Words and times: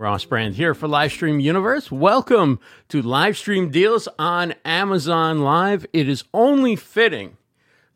Ross 0.00 0.24
Brand 0.24 0.54
here 0.54 0.72
for 0.72 0.88
Livestream 0.88 1.42
Universe. 1.42 1.92
Welcome 1.92 2.58
to 2.88 3.02
Livestream 3.02 3.70
Deals 3.70 4.08
on 4.18 4.54
Amazon 4.64 5.40
Live. 5.40 5.84
It 5.92 6.08
is 6.08 6.24
only 6.32 6.74
fitting 6.74 7.36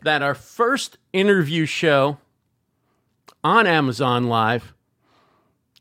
that 0.03 0.21
our 0.21 0.35
first 0.35 0.99
interview 1.15 1.65
show 1.65 2.19
on 3.43 3.67
Amazon 3.67 4.25
Live 4.25 4.75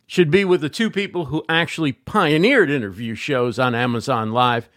should 0.08 0.32
be 0.32 0.46
with 0.46 0.62
the 0.62 0.70
two 0.70 0.90
people 0.90 1.26
who 1.26 1.44
actually 1.50 1.92
pioneered 1.92 2.70
interview 2.70 3.16
shows 3.16 3.60
on 3.60 3.76
Amazon 3.76 4.32
Live. 4.32 4.70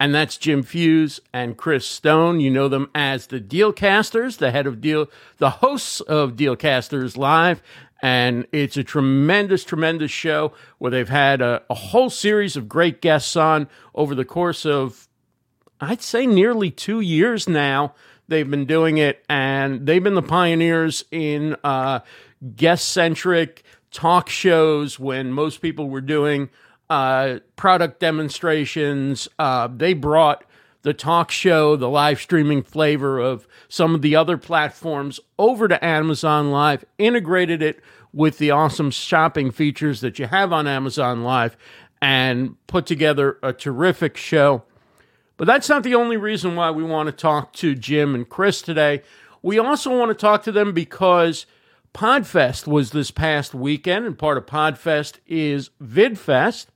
And 0.00 0.14
that's 0.14 0.38
Jim 0.38 0.62
Fuhs 0.64 1.20
and 1.34 1.58
Chris 1.58 1.84
Stone. 1.86 2.40
You 2.40 2.50
know 2.50 2.68
them 2.68 2.88
as 2.94 3.26
the 3.26 3.40
Dealcasters, 3.40 4.38
the 4.38 4.52
head 4.52 4.66
of 4.66 4.80
Deal, 4.80 5.10
the 5.36 5.50
hosts 5.50 6.00
of 6.00 6.34
Dealcasters 6.34 7.18
Live 7.18 7.60
and 8.00 8.46
it's 8.52 8.76
a 8.76 8.84
tremendous, 8.84 9.64
tremendous 9.64 10.10
show 10.10 10.52
where 10.78 10.90
they've 10.90 11.08
had 11.08 11.40
a, 11.40 11.62
a, 11.68 11.74
whole 11.74 12.10
series 12.10 12.56
of 12.56 12.68
great 12.68 13.00
guests 13.00 13.34
on 13.36 13.68
over 13.94 14.14
the 14.14 14.24
course 14.24 14.64
of, 14.64 15.08
I'd 15.80 16.02
say, 16.02 16.26
nearly 16.26 16.70
two 16.70 17.00
years 17.00 17.48
now. 17.48 17.94
They've 18.28 18.48
been 18.48 18.66
doing 18.66 18.98
it, 18.98 19.24
and 19.28 19.86
they've 19.86 20.02
been 20.02 20.14
the 20.14 20.22
pioneers 20.22 21.04
in 21.10 21.56
uh, 21.64 22.00
guest 22.54 22.90
centric 22.90 23.64
talk 23.90 24.28
shows 24.28 24.98
when 24.98 25.32
most 25.32 25.62
people 25.62 25.88
were 25.88 26.02
doing 26.02 26.50
uh, 26.90 27.38
product 27.56 28.00
demonstrations. 28.00 29.28
Uh, 29.38 29.68
they 29.74 29.94
brought 29.94 30.44
the 30.88 30.94
talk 30.94 31.30
show, 31.30 31.76
the 31.76 31.86
live 31.86 32.18
streaming 32.18 32.62
flavor 32.62 33.18
of 33.18 33.46
some 33.68 33.94
of 33.94 34.00
the 34.00 34.16
other 34.16 34.38
platforms 34.38 35.20
over 35.38 35.68
to 35.68 35.84
Amazon 35.84 36.50
Live, 36.50 36.82
integrated 36.96 37.60
it 37.60 37.80
with 38.10 38.38
the 38.38 38.50
awesome 38.50 38.90
shopping 38.90 39.50
features 39.50 40.00
that 40.00 40.18
you 40.18 40.26
have 40.28 40.50
on 40.50 40.66
Amazon 40.66 41.22
Live, 41.22 41.58
and 42.00 42.56
put 42.68 42.86
together 42.86 43.38
a 43.42 43.52
terrific 43.52 44.16
show. 44.16 44.62
But 45.36 45.46
that's 45.46 45.68
not 45.68 45.82
the 45.82 45.94
only 45.94 46.16
reason 46.16 46.56
why 46.56 46.70
we 46.70 46.82
want 46.82 47.08
to 47.08 47.12
talk 47.12 47.52
to 47.56 47.74
Jim 47.74 48.14
and 48.14 48.26
Chris 48.26 48.62
today. 48.62 49.02
We 49.42 49.58
also 49.58 49.94
want 49.94 50.08
to 50.08 50.14
talk 50.14 50.42
to 50.44 50.52
them 50.52 50.72
because 50.72 51.44
Podfest 51.92 52.66
was 52.66 52.92
this 52.92 53.10
past 53.10 53.52
weekend, 53.52 54.06
and 54.06 54.18
part 54.18 54.38
of 54.38 54.46
Podfest 54.46 55.18
is 55.26 55.68
VidFest. 55.82 56.68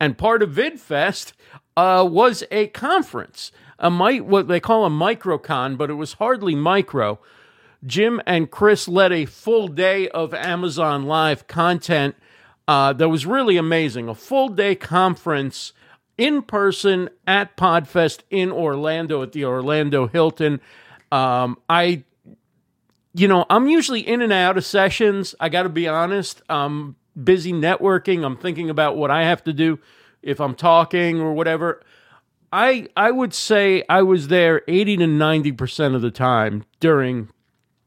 And 0.00 0.16
part 0.16 0.42
of 0.42 0.52
VidFest 0.52 1.32
uh, 1.78 2.02
was 2.02 2.42
a 2.50 2.66
conference, 2.68 3.52
a 3.78 3.88
mi- 3.88 4.20
what 4.20 4.48
they 4.48 4.58
call 4.58 4.84
a 4.84 4.90
microcon, 4.90 5.78
but 5.78 5.90
it 5.90 5.94
was 5.94 6.14
hardly 6.14 6.56
micro. 6.56 7.20
Jim 7.86 8.20
and 8.26 8.50
Chris 8.50 8.88
led 8.88 9.12
a 9.12 9.26
full 9.26 9.68
day 9.68 10.08
of 10.08 10.34
Amazon 10.34 11.04
Live 11.04 11.46
content 11.46 12.16
uh, 12.66 12.92
that 12.94 13.08
was 13.08 13.26
really 13.26 13.56
amazing. 13.56 14.08
A 14.08 14.14
full 14.16 14.48
day 14.48 14.74
conference 14.74 15.72
in 16.16 16.42
person 16.42 17.10
at 17.28 17.56
Podfest 17.56 18.22
in 18.28 18.50
Orlando 18.50 19.22
at 19.22 19.30
the 19.30 19.44
Orlando 19.44 20.08
Hilton. 20.08 20.60
Um, 21.12 21.58
I, 21.70 22.02
you 23.14 23.28
know, 23.28 23.46
I'm 23.48 23.68
usually 23.68 24.00
in 24.00 24.20
and 24.20 24.32
out 24.32 24.58
of 24.58 24.64
sessions. 24.64 25.36
I 25.38 25.48
got 25.48 25.62
to 25.62 25.68
be 25.68 25.86
honest. 25.86 26.42
I'm 26.48 26.96
busy 27.22 27.52
networking. 27.52 28.24
I'm 28.24 28.36
thinking 28.36 28.68
about 28.68 28.96
what 28.96 29.12
I 29.12 29.22
have 29.22 29.44
to 29.44 29.52
do 29.52 29.78
if 30.22 30.40
I'm 30.40 30.54
talking 30.54 31.20
or 31.20 31.32
whatever. 31.32 31.82
I 32.52 32.88
I 32.96 33.10
would 33.10 33.34
say 33.34 33.84
I 33.88 34.02
was 34.02 34.28
there 34.28 34.62
80 34.66 34.98
to 34.98 35.04
90% 35.04 35.94
of 35.94 36.02
the 36.02 36.10
time 36.10 36.64
during 36.80 37.28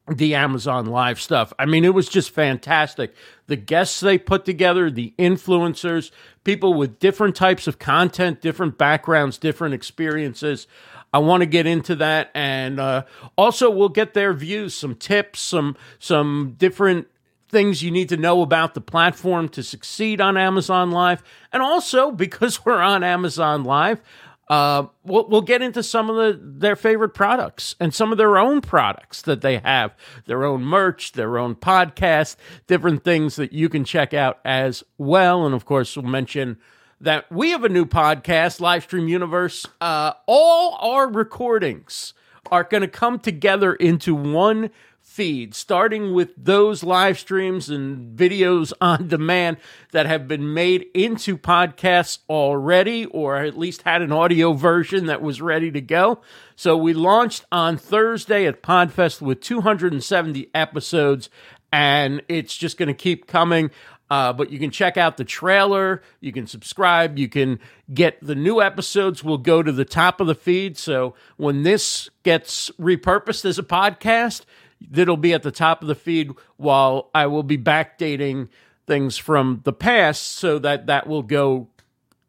the 0.08 0.36
Amazon 0.36 0.86
Live 0.88 1.22
stuff. 1.22 1.54
I 1.58 1.66
mean, 1.66 1.86
it 1.86 1.94
was 1.94 2.09
just 2.09 2.32
fantastic. 2.32 3.14
The 3.48 3.56
guests 3.56 4.00
they 4.00 4.18
put 4.18 4.46
together, 4.46 4.90
the 4.90 5.14
influencers, 5.18 6.12
people 6.44 6.74
with 6.74 7.00
different 7.00 7.36
types 7.36 7.68
of 7.68 7.80
content, 7.80 8.42
different 8.42 8.78
backgrounds, 8.78 9.38
different 9.38 9.74
experiences. 9.74 10.68
I 11.14 11.20
want 11.20 11.42
to 11.42 11.46
get 11.46 11.66
into 11.66 11.96
that, 11.98 12.32
and 12.34 12.80
uh, 12.80 13.04
also 13.38 13.70
we'll 13.70 13.90
get 13.90 14.13
their 14.13 14.34
views, 14.34 14.74
some 14.74 14.96
tips, 14.96 15.42
some 15.42 15.75
some 16.00 16.56
different 16.58 17.08
things 17.51 17.84
you 17.84 17.91
need 17.91 18.09
to 18.09 18.17
know 18.17 18.41
about 18.41 18.73
the 18.73 18.81
platform 18.81 19.50
to 19.50 19.62
succeed 19.62 20.19
on 20.19 20.38
Amazon 20.38 20.91
Live. 20.91 21.22
And 21.51 21.62
also, 21.62 22.12
because 22.12 22.66
we're 22.66 22.81
on 22.81 23.03
Amazon 23.03 23.63
Live, 23.63 24.01
uh, 24.47 24.88
we'll, 25.06 25.29
we'll 25.29 25.41
get 25.41 25.62
into 25.62 25.81
some 25.81 26.09
of 26.09 26.16
the, 26.16 26.39
their 26.41 26.75
favorite 26.75 27.13
products 27.13 27.75
and 27.79 27.94
some 27.94 28.12
of 28.12 28.17
their 28.17 28.38
own 28.38 28.59
products 28.59 29.22
that 29.22 29.41
they 29.41 29.59
have, 29.59 29.95
their 30.25 30.44
own 30.44 30.62
merch, 30.62 31.13
their 31.13 31.38
own 31.38 31.56
podcast, 31.56 32.35
different 32.67 33.03
things 33.03 33.38
that 33.38 33.53
you 33.53 33.69
can 33.69 33.85
check 33.85 34.13
out 34.13 34.39
as 34.44 34.83
well. 34.97 35.45
And 35.45 35.56
of 35.56 35.63
course, 35.63 35.95
we'll 35.95 36.06
mention 36.06 36.57
that 37.00 37.31
we 37.31 37.51
have 37.51 37.63
a 37.63 37.69
new 37.69 37.85
podcast, 37.85 38.59
Livestream 38.59 39.07
Universe. 39.07 39.66
Uh, 39.79 40.13
all 40.28 40.78
our 40.81 41.09
recordings 41.09 42.13
are 42.51 42.66
going 42.66 42.81
to 42.81 42.88
come 42.88 43.19
together 43.19 43.73
into 43.73 44.13
one 44.13 44.69
feed, 45.12 45.54
starting 45.54 46.14
with 46.14 46.32
those 46.38 46.84
live 46.84 47.20
streams 47.20 47.70
and 47.70 48.18
videos 48.18 48.72
on 48.82 49.10
demand 49.10 49.58
that 49.92 50.06
have 50.06 50.26
been 50.26 50.54
made 50.54 50.86
into 50.94 51.38
podcasts 51.38 52.20
already, 52.30 53.06
or 53.08 53.36
at 53.38 53.58
least 53.58 53.82
had 53.82 54.02
an 54.02 54.14
audio 54.14 54.54
version 54.54 55.08
that 55.08 55.22
was 55.22 55.42
ready 55.42 55.70
to 55.70 55.82
go. 55.82 56.22
So 56.56 56.78
we 56.78 56.94
launched 56.94 57.46
on 57.52 57.76
Thursday 57.76 58.46
at 58.46 58.64
Podfest 58.64 59.22
with 59.22 59.42
270 59.42 60.50
episodes, 60.56 61.30
and 61.74 62.22
it's 62.30 62.56
just 62.56 62.78
going 62.78 62.88
to 62.88 62.94
keep 62.94 63.28
coming. 63.28 63.70
Uh, 64.10 64.34
but 64.34 64.52
you 64.52 64.60
can 64.60 64.72
check 64.72 64.98
out 64.98 65.16
the 65.16 65.24
trailer. 65.24 66.02
You 66.20 66.34
can 66.34 66.46
subscribe. 66.46 67.18
You 67.18 67.30
can 67.30 67.60
get 67.94 68.18
the 68.22 68.36
new 68.36 68.62
episodes. 68.62 69.24
Will 69.24 69.38
go 69.38 69.64
to 69.64 69.72
the 69.72 69.86
top 69.86 70.20
of 70.20 70.28
the 70.28 70.36
feed. 70.36 70.78
So 70.78 71.16
when 71.38 71.64
this 71.64 72.10
gets 72.24 72.70
repurposed 72.72 73.46
as 73.46 73.58
a 73.58 73.64
podcast, 73.64 74.42
that'll 74.90 75.18
be 75.18 75.34
at 75.34 75.44
the 75.44 75.52
top 75.52 75.81
of 75.81 75.88
the 75.88 75.96
feed 75.96 76.31
while 76.58 77.09
I 77.14 77.28
will 77.28 77.44
be 77.44 77.58
backdating 77.58 78.50
things 78.88 79.18
from 79.18 79.62
the 79.64 79.74
past 79.74 80.24
so 80.24 80.59
that 80.59 80.88
that 80.88 81.08
will 81.08 81.24
go 81.24 81.68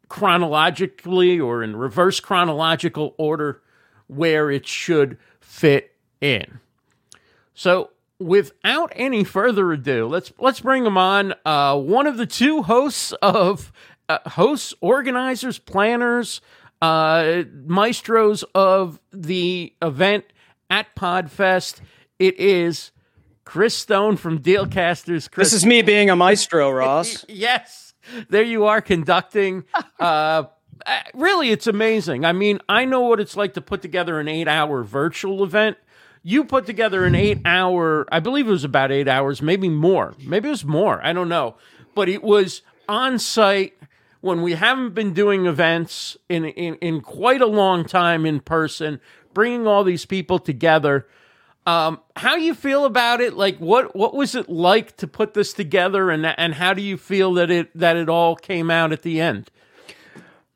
chronologically 0.09 1.41
or 1.41 1.63
in 1.63 1.75
reverse 1.75 2.21
chronological 2.21 3.15
order 3.17 3.63
where 4.07 4.51
it 4.51 4.67
should 4.67 5.17
fit 5.41 5.97
in. 6.21 6.61
So, 7.55 7.91
without 8.19 8.93
any 8.95 9.25
further 9.25 9.73
ado, 9.73 10.07
let's 10.07 10.33
let's 10.39 10.61
bring 10.61 10.85
them 10.85 10.99
on. 10.99 11.35
Uh, 11.45 11.79
one 11.79 12.07
of 12.07 12.17
the 12.17 12.27
two 12.27 12.63
hosts 12.63 13.13
of 13.23 13.73
uh, 14.09 14.19
hosts, 14.31 14.75
organizers, 14.81 15.59
planners, 15.59 16.41
uh, 16.83 17.45
maestros 17.65 18.43
of 18.55 19.01
the 19.13 19.73
event 19.81 20.25
at 20.69 20.95
Podfest. 20.95 21.81
It 22.23 22.39
is 22.39 22.93
Chris 23.45 23.75
Stone 23.77 24.17
from 24.17 24.39
Dealcasters. 24.39 25.29
Chris, 25.29 25.51
this 25.51 25.53
is 25.55 25.67
me 25.67 25.83
being 25.83 26.09
a 26.09 26.15
maestro, 26.15 26.71
Ross. 26.71 27.25
yes, 27.29 27.95
there 28.29 28.45
you 28.45 28.67
are 28.67 28.81
conducting. 28.81 29.65
uh, 29.99 30.45
really, 31.15 31.51
it's 31.51 31.67
amazing. 31.67 32.25
I 32.25 32.31
mean, 32.33 32.61
I 32.69 32.85
know 32.85 33.01
what 33.01 33.19
it's 33.19 33.37
like 33.37 33.55
to 33.55 33.61
put 33.61 33.83
together 33.83 34.21
an 34.21 34.29
eight-hour 34.29 34.85
virtual 34.85 35.43
event. 35.43 35.79
You 36.23 36.45
put 36.45 36.65
together 36.65 37.05
an 37.05 37.17
eight-hour. 37.17 38.07
I 38.13 38.21
believe 38.21 38.47
it 38.47 38.53
was 38.53 38.63
about 38.63 38.93
eight 38.93 39.09
hours, 39.09 39.43
maybe 39.43 39.69
more. 39.69 40.15
Maybe 40.25 40.47
it 40.47 40.53
was 40.53 40.65
more. 40.65 41.05
I 41.05 41.13
don't 41.13 41.29
know, 41.29 41.57
but 41.97 42.09
it 42.09 42.23
was 42.23 42.63
on 42.89 43.19
site 43.19 43.77
when 44.21 44.43
we 44.43 44.53
haven't 44.53 44.95
been 44.95 45.13
doing 45.13 45.47
events 45.47 46.17
in, 46.29 46.45
in, 46.45 46.77
in 46.77 47.01
quite 47.01 47.41
a 47.41 47.47
long 47.47 47.85
time 47.85 48.25
in 48.25 48.39
person, 48.39 49.01
bringing 49.35 49.67
all 49.67 49.83
these 49.83 50.07
people 50.07 50.39
together. 50.39 51.09
Um, 51.65 52.01
how 52.17 52.35
you 52.35 52.55
feel 52.55 52.85
about 52.85 53.21
it? 53.21 53.35
Like, 53.35 53.59
what 53.59 53.95
what 53.95 54.15
was 54.15 54.35
it 54.35 54.49
like 54.49 54.97
to 54.97 55.07
put 55.07 55.35
this 55.35 55.53
together, 55.53 56.11
and 56.11 56.27
and 56.27 56.55
how 56.55 56.75
do 56.75 56.83
you 56.83 56.97
feel 56.97 57.35
that 57.35 57.51
it 57.51 57.77
that 57.79 57.97
it 57.97 58.09
all 58.09 58.35
came 58.35 58.71
out 58.71 58.93
at 58.93 59.03
the 59.03 59.21
end? 59.21 59.51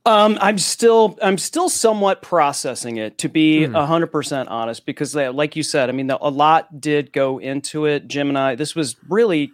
Um, 0.04 0.38
I'm 0.40 0.58
still 0.58 1.18
I'm 1.22 1.38
still 1.38 1.68
somewhat 1.68 2.22
processing 2.22 2.96
it 2.96 3.18
to 3.18 3.28
be 3.28 3.66
hmm. 3.66 3.74
hundred 3.74 4.08
mm. 4.08 4.12
percent 4.12 4.48
honest 4.48 4.86
because, 4.86 5.14
like 5.14 5.56
you 5.56 5.62
said, 5.62 5.88
I 5.88 5.92
mean, 5.92 6.10
a 6.10 6.28
lot 6.28 6.80
did 6.80 7.12
go 7.12 7.38
into 7.38 7.86
it. 7.86 8.08
Jim 8.08 8.28
and 8.28 8.38
I, 8.38 8.54
this 8.54 8.74
was 8.74 8.96
really 9.08 9.52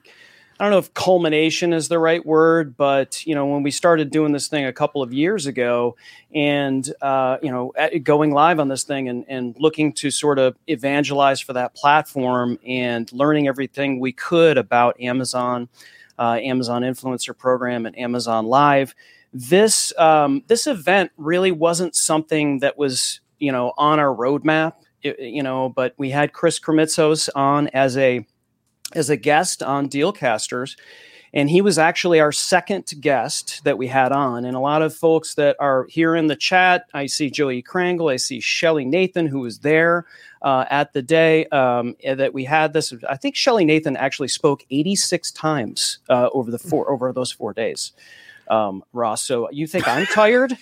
I 0.62 0.66
don't 0.66 0.70
know 0.70 0.78
if 0.78 0.94
culmination 0.94 1.72
is 1.72 1.88
the 1.88 1.98
right 1.98 2.24
word, 2.24 2.76
but 2.76 3.26
you 3.26 3.34
know, 3.34 3.46
when 3.46 3.64
we 3.64 3.72
started 3.72 4.10
doing 4.12 4.30
this 4.30 4.46
thing 4.46 4.64
a 4.64 4.72
couple 4.72 5.02
of 5.02 5.12
years 5.12 5.46
ago, 5.46 5.96
and 6.32 6.88
uh, 7.02 7.38
you 7.42 7.50
know, 7.50 7.72
going 8.04 8.30
live 8.30 8.60
on 8.60 8.68
this 8.68 8.84
thing 8.84 9.08
and, 9.08 9.24
and 9.26 9.56
looking 9.58 9.92
to 9.94 10.08
sort 10.12 10.38
of 10.38 10.56
evangelize 10.68 11.40
for 11.40 11.52
that 11.54 11.74
platform 11.74 12.60
and 12.64 13.12
learning 13.12 13.48
everything 13.48 13.98
we 13.98 14.12
could 14.12 14.56
about 14.56 15.00
Amazon, 15.00 15.68
uh, 16.16 16.38
Amazon 16.40 16.82
Influencer 16.82 17.36
Program, 17.36 17.84
and 17.84 17.98
Amazon 17.98 18.46
Live. 18.46 18.94
This 19.32 19.92
um, 19.98 20.44
this 20.46 20.68
event 20.68 21.10
really 21.16 21.50
wasn't 21.50 21.96
something 21.96 22.60
that 22.60 22.78
was 22.78 23.18
you 23.40 23.50
know 23.50 23.72
on 23.76 23.98
our 23.98 24.14
roadmap, 24.14 24.74
you 25.02 25.42
know, 25.42 25.70
but 25.70 25.92
we 25.96 26.10
had 26.10 26.32
Chris 26.32 26.60
Krimitsos 26.60 27.28
on 27.34 27.66
as 27.74 27.96
a 27.96 28.24
as 28.96 29.10
a 29.10 29.16
guest 29.16 29.62
on 29.62 29.88
Dealcasters. 29.88 30.76
and 31.34 31.48
he 31.48 31.62
was 31.62 31.78
actually 31.78 32.20
our 32.20 32.30
second 32.32 32.92
guest 33.00 33.64
that 33.64 33.78
we 33.78 33.86
had 33.86 34.12
on. 34.12 34.44
And 34.44 34.54
a 34.54 34.60
lot 34.60 34.82
of 34.82 34.94
folks 34.94 35.34
that 35.36 35.56
are 35.58 35.86
here 35.88 36.14
in 36.14 36.26
the 36.26 36.36
chat, 36.36 36.86
I 36.92 37.06
see 37.06 37.30
Joey 37.30 37.62
Krangle, 37.62 38.12
I 38.12 38.16
see 38.16 38.38
Shelly 38.38 38.84
Nathan, 38.84 39.26
who 39.26 39.40
was 39.40 39.60
there 39.60 40.04
uh, 40.42 40.66
at 40.68 40.92
the 40.92 41.00
day 41.00 41.46
um, 41.46 41.96
that 42.04 42.34
we 42.34 42.44
had 42.44 42.74
this. 42.74 42.92
I 43.08 43.16
think 43.16 43.34
Shelly 43.34 43.64
Nathan 43.64 43.96
actually 43.96 44.28
spoke 44.28 44.66
86 44.70 45.30
times 45.30 46.00
uh, 46.10 46.28
over 46.34 46.50
the 46.50 46.58
four 46.58 46.90
over 46.90 47.10
those 47.14 47.32
four 47.32 47.54
days 47.54 47.92
um, 48.48 48.82
Ross. 48.92 49.22
So 49.22 49.48
you 49.50 49.66
think 49.66 49.86
I'm 49.86 50.06
tired? 50.06 50.56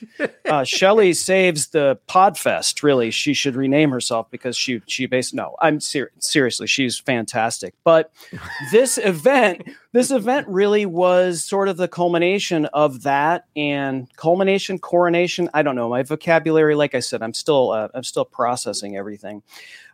uh, 0.47 0.65
Shelly 0.65 1.13
saves 1.13 1.69
the 1.69 1.99
Podfest. 2.09 2.83
Really, 2.83 3.11
she 3.11 3.35
should 3.35 3.57
rename 3.57 3.91
herself 3.91 4.31
because 4.31 4.57
she 4.57 4.83
she 4.87 5.07
based. 5.07 5.35
No, 5.35 5.57
I'm 5.61 5.81
ser- 5.81 6.13
seriously. 6.19 6.67
She's 6.67 6.99
fantastic. 6.99 7.75
But 7.85 8.13
this 8.73 8.99
event, 8.99 9.63
this 9.93 10.11
event 10.11 10.49
really 10.49 10.87
was 10.87 11.45
sort 11.45 11.69
of 11.69 11.77
the 11.77 11.89
culmination 11.89 12.67
of 12.67 13.03
that 13.03 13.45
and 13.57 14.09
culmination, 14.17 14.79
coronation. 14.79 15.49
I 15.55 15.63
don't 15.63 15.77
know 15.77 15.89
my 15.89 16.03
vocabulary. 16.03 16.75
Like 16.75 16.95
I 16.95 17.01
said, 17.01 17.23
I'm 17.23 17.35
still 17.35 17.71
uh, 17.71 17.89
I'm 17.95 18.05
still 18.05 18.25
processing 18.25 18.97
everything. 18.97 19.43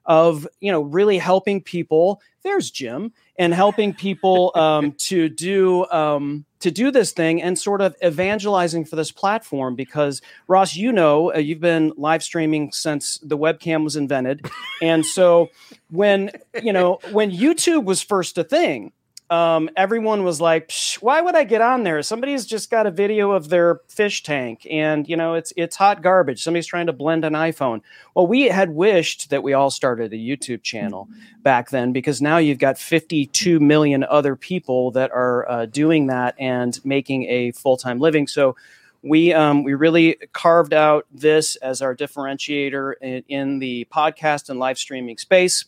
Of 0.04 0.46
you 0.60 0.70
know 0.70 0.82
really 0.82 1.18
helping 1.18 1.60
people. 1.60 2.22
There's 2.42 2.70
Jim 2.70 3.12
and 3.38 3.52
helping 3.52 3.92
people 3.92 4.52
um, 4.54 4.92
to 4.92 5.28
do 5.28 5.84
um, 5.90 6.45
to 6.60 6.70
do 6.70 6.90
this 6.90 7.12
thing 7.12 7.42
and 7.42 7.58
sort 7.58 7.80
of 7.80 7.94
evangelizing 8.04 8.84
for 8.84 8.96
this 8.96 9.12
platform 9.12 9.74
because 9.74 10.22
Ross, 10.48 10.74
you 10.76 10.92
know, 10.92 11.32
uh, 11.34 11.38
you've 11.38 11.60
been 11.60 11.92
live 11.96 12.22
streaming 12.22 12.72
since 12.72 13.18
the 13.18 13.36
webcam 13.36 13.84
was 13.84 13.96
invented, 13.96 14.46
and 14.82 15.04
so 15.04 15.50
when 15.90 16.30
you 16.62 16.72
know 16.72 16.98
when 17.12 17.30
YouTube 17.30 17.84
was 17.84 18.02
first 18.02 18.38
a 18.38 18.44
thing, 18.44 18.92
um, 19.28 19.68
everyone 19.76 20.22
was 20.22 20.40
like, 20.40 20.70
"Why 21.00 21.20
would 21.20 21.34
I 21.34 21.44
get 21.44 21.60
on 21.60 21.82
there? 21.82 22.02
Somebody's 22.02 22.46
just 22.46 22.70
got 22.70 22.86
a 22.86 22.90
video 22.90 23.32
of 23.32 23.48
their 23.48 23.80
fish 23.88 24.22
tank, 24.22 24.66
and 24.70 25.08
you 25.08 25.16
know 25.16 25.34
it's 25.34 25.52
it's 25.56 25.76
hot 25.76 26.02
garbage. 26.02 26.42
Somebody's 26.42 26.66
trying 26.66 26.86
to 26.86 26.92
blend 26.92 27.24
an 27.24 27.32
iPhone." 27.32 27.80
Well, 28.14 28.26
we 28.26 28.44
had 28.44 28.70
wished 28.70 29.30
that 29.30 29.42
we 29.42 29.52
all 29.52 29.70
started 29.70 30.12
a 30.12 30.16
YouTube 30.16 30.62
channel 30.62 31.08
back 31.42 31.70
then 31.70 31.92
because 31.92 32.22
now 32.22 32.38
you've 32.38 32.58
got 32.58 32.78
52 32.78 33.58
million 33.58 34.04
other 34.04 34.36
people 34.36 34.92
that 34.92 35.10
are 35.10 35.48
uh, 35.48 35.66
doing 35.66 36.06
that 36.06 36.36
and 36.38 36.78
making 36.84 37.24
a 37.24 37.50
full 37.50 37.76
time 37.76 37.98
living. 37.98 38.28
So 38.28 38.54
we 39.02 39.32
um, 39.32 39.64
we 39.64 39.74
really 39.74 40.18
carved 40.32 40.72
out 40.72 41.06
this 41.12 41.56
as 41.56 41.82
our 41.82 41.96
differentiator 41.96 42.94
in, 43.00 43.24
in 43.28 43.58
the 43.58 43.86
podcast 43.92 44.50
and 44.50 44.58
live 44.58 44.78
streaming 44.78 45.18
space 45.18 45.64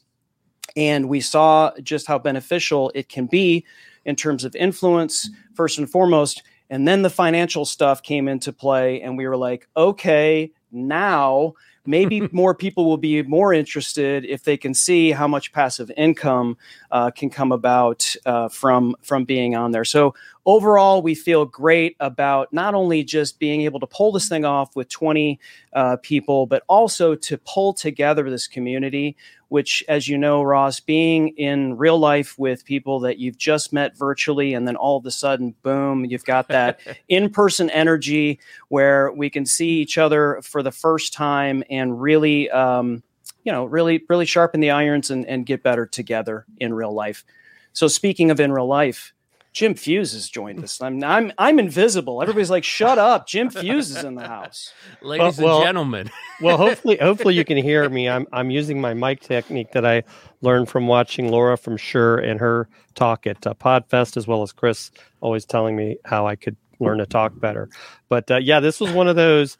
and 0.76 1.08
we 1.08 1.20
saw 1.20 1.72
just 1.82 2.06
how 2.06 2.18
beneficial 2.18 2.90
it 2.94 3.08
can 3.08 3.26
be 3.26 3.64
in 4.04 4.16
terms 4.16 4.44
of 4.44 4.54
influence, 4.56 5.30
first 5.54 5.78
and 5.78 5.90
foremost. 5.90 6.42
And 6.70 6.86
then 6.86 7.02
the 7.02 7.10
financial 7.10 7.64
stuff 7.64 8.02
came 8.02 8.28
into 8.28 8.52
play, 8.52 9.00
and 9.00 9.16
we 9.16 9.26
were 9.26 9.36
like, 9.36 9.68
okay, 9.76 10.50
now 10.70 11.54
maybe 11.88 12.28
more 12.32 12.54
people 12.54 12.84
will 12.84 12.98
be 12.98 13.22
more 13.22 13.52
interested 13.52 14.24
if 14.26 14.44
they 14.44 14.56
can 14.56 14.74
see 14.74 15.10
how 15.10 15.26
much 15.26 15.52
passive 15.52 15.90
income 15.96 16.56
uh, 16.90 17.10
can 17.10 17.30
come 17.30 17.50
about 17.50 18.14
uh, 18.26 18.48
from 18.48 18.94
from 19.02 19.24
being 19.24 19.56
on 19.56 19.72
there. 19.72 19.84
So 19.84 20.14
overall, 20.46 21.02
we 21.02 21.14
feel 21.14 21.46
great 21.46 21.96
about 21.98 22.52
not 22.52 22.74
only 22.74 23.02
just 23.02 23.38
being 23.38 23.62
able 23.62 23.80
to 23.80 23.86
pull 23.86 24.12
this 24.12 24.28
thing 24.28 24.44
off 24.44 24.76
with 24.76 24.88
20 24.88 25.40
uh, 25.72 25.96
people, 26.02 26.46
but 26.46 26.62
also 26.68 27.14
to 27.14 27.38
pull 27.38 27.72
together 27.72 28.30
this 28.30 28.46
community 28.46 29.16
which, 29.48 29.82
as 29.88 30.08
you 30.08 30.18
know, 30.18 30.42
Ross, 30.42 30.80
being 30.80 31.28
in 31.36 31.76
real 31.76 31.98
life 31.98 32.38
with 32.38 32.64
people 32.64 33.00
that 33.00 33.18
you've 33.18 33.38
just 33.38 33.72
met 33.72 33.96
virtually, 33.96 34.54
and 34.54 34.68
then 34.68 34.76
all 34.76 34.98
of 34.98 35.06
a 35.06 35.10
sudden, 35.10 35.54
boom, 35.62 36.04
you've 36.04 36.24
got 36.24 36.48
that 36.48 36.80
in 37.08 37.30
person 37.30 37.70
energy 37.70 38.38
where 38.68 39.10
we 39.12 39.30
can 39.30 39.46
see 39.46 39.80
each 39.80 39.96
other 39.98 40.40
for 40.42 40.62
the 40.62 40.72
first 40.72 41.12
time 41.12 41.62
and 41.70 42.00
really, 42.00 42.50
um, 42.50 43.02
you 43.44 43.52
know, 43.52 43.64
really, 43.64 44.04
really 44.08 44.26
sharpen 44.26 44.60
the 44.60 44.70
irons 44.70 45.10
and, 45.10 45.24
and 45.26 45.46
get 45.46 45.62
better 45.62 45.86
together 45.86 46.44
in 46.58 46.74
real 46.74 46.92
life. 46.92 47.24
So, 47.72 47.88
speaking 47.88 48.30
of 48.30 48.40
in 48.40 48.52
real 48.52 48.66
life, 48.66 49.14
Jim 49.58 49.74
Fuhs 49.74 50.12
has 50.12 50.28
joined 50.28 50.62
us. 50.62 50.80
I'm 50.80 51.02
I'm 51.02 51.32
I'm 51.36 51.58
invisible. 51.58 52.22
Everybody's 52.22 52.48
like, 52.48 52.62
"Shut 52.62 52.96
up!" 52.96 53.26
Jim 53.26 53.50
Fuhs 53.50 53.90
is 53.90 54.04
in 54.04 54.14
the 54.14 54.28
house. 54.28 54.72
Ladies 55.02 55.38
well, 55.38 55.56
and 55.56 55.66
gentlemen. 55.66 56.10
well, 56.40 56.56
hopefully, 56.56 56.96
hopefully 57.02 57.34
you 57.34 57.44
can 57.44 57.56
hear 57.56 57.88
me. 57.88 58.08
I'm 58.08 58.24
I'm 58.32 58.52
using 58.52 58.80
my 58.80 58.94
mic 58.94 59.18
technique 59.18 59.72
that 59.72 59.84
I 59.84 60.04
learned 60.42 60.68
from 60.68 60.86
watching 60.86 61.32
Laura 61.32 61.58
from 61.58 61.76
Shure 61.76 62.18
and 62.18 62.38
her 62.38 62.68
talk 62.94 63.26
at 63.26 63.44
uh, 63.48 63.54
Podfest, 63.54 64.16
as 64.16 64.28
well 64.28 64.44
as 64.44 64.52
Chris 64.52 64.92
always 65.22 65.44
telling 65.44 65.74
me 65.74 65.96
how 66.04 66.24
I 66.24 66.36
could 66.36 66.56
learn 66.78 66.98
to 66.98 67.06
talk 67.06 67.32
better. 67.40 67.68
But 68.08 68.30
uh, 68.30 68.36
yeah, 68.36 68.60
this 68.60 68.78
was 68.78 68.92
one 68.92 69.08
of 69.08 69.16
those. 69.16 69.58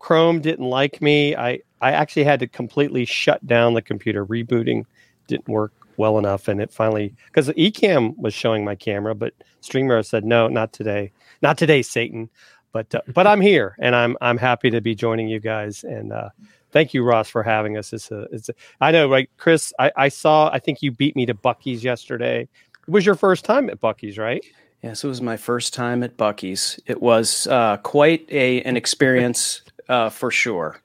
Chrome 0.00 0.42
didn't 0.42 0.68
like 0.68 1.00
me. 1.00 1.34
I 1.34 1.60
I 1.80 1.92
actually 1.92 2.24
had 2.24 2.40
to 2.40 2.46
completely 2.46 3.06
shut 3.06 3.46
down 3.46 3.72
the 3.72 3.80
computer. 3.80 4.26
Rebooting 4.26 4.84
didn't 5.28 5.48
work 5.48 5.72
well 5.96 6.18
enough, 6.18 6.48
and 6.48 6.60
it 6.60 6.72
finally 6.72 7.14
because 7.26 7.48
Ecamm 7.50 8.16
was 8.16 8.34
showing 8.34 8.64
my 8.64 8.74
camera, 8.74 9.14
but 9.14 9.34
streamer 9.60 10.02
said 10.02 10.24
no, 10.24 10.48
not 10.48 10.72
today, 10.72 11.12
not 11.42 11.58
today, 11.58 11.82
Satan. 11.82 12.30
But 12.72 12.94
uh, 12.94 13.02
but 13.12 13.26
I'm 13.26 13.40
here, 13.40 13.76
and 13.78 13.94
I'm 13.94 14.16
I'm 14.20 14.36
happy 14.36 14.70
to 14.70 14.80
be 14.80 14.94
joining 14.94 15.28
you 15.28 15.38
guys, 15.38 15.84
and 15.84 16.12
uh, 16.12 16.30
thank 16.72 16.92
you, 16.92 17.04
Ross, 17.04 17.28
for 17.28 17.42
having 17.42 17.76
us. 17.78 17.92
It's 17.92 18.10
a 18.10 18.22
it's 18.32 18.48
a, 18.48 18.54
I 18.80 18.90
know, 18.90 19.08
right, 19.08 19.30
Chris? 19.38 19.72
I, 19.78 19.92
I 19.96 20.08
saw. 20.08 20.50
I 20.52 20.58
think 20.58 20.82
you 20.82 20.90
beat 20.90 21.14
me 21.14 21.24
to 21.26 21.34
Buc-ee's 21.34 21.84
yesterday. 21.84 22.48
It 22.86 22.90
was 22.90 23.06
your 23.06 23.14
first 23.14 23.44
time 23.44 23.70
at 23.70 23.80
Buc-ee's, 23.80 24.18
right? 24.18 24.44
Yes, 24.82 25.04
it 25.04 25.08
was 25.08 25.22
my 25.22 25.36
first 25.36 25.72
time 25.72 26.02
at 26.02 26.16
Buc-ee's. 26.18 26.78
It 26.86 27.00
was 27.00 27.46
uh, 27.46 27.78
quite 27.78 28.26
a 28.30 28.60
an 28.62 28.76
experience 28.76 29.62
uh, 29.88 30.10
for 30.10 30.30
sure. 30.30 30.82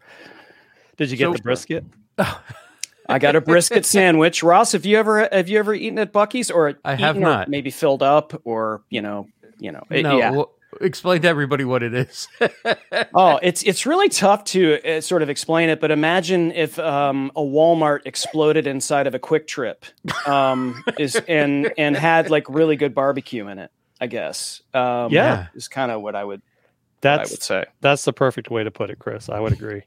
Did 0.97 1.11
you 1.11 1.17
get 1.17 1.25
so, 1.25 1.33
the 1.33 1.41
brisket? 1.41 1.83
I 3.09 3.19
got 3.19 3.35
a 3.35 3.41
brisket 3.41 3.85
sandwich. 3.85 4.43
Ross, 4.43 4.71
have 4.73 4.85
you 4.85 4.97
ever 4.97 5.27
have 5.31 5.49
you 5.49 5.59
ever 5.59 5.73
eaten 5.73 5.99
at 5.99 6.13
Buc-ee's 6.13 6.51
or 6.51 6.75
I 6.85 6.95
have 6.95 7.17
not. 7.17 7.49
Maybe 7.49 7.71
filled 7.71 8.03
up 8.03 8.39
or 8.43 8.83
you 8.89 9.01
know 9.01 9.27
you 9.59 9.71
know 9.71 9.83
no. 9.89 10.17
yeah. 10.17 10.31
Well, 10.31 10.51
explain 10.81 11.21
to 11.23 11.27
everybody 11.27 11.65
what 11.65 11.83
it 11.83 11.93
is. 11.93 12.27
oh, 13.13 13.39
it's 13.41 13.63
it's 13.63 13.85
really 13.85 14.09
tough 14.09 14.43
to 14.45 14.79
uh, 14.85 15.01
sort 15.01 15.21
of 15.21 15.29
explain 15.29 15.69
it, 15.69 15.79
but 15.79 15.91
imagine 15.91 16.51
if 16.51 16.77
um, 16.79 17.31
a 17.35 17.41
Walmart 17.41 18.01
exploded 18.05 18.67
inside 18.67 19.07
of 19.07 19.15
a 19.15 19.19
QuikTrip, 19.19 20.27
um, 20.27 20.83
is 20.97 21.15
and 21.27 21.73
and 21.77 21.95
had 21.95 22.29
like 22.29 22.47
really 22.49 22.75
good 22.75 22.93
barbecue 22.93 23.47
in 23.47 23.59
it. 23.59 23.71
I 24.01 24.07
guess. 24.07 24.61
Um, 24.73 25.11
yeah, 25.11 25.47
is 25.55 25.67
kind 25.67 25.91
of 25.91 26.01
what 26.01 26.15
I 26.15 26.23
would. 26.23 26.41
That's 27.01 27.29
I 27.29 27.33
would 27.33 27.43
say. 27.43 27.65
That's 27.81 28.05
the 28.05 28.13
perfect 28.13 28.49
way 28.49 28.63
to 28.63 28.71
put 28.71 28.89
it, 28.89 28.99
Chris. 28.99 29.29
I 29.29 29.39
would 29.39 29.53
agree 29.53 29.83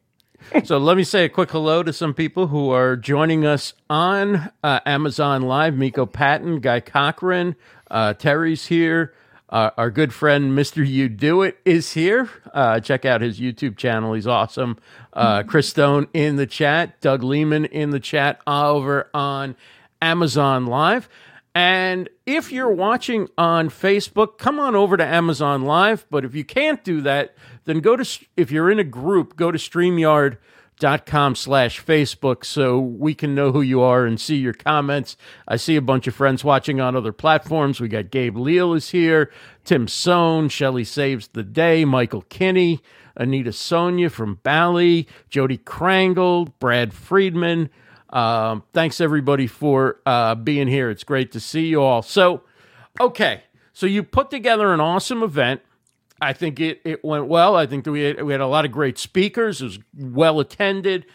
so 0.64 0.78
let 0.78 0.96
me 0.96 1.04
say 1.04 1.24
a 1.24 1.28
quick 1.28 1.50
hello 1.50 1.82
to 1.82 1.92
some 1.92 2.14
people 2.14 2.48
who 2.48 2.70
are 2.70 2.96
joining 2.96 3.44
us 3.46 3.74
on 3.88 4.50
uh, 4.62 4.80
Amazon 4.86 5.42
Live. 5.42 5.74
Miko 5.74 6.06
Patton, 6.06 6.60
Guy 6.60 6.80
Cochran, 6.80 7.56
uh, 7.90 8.14
Terry's 8.14 8.66
here. 8.66 9.14
Uh, 9.48 9.70
our 9.76 9.90
good 9.90 10.14
friend 10.14 10.56
Mr. 10.56 10.86
You 10.86 11.10
Do 11.10 11.42
It 11.42 11.58
is 11.66 11.92
here. 11.92 12.30
Uh, 12.54 12.80
check 12.80 13.04
out 13.04 13.20
his 13.20 13.38
YouTube 13.38 13.76
channel. 13.76 14.14
He's 14.14 14.26
awesome. 14.26 14.78
Uh, 15.12 15.42
Chris 15.42 15.68
Stone 15.68 16.08
in 16.14 16.36
the 16.36 16.46
chat. 16.46 16.98
Doug 17.02 17.22
Lehman 17.22 17.66
in 17.66 17.90
the 17.90 18.00
chat 18.00 18.40
over 18.46 19.10
on 19.12 19.54
Amazon 20.00 20.66
Live. 20.66 21.08
And 21.54 22.08
if 22.24 22.50
you're 22.50 22.72
watching 22.72 23.28
on 23.36 23.68
Facebook, 23.68 24.38
come 24.38 24.58
on 24.58 24.74
over 24.74 24.96
to 24.96 25.04
Amazon 25.04 25.62
Live. 25.62 26.06
But 26.10 26.24
if 26.24 26.34
you 26.34 26.44
can't 26.44 26.82
do 26.82 27.02
that, 27.02 27.34
then 27.64 27.80
go 27.80 27.96
to, 27.96 28.20
if 28.36 28.50
you're 28.50 28.70
in 28.70 28.78
a 28.78 28.84
group, 28.84 29.36
go 29.36 29.50
to 29.50 29.58
StreamYard.com 29.58 31.34
slash 31.34 31.84
Facebook 31.84 32.46
so 32.46 32.78
we 32.78 33.14
can 33.14 33.34
know 33.34 33.52
who 33.52 33.60
you 33.60 33.82
are 33.82 34.06
and 34.06 34.18
see 34.18 34.36
your 34.36 34.54
comments. 34.54 35.18
I 35.46 35.56
see 35.56 35.76
a 35.76 35.82
bunch 35.82 36.06
of 36.06 36.14
friends 36.14 36.42
watching 36.42 36.80
on 36.80 36.96
other 36.96 37.12
platforms. 37.12 37.80
We 37.80 37.88
got 37.88 38.10
Gabe 38.10 38.38
Leal 38.38 38.72
is 38.72 38.88
here, 38.90 39.30
Tim 39.64 39.86
Sohn, 39.88 40.48
Shelly 40.48 40.84
Saves 40.84 41.28
the 41.28 41.42
Day, 41.42 41.84
Michael 41.84 42.22
Kinney, 42.22 42.80
Anita 43.14 43.52
Sonia 43.52 44.08
from 44.08 44.40
Bali, 44.42 45.06
Jodi 45.28 45.58
Krangle, 45.58 46.50
Brad 46.58 46.94
Friedman, 46.94 47.68
um, 48.12 48.62
thanks 48.72 49.00
everybody 49.00 49.46
for 49.46 50.00
uh, 50.06 50.34
being 50.34 50.68
here. 50.68 50.90
It's 50.90 51.04
great 51.04 51.32
to 51.32 51.40
see 51.40 51.66
you 51.66 51.82
all. 51.82 52.02
So, 52.02 52.42
okay, 53.00 53.42
so 53.72 53.86
you 53.86 54.02
put 54.02 54.30
together 54.30 54.72
an 54.72 54.80
awesome 54.80 55.22
event. 55.22 55.62
I 56.20 56.32
think 56.32 56.60
it, 56.60 56.80
it 56.84 57.04
went 57.04 57.26
well. 57.26 57.56
I 57.56 57.66
think 57.66 57.84
that 57.84 57.92
we 57.92 58.02
had, 58.02 58.22
we 58.22 58.32
had 58.32 58.40
a 58.40 58.46
lot 58.46 58.64
of 58.64 58.70
great 58.70 58.98
speakers. 58.98 59.60
It 59.60 59.64
was 59.64 59.78
well 59.98 60.38
attended. 60.38 61.06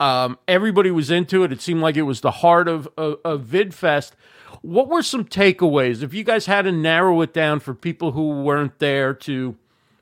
Um, 0.00 0.38
everybody 0.48 0.90
was 0.90 1.10
into 1.10 1.44
it. 1.44 1.52
It 1.52 1.60
seemed 1.60 1.80
like 1.80 1.96
it 1.96 2.02
was 2.02 2.20
the 2.20 2.30
heart 2.30 2.68
of, 2.68 2.88
of, 2.96 3.18
of 3.24 3.42
VidFest. 3.42 4.12
What 4.62 4.88
were 4.88 5.02
some 5.02 5.24
takeaways? 5.24 6.02
If 6.02 6.14
you 6.14 6.24
guys 6.24 6.46
had 6.46 6.62
to 6.62 6.72
narrow 6.72 7.20
it 7.20 7.34
down 7.34 7.60
for 7.60 7.74
people 7.74 8.12
who 8.12 8.42
weren't 8.42 8.78
there 8.78 9.12
to 9.14 9.56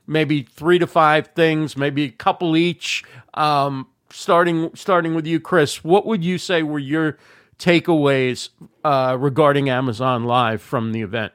maybe 0.07 0.43
three 0.43 0.79
to 0.79 0.87
five 0.87 1.27
things, 1.35 1.75
maybe 1.75 2.05
a 2.05 2.11
couple 2.11 2.55
each, 2.55 3.03
um, 3.33 3.87
starting 4.13 4.73
starting 4.75 5.15
with 5.15 5.25
you, 5.25 5.39
Chris, 5.39 5.83
what 5.83 6.05
would 6.05 6.23
you 6.23 6.37
say 6.37 6.63
were 6.63 6.79
your 6.79 7.17
takeaways 7.57 8.49
uh, 8.83 9.17
regarding 9.19 9.69
Amazon 9.69 10.23
Live 10.23 10.61
from 10.61 10.91
the 10.91 11.01
event? 11.01 11.33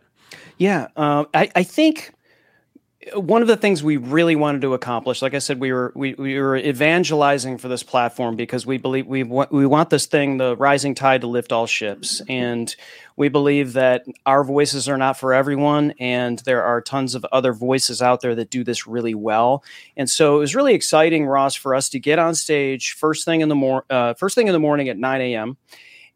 Yeah, 0.57 0.89
uh, 0.97 1.25
I, 1.35 1.51
I 1.55 1.63
think 1.63 2.13
one 3.15 3.43
of 3.43 3.49
the 3.49 3.57
things 3.57 3.83
we 3.83 3.97
really 3.97 4.35
wanted 4.35 4.63
to 4.63 4.75
accomplish, 4.75 5.23
like 5.23 5.33
I 5.33 5.39
said, 5.39 5.61
we 5.61 5.73
were 5.73 5.93
we, 5.95 6.15
we 6.15 6.39
were 6.39 6.57
evangelizing 6.57 7.57
for 7.57 7.69
this 7.69 7.85
platform 7.85 8.35
because 8.35 8.67
we 8.67 8.77
believe 8.77 9.07
we 9.07 9.23
want 9.23 9.53
we 9.53 9.67
want 9.67 9.91
this 9.91 10.07
thing, 10.07 10.39
the 10.39 10.57
rising 10.57 10.97
tide, 10.97 11.21
to 11.21 11.29
lift 11.29 11.53
all 11.53 11.67
ships, 11.67 12.21
and 12.29 12.75
we 13.17 13.29
believe 13.29 13.75
that 13.75 14.05
our 14.27 14.43
voices 14.43 14.89
are 14.89 14.99
not 14.99 15.17
for 15.17 15.33
everyone, 15.33 15.95
and 16.01 16.41
there 16.41 16.65
are 16.65 16.81
tons 16.81 17.15
of 17.15 17.25
other 17.31 17.53
voices 17.53 18.03
out 18.03 18.21
there 18.21 18.35
that 18.35 18.51
do 18.51 18.65
this 18.65 18.87
really 18.87 19.15
well. 19.15 19.63
And 19.97 20.11
so 20.11 20.37
it 20.37 20.41
was 20.41 20.57
really 20.57 20.75
exciting, 20.75 21.25
Ross, 21.25 21.55
for 21.55 21.77
us 21.77 21.89
to 21.91 22.01
get 22.01 22.19
on 22.19 22.35
stage 22.35 22.95
first 22.95 23.25
thing 23.25 23.43
in 23.43 23.49
the 23.49 23.55
mor- 23.55 23.85
uh, 23.89 24.15
first 24.15 24.35
thing 24.35 24.49
in 24.49 24.53
the 24.53 24.61
morning 24.61 24.89
at 24.89 24.99
nine 24.99 25.21
a.m. 25.21 25.57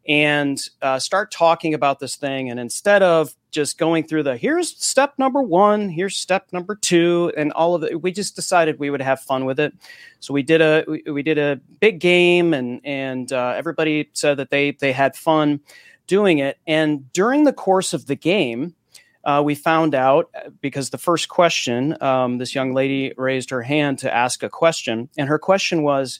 and 0.07 0.59
uh, 0.81 0.99
start 0.99 1.31
talking 1.31 1.73
about 1.73 1.99
this 1.99 2.15
thing, 2.15 2.49
and 2.49 2.59
instead 2.59 3.01
of 3.01 3.35
just 3.51 3.77
going 3.77 4.05
through 4.05 4.23
the 4.23 4.35
here's 4.35 4.75
step 4.83 5.13
number 5.17 5.41
one, 5.41 5.87
here's 5.87 6.17
step 6.17 6.47
number 6.51 6.75
two, 6.75 7.31
and 7.37 7.53
all 7.53 7.75
of 7.75 7.83
it. 7.83 8.01
We 8.01 8.11
just 8.11 8.35
decided 8.35 8.79
we 8.79 8.89
would 8.89 9.01
have 9.01 9.21
fun 9.21 9.45
with 9.45 9.59
it. 9.59 9.73
So 10.19 10.33
we 10.33 10.43
did 10.43 10.61
a 10.61 10.83
we, 10.87 11.03
we 11.09 11.23
did 11.23 11.37
a 11.37 11.61
big 11.79 11.99
game, 11.99 12.53
and 12.53 12.81
and 12.83 13.31
uh, 13.31 13.53
everybody 13.55 14.09
said 14.13 14.37
that 14.37 14.49
they 14.49 14.71
they 14.71 14.91
had 14.91 15.15
fun 15.15 15.61
doing 16.07 16.39
it. 16.39 16.57
And 16.67 17.11
during 17.13 17.45
the 17.45 17.53
course 17.53 17.93
of 17.93 18.07
the 18.07 18.15
game, 18.15 18.75
uh, 19.23 19.41
we 19.45 19.55
found 19.55 19.95
out 19.95 20.29
uh, 20.35 20.49
because 20.59 20.89
the 20.89 20.97
first 20.97 21.29
question, 21.29 21.95
um, 22.03 22.39
this 22.39 22.53
young 22.53 22.73
lady 22.73 23.13
raised 23.17 23.51
her 23.51 23.61
hand 23.61 23.99
to 23.99 24.13
ask 24.13 24.43
a 24.43 24.49
question, 24.49 25.07
and 25.17 25.29
her 25.29 25.39
question 25.39 25.83
was. 25.83 26.19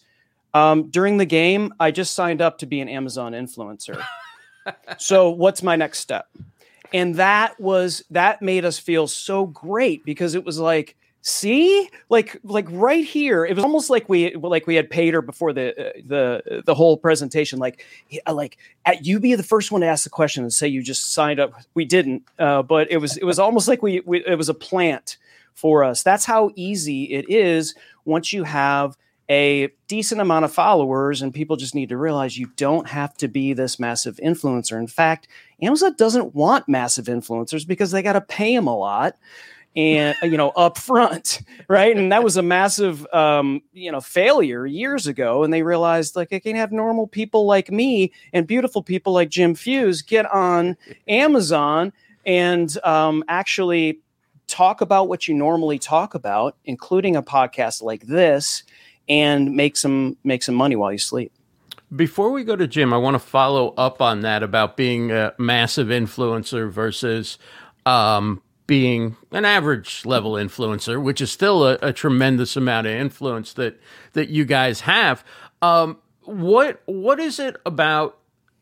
Um, 0.54 0.90
during 0.90 1.18
the 1.18 1.26
game, 1.26 1.74
I 1.80 1.92
just 1.92 2.14
signed 2.14 2.42
up 2.42 2.60
to 2.60 2.66
be 2.66 2.80
an 2.80 2.90
Amazon 2.90 3.34
influencer. 3.34 4.04
so, 4.98 5.30
what's 5.30 5.64
my 5.64 5.76
next 5.76 6.00
step? 6.00 6.28
and 6.94 7.16
that 7.16 7.60
was 7.60 8.04
that 8.12 8.42
made 8.42 8.64
us 8.64 8.78
feel 8.78 9.08
so 9.08 9.48
great 9.48 10.06
because 10.06 10.36
it 10.36 10.46
was 10.46 10.60
like 10.60 10.96
see 11.22 11.90
like 12.10 12.38
like 12.44 12.68
right 12.70 13.06
here 13.06 13.46
it 13.46 13.56
was 13.56 13.64
almost 13.64 13.90
like 13.90 14.08
we 14.10 14.36
like 14.36 14.68
we 14.68 14.76
had 14.76 14.90
paid 14.90 15.14
her 15.14 15.22
before 15.22 15.54
the 15.54 15.72
uh, 15.72 15.92
the 16.06 16.62
the 16.66 16.76
whole 16.76 16.98
presentation 16.98 17.60
like 17.60 17.84
like 18.32 18.58
at 18.86 19.06
you 19.06 19.20
be 19.20 19.34
the 19.34 19.44
first 19.44 19.72
one 19.72 19.82
to 19.82 19.88
ask 19.88 20.04
the 20.04 20.10
question 20.10 20.44
and 20.44 20.54
say 20.54 20.68
you 20.68 20.84
just 20.84 21.14
signed 21.14 21.40
up 21.40 21.54
we 21.74 21.86
didn't 21.86 22.24
uh, 22.40 22.62
but 22.62 22.92
it 22.92 22.98
was 22.98 23.18
it 23.18 23.24
was 23.24 23.40
almost 23.40 23.68
like 23.68 23.82
we, 23.82 24.02
we 24.06 24.24
it 24.26 24.38
was 24.38 24.50
a 24.50 24.54
plant 24.54 25.18
for 25.54 25.84
us 25.84 26.04
that's 26.04 26.26
how 26.26 26.52
easy 26.56 27.06
it 27.06 27.30
is 27.30 27.74
once 28.06 28.34
you 28.34 28.44
have 28.44 28.98
a 29.30 29.70
decent 29.88 30.20
amount 30.20 30.46
of 30.46 30.54
followers 30.54 31.22
and 31.22 31.34
people 31.34 31.56
just 31.56 31.76
need 31.76 31.90
to 31.90 31.98
realize 31.98 32.38
you 32.38 32.52
don't 32.56 32.88
have 32.90 33.16
to 33.16 33.28
be 33.28 33.54
this 33.54 33.80
massive 33.80 34.18
influencer. 34.18 34.78
In 34.78 34.88
fact 34.88 35.28
amazon 35.62 35.96
doesn't 35.98 36.36
want 36.36 36.68
massive 36.68 37.06
influencers 37.06 37.66
because 37.66 37.92
they 37.92 38.02
got 38.02 38.14
to 38.14 38.22
pay 38.22 38.56
them 38.56 38.68
a 38.68 38.76
lot 38.76 39.16
and 39.76 40.16
you 40.22 40.38
know 40.38 40.50
up 40.50 40.78
front 40.78 41.42
right? 41.68 41.96
And 41.96 42.12
that 42.12 42.24
was 42.24 42.38
a 42.38 42.42
massive 42.42 43.06
um, 43.14 43.62
you 43.72 43.92
know 43.92 44.02
failure 44.02 44.66
years 44.66 45.08
ago 45.08 45.44
and 45.44 45.54
they 45.54 45.64
realized 45.64 46.16
like 46.16 46.32
i 46.34 46.40
can 46.40 46.56
have 46.56 46.72
normal 46.72 47.08
people 47.08 47.46
like 47.46 47.72
me 47.72 48.12
and 48.32 48.46
beautiful 48.46 48.84
people 48.84 49.14
like 49.14 49.30
jim 49.30 49.56
fuhs 49.56 50.06
get 50.06 50.26
on 50.32 50.78
amazon 51.08 51.92
and 52.26 52.78
um, 52.84 53.24
actually 53.28 54.00
talk 54.48 54.82
about 54.82 55.08
what 55.08 55.28
you 55.28 55.34
normally 55.34 55.80
talk 55.80 56.14
about 56.14 56.56
including 56.66 57.16
a 57.16 57.24
podcast 57.24 57.82
like 57.82 58.04
this 58.04 58.64
and 59.10 59.56
make 59.56 59.78
some 59.78 60.18
make 60.24 60.44
some 60.44 60.56
money 60.56 60.76
while 60.76 60.92
you 60.92 60.98
sleep. 60.98 61.32
Before 61.96 62.32
we 62.32 62.44
go 62.44 62.56
to 62.56 62.68
Jim, 62.68 62.94
I 62.94 62.98
want 62.98 63.16
to 63.16 63.20
follow 63.20 63.70
up 63.78 64.02
on 64.02 64.22
that 64.22 64.42
about 64.42 64.76
being 64.76 65.12
a 65.12 65.34
massive 65.38 65.88
influencer 65.88 66.70
versus 66.72 67.38
um, 67.86 68.42
being 68.66 69.16
an 69.32 69.46
average 69.46 70.06
level 70.06 70.34
influencer, 70.34 71.02
which 71.02 71.22
is 71.22 71.32
still 71.32 71.68
a, 71.68 71.78
a, 71.82 71.94
tremendous 71.94 72.56
amount 72.56 72.88
of 72.88 72.94
influence 72.94 73.54
that 73.54 73.80
that 74.14 74.30
you 74.30 74.46
guys 74.46 74.82
have. 74.82 75.24
Um, 75.62 75.98
what 76.24 76.82
what 76.86 77.20
is 77.20 77.40
it 77.40 77.58
about 77.66 78.18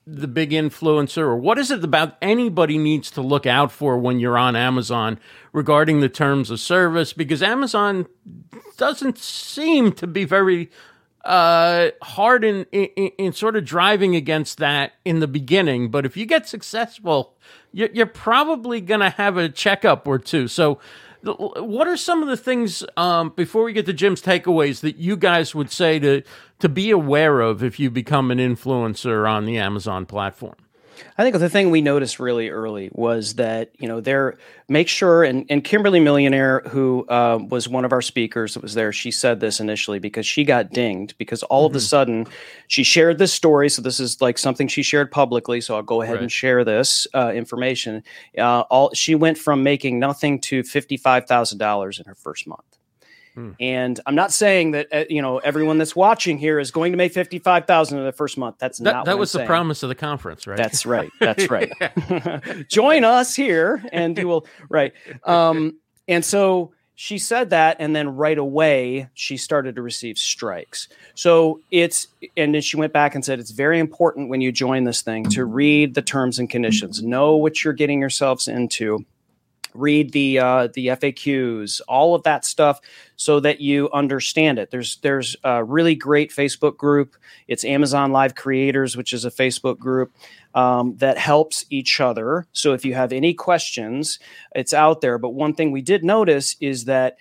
the 0.08 0.28
big 0.28 0.52
influencer, 0.52 1.20
or 1.20 1.38
what 1.38 1.58
is 1.58 1.72
it 1.72 1.84
about 1.84 2.18
anybody 2.22 2.78
needs 2.78 3.12
to 3.12 3.22
look 3.22 3.46
out 3.46 3.72
for 3.72 3.98
when 3.98 4.20
you're 4.20 4.38
on 4.38 4.56
Amazon 4.56 5.20
regarding 5.54 6.00
the 6.00 6.10
terms 6.10 6.50
of 6.50 6.60
service? 6.60 7.14
Because 7.14 7.44
Amazon 7.44 8.08
doesn't 8.78 9.18
seem 9.18 9.92
to 9.94 10.08
be 10.08 10.26
very 10.26 10.72
uh, 11.24 11.92
hard 12.02 12.44
in, 12.44 12.66
in, 12.72 13.12
in 13.18 13.34
sort 13.34 13.56
of 13.56 13.64
driving 13.64 14.16
against 14.16 14.58
that 14.58 14.94
in 15.06 15.20
the 15.20 15.28
beginning. 15.28 15.92
But 15.92 16.06
if 16.06 16.18
you 16.18 16.26
get 16.26 16.48
successful, 16.48 17.36
you're, 17.72 17.90
you're 17.94 18.06
probably 18.08 18.82
going 18.82 19.02
to 19.02 19.12
have 19.12 19.38
a 19.38 19.50
checkup 19.50 20.08
or 20.08 20.18
two. 20.18 20.48
So, 20.48 20.80
what 21.24 21.88
are 21.88 21.98
some 21.98 22.22
of 22.22 22.30
the 22.30 22.38
things 22.38 22.84
um, 22.98 23.30
before 23.36 23.64
we 23.64 23.74
get 23.74 23.86
to 23.86 23.94
Jim's 23.94 24.22
takeaways 24.22 24.82
that 24.82 24.98
you 24.98 25.16
guys 25.16 25.54
would 25.54 25.72
say 25.72 26.00
to 26.00 26.24
to 26.60 26.70
be 26.70 26.92
aware 26.92 27.42
of 27.42 27.64
if 27.64 27.80
you 27.80 27.90
become 27.90 28.32
an 28.32 28.38
influencer 28.38 29.30
on 29.30 29.46
the 29.46 29.58
Amazon 29.58 30.06
platform? 30.06 30.56
I 31.18 31.24
think 31.24 31.38
the 31.38 31.50
thing 31.50 31.70
we 31.70 31.82
noticed 31.82 32.20
really 32.20 32.50
early 32.50 32.90
was 32.94 33.36
that 33.36 33.72
you 33.80 33.88
know 33.88 34.02
there 34.02 34.38
make 34.68 34.88
sure 34.88 35.24
and, 35.24 35.46
and 35.50 35.64
Kimberly 35.64 36.00
Millionaire, 36.00 36.62
who 36.70 37.06
uh, 37.08 37.40
was 37.50 37.68
one 37.68 37.86
of 37.86 37.92
our 37.92 38.02
speakers 38.02 38.54
that 38.54 38.64
was 38.64 38.74
there, 38.74 38.92
she 38.92 39.12
said 39.12 39.40
this 39.40 39.60
initially 39.60 40.00
because 40.00 40.26
she 40.26 40.44
got 40.44 40.72
dinged 40.72 41.18
because 41.18 41.44
all 41.44 41.68
mm-hmm. 41.68 41.76
of 41.76 41.82
a 41.82 41.86
sudden 41.86 42.28
she 42.68 42.84
shared 42.84 43.18
this 43.18 43.34
story. 43.34 43.70
So 43.70 43.82
this 43.82 44.00
is 44.00 44.22
like 44.22 44.38
something 44.38 44.68
she 44.68 44.84
shared 44.84 45.12
publicly. 45.12 45.62
So 45.62 45.76
I'll 45.76 45.84
go 45.84 46.02
ahead 46.02 46.16
right. 46.16 46.24
and 46.24 46.32
share 46.32 46.64
this 46.64 47.08
uh, 47.14 47.32
information. 47.34 48.04
Uh, 48.38 48.62
all 48.62 48.92
she 48.94 49.16
went 49.16 49.38
from 49.38 49.64
making 49.64 50.00
nothing 50.00 50.40
to 50.42 50.64
fifty 50.64 50.98
five 50.98 51.26
thousand 51.26 51.58
dollars 51.58 52.00
in 52.00 52.06
her 52.06 52.16
first 52.16 52.48
month. 52.48 52.78
Hmm. 53.36 53.52
And 53.60 54.00
I'm 54.06 54.16
not 54.16 54.34
saying 54.34 54.72
that 54.72 54.88
uh, 54.92 55.04
you 55.10 55.22
know 55.22 55.38
everyone 55.40 55.78
that's 55.78 55.96
watching 55.96 56.38
here 56.38 56.60
is 56.60 56.72
going 56.72 56.92
to 56.92 56.98
make 56.98 57.14
fifty 57.14 57.40
five 57.40 57.66
thousand 57.66 58.00
in 58.00 58.06
the 58.06 58.12
first 58.12 58.38
month. 58.38 58.58
That's 58.60 58.80
that, 58.80 58.94
not 58.94 59.06
that 59.06 59.18
was 59.18 59.34
I'm 59.34 59.40
the 59.40 59.42
saying. 59.42 59.48
promise 59.48 59.84
of 59.84 59.90
the 59.90 59.96
conference, 59.96 60.48
right? 60.48 60.58
That's 60.58 60.86
right. 60.86 61.10
That's 61.20 61.50
right. 61.50 61.72
Join 62.68 63.04
us 63.04 63.36
here, 63.36 63.84
and 63.92 64.18
you 64.18 64.28
will 64.28 64.46
right. 64.70 64.94
Um, 65.24 65.80
and 66.08 66.26
so 66.26 66.74
she 66.96 67.18
said 67.18 67.50
that, 67.50 67.78
and 67.80 67.96
then 67.96 68.16
right 68.16 68.38
away 68.38 69.10
she 69.14 69.36
started 69.36 69.76
to 69.76 69.82
receive 69.82 70.18
strikes. 70.18 70.88
So 71.16 71.62
it's 71.72 72.08
and 72.38 72.54
then 72.54 72.62
she 72.62 72.78
went 72.78 72.94
back 72.94 73.16
and 73.16 73.26
said 73.26 73.40
it's 73.40 73.52
very 73.52 73.80
important 73.80 74.30
when 74.30 74.42
you 74.42 74.52
join 74.52 74.84
this 74.84 75.02
thing 75.02 75.24
to 75.30 75.46
read 75.46 75.96
the 75.96 76.02
terms 76.02 76.38
and 76.38 76.50
conditions, 76.50 77.02
know 77.02 77.36
what 77.36 77.64
you're 77.64 77.74
getting 77.74 78.02
yourselves 78.02 78.48
into 78.48 79.06
read 79.74 80.12
the 80.12 80.40
uh, 80.40 80.68
the 80.74 80.88
FAQs, 80.88 81.82
all 81.88 82.16
of 82.16 82.24
that 82.24 82.46
stuff, 82.46 82.80
so 83.16 83.40
that 83.40 83.62
you 83.62 83.90
understand 83.92 84.60
it. 84.60 84.72
There's 84.72 84.98
there's 84.98 85.36
a 85.44 85.64
really 85.64 85.96
great 85.96 86.32
Facebook 86.32 86.78
group. 86.78 87.16
It's 87.48 87.66
Amazon 87.66 88.12
Live 88.12 88.36
Creators, 88.36 88.98
which 88.98 89.14
is 89.14 89.26
a 89.26 89.32
Facebook 89.32 89.78
group 89.78 90.14
um, 90.54 90.96
that 90.98 91.18
helps 91.18 91.66
each 91.70 92.00
other. 92.00 92.48
So 92.52 92.74
if 92.74 92.86
you 92.86 92.94
have 92.94 93.14
any 93.14 93.34
questions, 93.34 94.20
it's 94.56 94.74
out 94.74 95.02
there. 95.02 95.18
But 95.18 95.30
one 95.30 95.54
thing 95.54 95.72
we 95.72 95.82
did 95.82 96.04
notice 96.04 96.56
is 96.60 96.86
that 96.86 97.18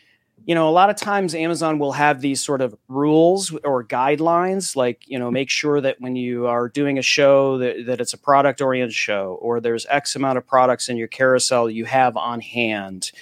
you 0.47 0.55
know, 0.55 0.69
a 0.69 0.71
lot 0.71 0.91
of 0.91 0.97
times 0.97 1.35
Amazon 1.35 1.79
will 1.79 1.93
have 1.93 2.21
these 2.21 2.43
sort 2.43 2.61
of 2.61 2.75
rules 2.89 3.55
or 3.65 3.85
guidelines, 3.85 4.75
like, 4.75 5.03
you 5.07 5.19
know, 5.19 5.31
make 5.31 5.51
sure 5.51 5.81
that 5.81 6.01
when 6.01 6.17
you 6.17 6.47
are 6.47 6.69
doing 6.69 6.99
a 6.99 7.03
show 7.03 7.59
that, 7.59 7.87
that 7.87 8.01
it's 8.01 8.13
a 8.13 8.19
product 8.19 8.61
oriented 8.61 8.95
show 8.95 9.39
or 9.41 9.61
there's 9.61 9.87
X 9.87 10.17
amount 10.17 10.39
of 10.39 10.47
products 10.47 10.89
in 10.89 10.97
your 10.97 11.09
carousel 11.09 11.71
you 11.71 11.85
have 11.85 12.17
on 12.17 12.41
hand, 12.41 13.13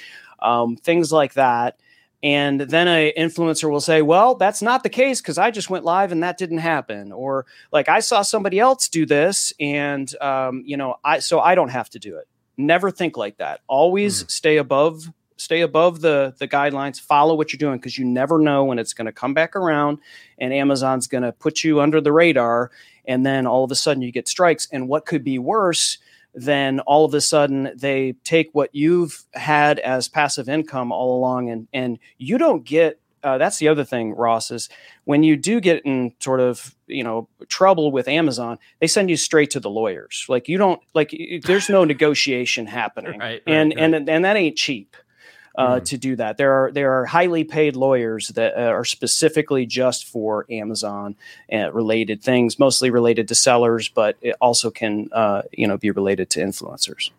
um, 0.40 0.76
things 0.76 1.12
like 1.12 1.34
that. 1.34 1.78
And 2.22 2.60
then 2.60 2.88
an 2.88 3.12
influencer 3.16 3.70
will 3.70 3.80
say, 3.80 4.02
well, 4.02 4.34
that's 4.34 4.62
not 4.62 4.82
the 4.82 4.88
case 4.88 5.20
because 5.20 5.38
I 5.38 5.50
just 5.50 5.70
went 5.70 5.84
live 5.84 6.10
and 6.10 6.22
that 6.22 6.38
didn't 6.38 6.58
happen. 6.58 7.12
Or 7.12 7.46
like 7.72 7.88
I 7.88 8.00
saw 8.00 8.22
somebody 8.22 8.58
else 8.58 8.88
do 8.88 9.06
this 9.06 9.52
and, 9.60 10.12
um, 10.20 10.62
you 10.66 10.76
know, 10.76 10.96
I, 11.04 11.20
so 11.20 11.40
I 11.40 11.54
don't 11.54 11.68
have 11.68 11.90
to 11.90 11.98
do 11.98 12.16
it. 12.16 12.26
Never 12.56 12.90
think 12.90 13.16
like 13.16 13.36
that. 13.36 13.60
Always 13.68 14.24
mm. 14.24 14.30
stay 14.30 14.56
above 14.56 15.12
stay 15.38 15.62
above 15.62 16.00
the 16.00 16.34
the 16.38 16.48
guidelines 16.48 17.00
follow 17.00 17.34
what 17.34 17.52
you're 17.52 17.58
doing 17.58 17.78
because 17.78 17.96
you 17.96 18.04
never 18.04 18.38
know 18.38 18.64
when 18.64 18.78
it's 18.78 18.92
going 18.92 19.06
to 19.06 19.12
come 19.12 19.32
back 19.32 19.56
around 19.56 19.98
and 20.38 20.52
amazon's 20.52 21.06
going 21.06 21.22
to 21.22 21.32
put 21.32 21.64
you 21.64 21.80
under 21.80 22.00
the 22.00 22.12
radar 22.12 22.70
and 23.06 23.24
then 23.24 23.46
all 23.46 23.64
of 23.64 23.70
a 23.70 23.74
sudden 23.74 24.02
you 24.02 24.12
get 24.12 24.28
strikes 24.28 24.68
and 24.70 24.88
what 24.88 25.06
could 25.06 25.24
be 25.24 25.38
worse 25.38 25.98
than 26.34 26.80
all 26.80 27.04
of 27.04 27.14
a 27.14 27.20
sudden 27.20 27.70
they 27.74 28.12
take 28.24 28.50
what 28.52 28.74
you've 28.74 29.24
had 29.32 29.78
as 29.78 30.08
passive 30.08 30.48
income 30.48 30.92
all 30.92 31.16
along 31.16 31.48
and 31.48 31.68
and 31.72 31.98
you 32.18 32.36
don't 32.36 32.64
get 32.64 33.00
uh, 33.24 33.36
that's 33.36 33.58
the 33.58 33.66
other 33.66 33.84
thing, 33.84 34.14
Ross, 34.14 34.52
is 34.52 34.68
when 35.04 35.24
you 35.24 35.36
do 35.36 35.60
get 35.60 35.82
in 35.84 36.14
sort 36.20 36.38
of 36.38 36.76
you 36.86 37.02
know 37.02 37.28
trouble 37.48 37.90
with 37.90 38.06
Amazon, 38.06 38.58
they 38.80 38.86
send 38.86 39.10
you 39.10 39.16
straight 39.16 39.50
to 39.50 39.60
the 39.60 39.68
lawyers. 39.68 40.24
Like 40.28 40.48
you 40.48 40.56
don't 40.56 40.80
like 40.94 41.12
there's 41.44 41.68
no 41.68 41.84
negotiation 41.84 42.66
happening, 42.66 43.18
right, 43.18 43.20
right, 43.20 43.42
and 43.46 43.74
right. 43.74 43.94
and 43.94 44.08
and 44.08 44.24
that 44.24 44.36
ain't 44.36 44.56
cheap 44.56 44.96
uh, 45.58 45.80
mm. 45.80 45.84
to 45.84 45.98
do 45.98 46.16
that. 46.16 46.36
There 46.36 46.52
are 46.52 46.70
there 46.70 46.92
are 46.92 47.04
highly 47.04 47.42
paid 47.42 47.74
lawyers 47.74 48.28
that 48.28 48.56
uh, 48.56 48.70
are 48.70 48.84
specifically 48.84 49.66
just 49.66 50.06
for 50.06 50.46
Amazon 50.48 51.16
uh, 51.52 51.72
related 51.72 52.22
things, 52.22 52.58
mostly 52.58 52.90
related 52.90 53.28
to 53.28 53.34
sellers, 53.34 53.88
but 53.88 54.16
it 54.22 54.36
also 54.40 54.70
can 54.70 55.10
uh, 55.12 55.42
you 55.52 55.66
know 55.66 55.76
be 55.76 55.90
related 55.90 56.30
to 56.30 56.40
influencers. 56.40 57.10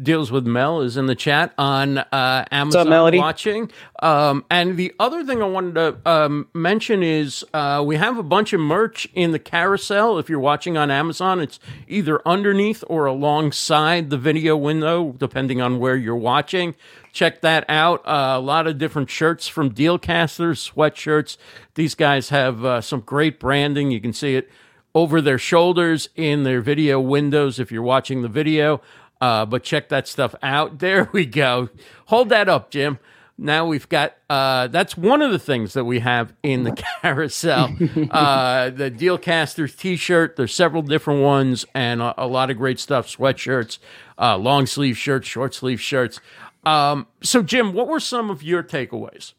Deals 0.00 0.32
with 0.32 0.44
Mel 0.44 0.80
is 0.80 0.96
in 0.96 1.06
the 1.06 1.14
chat 1.14 1.52
on 1.56 1.98
uh, 1.98 2.44
Amazon 2.50 2.82
up, 2.82 2.88
Melody? 2.88 3.18
watching. 3.18 3.70
Um, 4.02 4.44
and 4.50 4.76
the 4.76 4.92
other 4.98 5.24
thing 5.24 5.40
I 5.40 5.46
wanted 5.46 5.74
to 5.76 5.96
um, 6.04 6.48
mention 6.52 7.04
is 7.04 7.44
uh, 7.54 7.80
we 7.86 7.94
have 7.94 8.18
a 8.18 8.24
bunch 8.24 8.52
of 8.52 8.58
merch 8.58 9.06
in 9.14 9.30
the 9.30 9.38
carousel. 9.38 10.18
If 10.18 10.28
you're 10.28 10.40
watching 10.40 10.76
on 10.76 10.90
Amazon, 10.90 11.38
it's 11.38 11.60
either 11.86 12.20
underneath 12.26 12.82
or 12.88 13.06
alongside 13.06 14.10
the 14.10 14.18
video 14.18 14.56
window, 14.56 15.14
depending 15.16 15.60
on 15.60 15.78
where 15.78 15.94
you're 15.94 16.16
watching. 16.16 16.74
Check 17.14 17.42
that 17.42 17.64
out. 17.68 18.00
Uh, 18.04 18.34
a 18.36 18.40
lot 18.40 18.66
of 18.66 18.76
different 18.76 19.08
shirts 19.08 19.46
from 19.46 19.70
Dealcasters, 19.70 20.72
sweatshirts. 20.72 21.36
These 21.76 21.94
guys 21.94 22.30
have 22.30 22.64
uh, 22.64 22.80
some 22.80 23.00
great 23.00 23.38
branding. 23.38 23.92
You 23.92 24.00
can 24.00 24.12
see 24.12 24.34
it 24.34 24.50
over 24.96 25.20
their 25.20 25.38
shoulders 25.38 26.08
in 26.16 26.42
their 26.42 26.60
video 26.60 27.00
windows 27.00 27.60
if 27.60 27.70
you're 27.70 27.82
watching 27.82 28.22
the 28.22 28.28
video. 28.28 28.80
Uh, 29.20 29.46
but 29.46 29.62
check 29.62 29.88
that 29.90 30.08
stuff 30.08 30.34
out. 30.42 30.78
There 30.80 31.08
we 31.12 31.24
go. 31.24 31.68
Hold 32.06 32.30
that 32.30 32.48
up, 32.48 32.70
Jim. 32.70 32.98
Now 33.36 33.66
we've 33.66 33.88
got 33.88 34.14
uh, 34.30 34.68
that's 34.68 34.96
one 34.96 35.20
of 35.22 35.32
the 35.32 35.40
things 35.40 35.72
that 35.72 35.84
we 35.84 36.00
have 36.00 36.32
in 36.42 36.62
the 36.62 36.72
carousel. 37.02 37.76
uh, 38.10 38.70
the 38.70 38.90
Dealcasters 38.90 39.76
T-shirt. 39.76 40.36
There's 40.36 40.54
several 40.54 40.82
different 40.82 41.22
ones 41.22 41.64
and 41.74 42.00
a, 42.00 42.14
a 42.24 42.26
lot 42.26 42.50
of 42.50 42.56
great 42.58 42.78
stuff. 42.78 43.08
Sweatshirts, 43.08 43.78
uh, 44.18 44.36
long 44.36 44.66
sleeve 44.66 44.96
shirts, 44.96 45.26
short 45.26 45.52
sleeve 45.54 45.80
shirts. 45.80 46.20
Um, 46.66 47.06
so, 47.22 47.42
Jim, 47.42 47.72
what 47.72 47.88
were 47.88 48.00
some 48.00 48.30
of 48.30 48.42
your 48.42 48.62
takeaways? 48.62 49.34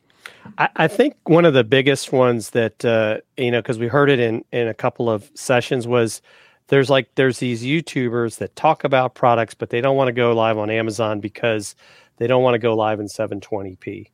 I, 0.57 0.69
I 0.75 0.87
think 0.87 1.15
one 1.25 1.45
of 1.45 1.53
the 1.53 1.63
biggest 1.63 2.11
ones 2.11 2.51
that 2.51 2.83
uh, 2.85 3.17
you 3.37 3.51
know, 3.51 3.61
because 3.61 3.79
we 3.79 3.87
heard 3.87 4.09
it 4.09 4.19
in 4.19 4.43
in 4.51 4.67
a 4.67 4.73
couple 4.73 5.09
of 5.09 5.29
sessions, 5.33 5.87
was 5.87 6.21
there's 6.67 6.89
like 6.89 7.13
there's 7.15 7.39
these 7.39 7.63
YouTubers 7.63 8.37
that 8.37 8.55
talk 8.55 8.83
about 8.83 9.15
products, 9.15 9.53
but 9.53 9.69
they 9.69 9.81
don't 9.81 9.95
want 9.95 10.07
to 10.07 10.13
go 10.13 10.33
live 10.33 10.57
on 10.57 10.69
Amazon 10.69 11.19
because 11.19 11.75
they 12.17 12.27
don't 12.27 12.43
want 12.43 12.55
to 12.55 12.59
go 12.59 12.75
live 12.75 12.99
in 12.99 13.07
720p. 13.07 14.09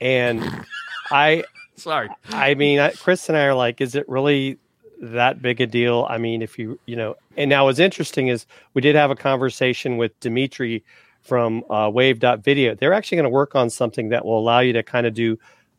And 0.00 0.64
I, 1.10 1.44
Sorry. 1.76 2.08
I 2.30 2.54
mean, 2.54 2.80
I, 2.80 2.90
Chris 2.90 3.28
and 3.28 3.38
I 3.38 3.44
are 3.44 3.54
like, 3.54 3.80
is 3.80 3.94
it 3.94 4.08
really 4.08 4.58
that 5.00 5.40
big 5.40 5.60
a 5.60 5.66
deal? 5.66 6.06
I 6.10 6.18
mean, 6.18 6.42
if 6.42 6.58
you, 6.58 6.78
you 6.86 6.96
know, 6.96 7.14
and 7.36 7.48
now 7.48 7.66
what's 7.66 7.78
interesting 7.78 8.28
is 8.28 8.46
we 8.74 8.82
did 8.82 8.96
have 8.96 9.10
a 9.10 9.16
conversation 9.16 9.96
with 9.96 10.18
Dimitri 10.20 10.84
from 11.28 11.62
uh, 11.70 11.90
Wave.video. 11.92 12.74
They're 12.74 12.94
actually 12.94 13.16
going 13.16 13.24
to 13.24 13.30
work 13.30 13.54
on 13.54 13.68
something 13.68 14.08
that 14.08 14.24
will 14.24 14.38
allow 14.38 14.60
you 14.60 14.72
to 14.72 14.82
kind 14.82 15.06
of 15.06 15.12
do 15.12 15.38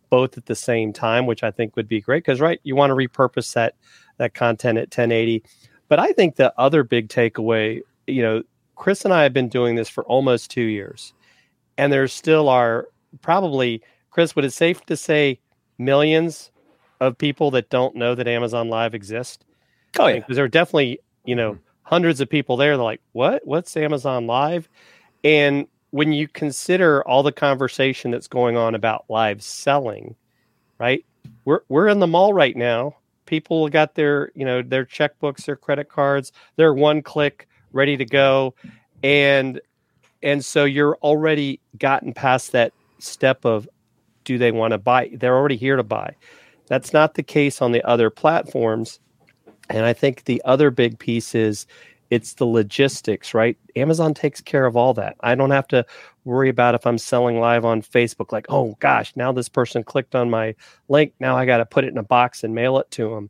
both 0.09 0.37
at 0.37 0.45
the 0.45 0.55
same 0.55 0.93
time, 0.93 1.25
which 1.25 1.43
I 1.43 1.51
think 1.51 1.75
would 1.75 1.87
be 1.87 2.01
great 2.01 2.23
because, 2.23 2.39
right, 2.39 2.59
you 2.63 2.75
want 2.75 2.91
to 2.91 2.95
repurpose 2.95 3.53
that 3.53 3.75
that 4.17 4.33
content 4.33 4.77
at 4.77 4.83
1080. 4.83 5.43
But 5.87 5.99
I 5.99 6.11
think 6.13 6.35
the 6.35 6.53
other 6.57 6.83
big 6.83 7.09
takeaway, 7.09 7.81
you 8.05 8.21
know, 8.21 8.43
Chris 8.75 9.05
and 9.05 9.13
I 9.13 9.23
have 9.23 9.33
been 9.33 9.49
doing 9.49 9.75
this 9.75 9.89
for 9.89 10.03
almost 10.05 10.51
two 10.51 10.61
years, 10.61 11.13
and 11.77 11.91
there 11.91 12.07
still 12.07 12.47
are 12.47 12.87
probably, 13.21 13.81
Chris, 14.11 14.35
would 14.35 14.45
it 14.45 14.53
safe 14.53 14.85
to 14.85 14.95
say 14.95 15.39
millions 15.77 16.51
of 16.99 17.17
people 17.17 17.51
that 17.51 17.69
don't 17.69 17.95
know 17.95 18.13
that 18.13 18.27
Amazon 18.27 18.69
Live 18.69 18.93
exists? 18.93 19.43
Oh 19.97 20.07
yeah, 20.07 20.15
Because 20.19 20.35
there 20.35 20.45
are 20.45 20.49
definitely, 20.49 20.99
you 21.25 21.35
know, 21.35 21.57
hundreds 21.83 22.21
of 22.21 22.29
people 22.29 22.55
there. 22.55 22.77
They're 22.77 22.83
like, 22.83 23.01
what? 23.13 23.41
What's 23.45 23.75
Amazon 23.75 24.27
Live? 24.27 24.69
And 25.23 25.67
when 25.91 26.13
you 26.13 26.27
consider 26.27 27.05
all 27.07 27.23
the 27.23 27.31
conversation 27.31 28.11
that's 28.11 28.27
going 28.27 28.57
on 28.57 28.75
about 28.75 29.05
live 29.09 29.41
selling, 29.41 30.15
right? 30.77 31.05
We're 31.45 31.61
we're 31.67 31.87
in 31.87 31.99
the 31.99 32.07
mall 32.07 32.33
right 32.33 32.55
now. 32.55 32.95
People 33.25 33.69
got 33.69 33.95
their, 33.95 34.31
you 34.33 34.45
know, 34.45 34.61
their 34.61 34.85
checkbooks, 34.85 35.45
their 35.45 35.55
credit 35.55 35.89
cards, 35.89 36.31
they're 36.55 36.73
one 36.73 37.01
click 37.01 37.47
ready 37.71 37.97
to 37.97 38.05
go. 38.05 38.55
And 39.03 39.61
and 40.21 40.43
so 40.43 40.65
you're 40.65 40.97
already 40.97 41.59
gotten 41.77 42.13
past 42.13 42.51
that 42.51 42.73
step 42.99 43.45
of 43.45 43.67
do 44.25 44.37
they 44.37 44.51
want 44.51 44.71
to 44.71 44.77
buy? 44.77 45.11
They're 45.13 45.35
already 45.35 45.57
here 45.57 45.75
to 45.75 45.83
buy. 45.83 46.15
That's 46.67 46.93
not 46.93 47.15
the 47.15 47.23
case 47.23 47.61
on 47.61 47.71
the 47.71 47.83
other 47.83 48.09
platforms. 48.09 48.99
And 49.69 49.85
I 49.85 49.93
think 49.93 50.25
the 50.25 50.41
other 50.45 50.71
big 50.71 50.99
piece 50.99 51.33
is 51.33 51.65
it's 52.09 52.33
the 52.33 52.45
logistics, 52.45 53.33
right? 53.33 53.57
Amazon 53.75 54.13
takes 54.13 54.41
care 54.41 54.65
of 54.65 54.75
all 54.75 54.93
that. 54.95 55.15
I 55.21 55.35
don't 55.35 55.51
have 55.51 55.67
to 55.69 55.85
worry 56.25 56.49
about 56.49 56.75
if 56.75 56.87
I'm 56.87 56.97
selling 56.97 57.39
live 57.39 57.65
on 57.65 57.81
Facebook, 57.81 58.31
like, 58.31 58.47
oh 58.49 58.75
gosh, 58.79 59.13
now 59.15 59.31
this 59.31 59.49
person 59.49 59.83
clicked 59.83 60.15
on 60.15 60.29
my 60.29 60.55
link. 60.87 61.13
Now 61.19 61.37
I 61.37 61.45
got 61.45 61.57
to 61.57 61.65
put 61.65 61.83
it 61.83 61.91
in 61.91 61.97
a 61.97 62.03
box 62.03 62.43
and 62.43 62.55
mail 62.55 62.79
it 62.79 62.89
to 62.91 63.09
them. 63.09 63.29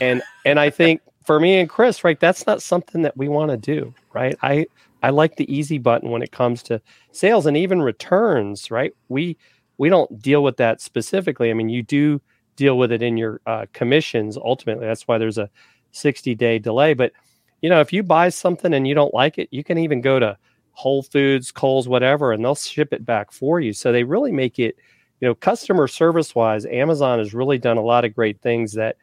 And 0.00 0.22
and 0.44 0.60
I 0.60 0.70
think 0.78 1.00
for 1.24 1.40
me 1.40 1.58
and 1.58 1.68
Chris, 1.68 2.04
right, 2.04 2.18
that's 2.20 2.46
not 2.46 2.62
something 2.62 3.02
that 3.02 3.16
we 3.16 3.28
want 3.28 3.50
to 3.50 3.56
do, 3.56 3.94
right? 4.12 4.36
I 4.42 4.66
I 5.02 5.10
like 5.10 5.36
the 5.36 5.52
easy 5.54 5.78
button 5.78 6.10
when 6.10 6.22
it 6.22 6.32
comes 6.32 6.62
to 6.64 6.82
sales 7.12 7.46
and 7.46 7.56
even 7.56 7.82
returns, 7.82 8.70
right? 8.70 8.92
We 9.08 9.36
we 9.78 9.88
don't 9.88 10.20
deal 10.20 10.42
with 10.42 10.56
that 10.58 10.80
specifically. 10.80 11.50
I 11.50 11.54
mean, 11.54 11.68
you 11.68 11.82
do 11.82 12.20
deal 12.56 12.76
with 12.76 12.90
it 12.90 13.02
in 13.02 13.16
your 13.16 13.40
uh, 13.46 13.66
commissions 13.72 14.36
ultimately. 14.36 14.86
That's 14.86 15.06
why 15.06 15.16
there's 15.16 15.38
a 15.38 15.48
60 15.92 16.34
day 16.34 16.58
delay, 16.58 16.94
but 16.94 17.12
you 17.60 17.68
know, 17.68 17.80
if 17.80 17.92
you 17.92 18.02
buy 18.02 18.28
something 18.28 18.72
and 18.74 18.86
you 18.86 18.94
don't 18.94 19.14
like 19.14 19.38
it, 19.38 19.48
you 19.50 19.64
can 19.64 19.78
even 19.78 20.00
go 20.00 20.18
to 20.18 20.36
Whole 20.72 21.02
Foods, 21.02 21.50
Kohl's, 21.50 21.88
whatever, 21.88 22.32
and 22.32 22.44
they'll 22.44 22.54
ship 22.54 22.92
it 22.92 23.04
back 23.04 23.32
for 23.32 23.58
you. 23.60 23.72
So 23.72 23.90
they 23.90 24.04
really 24.04 24.30
make 24.30 24.58
it, 24.58 24.76
you 25.20 25.26
know, 25.26 25.34
customer 25.34 25.88
service 25.88 26.34
wise, 26.34 26.64
Amazon 26.66 27.18
has 27.18 27.34
really 27.34 27.58
done 27.58 27.76
a 27.76 27.82
lot 27.82 28.04
of 28.04 28.14
great 28.14 28.40
things 28.40 28.72
that 28.74 28.96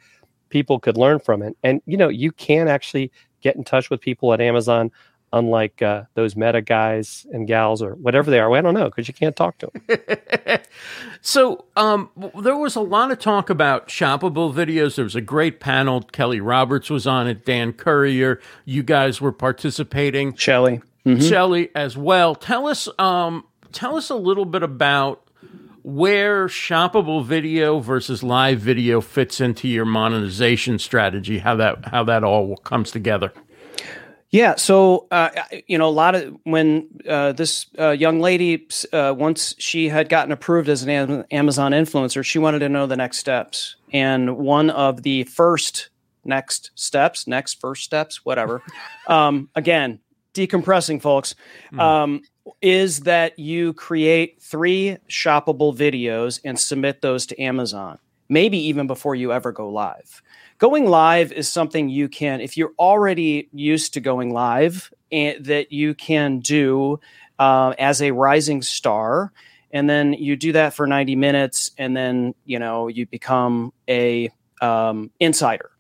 people 0.50 0.80
could 0.80 0.96
learn 0.96 1.20
from 1.20 1.42
it. 1.42 1.58
And, 1.64 1.82
you 1.86 1.98
know, 1.98 2.08
you 2.08 2.32
can 2.32 2.70
actually 2.70 3.12
get 3.42 3.58
in 3.58 3.64
touch 3.66 3.90
with 3.90 4.00
people 4.00 4.32
at 4.32 4.40
Amazon, 4.40 4.90
unlike 5.34 5.82
uh, 5.82 6.04
those 6.14 6.36
meta 6.36 6.62
guys 6.62 7.26
and 7.32 7.48
gals 7.48 7.82
or 7.82 7.96
whatever 7.96 8.32
they 8.32 8.40
are. 8.40 8.50
Well, 8.50 8.60
I 8.60 8.62
don't 8.62 8.74
know 8.74 8.86
because 8.86 9.08
you 9.08 9.14
can't 9.14 9.36
talk 9.36 9.58
to 9.60 9.72
them. 9.74 10.60
So 11.22 11.66
um, 11.76 12.12
there 12.40 12.56
was 12.56 12.76
a 12.76 12.82
lot 12.82 13.10
of 13.10 13.18
talk 13.18 13.50
about 13.50 13.88
shoppable 13.88 14.54
videos. 14.54 14.96
There 14.96 15.04
was 15.04 15.16
a 15.16 15.22
great 15.22 15.60
panel. 15.60 16.04
Kelly 16.04 16.40
Roberts 16.40 16.92
was 16.92 17.08
on 17.08 17.28
it. 17.28 17.44
Dan 17.44 17.74
Courier. 17.74 18.40
You 18.64 18.84
guys 18.84 19.20
were 19.20 19.32
participating. 19.32 20.36
Shelly. 20.36 20.84
Shelley 21.20 21.70
as 21.74 21.98
well. 21.98 22.36
Tell 22.36 22.68
us, 22.68 22.88
um, 23.00 23.44
tell 23.72 23.98
us 23.98 24.12
a 24.12 24.16
little 24.16 24.46
bit 24.46 24.62
about 24.62 25.28
where 25.82 26.48
shoppable 26.48 27.26
video 27.26 27.80
versus 27.80 28.22
live 28.22 28.60
video 28.60 29.02
fits 29.02 29.42
into 29.42 29.68
your 29.68 29.86
monetization 29.86 30.78
strategy. 30.78 31.40
How 31.40 31.56
that 31.56 31.86
how 31.86 32.04
that 32.04 32.24
all 32.24 32.58
comes 32.58 32.92
together. 32.92 33.34
Yeah, 34.32 34.56
so 34.56 35.08
uh, 35.12 35.30
you 35.68 35.78
know, 35.78 35.88
a 35.88 35.92
lot 35.92 36.16
of 36.16 36.36
when 36.44 36.88
uh, 37.08 37.32
this 37.32 37.68
uh, 37.80 37.92
young 37.92 38.20
lady, 38.20 38.68
uh, 38.92 39.14
once 39.18 39.56
she 39.60 39.88
had 39.88 40.10
gotten 40.10 40.32
approved 40.32 40.68
as 40.68 40.84
an 40.84 41.24
Amazon 41.32 41.72
influencer, 41.72 42.24
she 42.24 42.40
wanted 42.40 42.60
to 42.60 42.70
know 42.70 42.86
the 42.86 42.98
next 42.98 43.20
steps, 43.20 43.76
and 43.94 44.38
one 44.38 44.70
of 44.72 45.04
the 45.04 45.24
first 45.24 45.90
next 46.26 46.72
steps, 46.76 47.28
next 47.28 47.62
first 47.62 47.84
steps, 47.84 48.26
whatever. 48.26 48.62
um, 49.08 49.50
again, 49.56 50.00
decompressing, 50.34 51.02
folks, 51.02 51.36
um, 51.78 52.22
is 52.62 53.02
that 53.02 53.38
you 53.40 53.74
create 53.74 54.42
three 54.42 54.98
shoppable 55.08 55.76
videos 55.76 56.42
and 56.44 56.60
submit 56.60 57.02
those 57.02 57.26
to 57.28 57.40
Amazon, 57.42 58.00
maybe 58.28 58.58
even 58.58 58.88
before 58.88 59.16
you 59.16 59.32
ever 59.32 59.52
go 59.52 59.70
live 59.70 60.22
going 60.58 60.86
live 60.86 61.32
is 61.32 61.50
something 61.50 61.90
you 61.90 62.08
can 62.08 62.42
if 62.42 62.58
you're 62.58 62.74
already 62.80 63.50
used 63.52 63.94
to 63.94 64.00
going 64.00 64.32
live 64.32 64.92
and 65.12 65.46
that 65.46 65.72
you 65.72 65.94
can 65.94 66.40
do 66.40 67.00
uh, 67.40 67.74
as 67.78 68.02
a 68.02 68.12
rising 68.12 68.62
star. 68.62 69.32
And 69.72 69.90
then 69.90 70.14
you 70.14 70.36
do 70.36 70.54
that 70.54 70.74
for 70.74 70.88
90 70.88 71.16
minutes 71.16 71.72
and 71.78 71.96
then 71.96 72.34
you 72.46 72.60
know 72.60 72.88
you 72.88 73.06
become 73.06 73.74
a 73.90 74.32
um, 74.62 75.12
insider. 75.20 75.72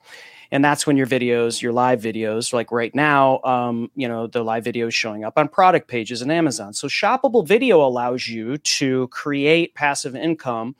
And 0.51 0.63
that's 0.63 0.85
when 0.85 0.95
your 0.95 1.07
videos 1.07 1.61
your 1.61 1.73
live 1.73 2.01
videos 2.01 2.53
like 2.53 2.71
right 2.71 2.93
now 2.93 3.41
um, 3.43 3.89
you 3.95 4.07
know 4.07 4.27
the 4.27 4.43
live 4.43 4.65
videos 4.65 4.93
showing 4.93 5.23
up 5.23 5.37
on 5.37 5.47
product 5.47 5.87
pages 5.87 6.21
in 6.21 6.29
amazon. 6.29 6.73
So 6.73 6.87
shoppable 6.87 7.47
video 7.47 7.81
allows 7.81 8.27
you 8.27 8.57
to 8.57 9.07
create 9.07 9.73
passive 9.75 10.15
income 10.15 10.75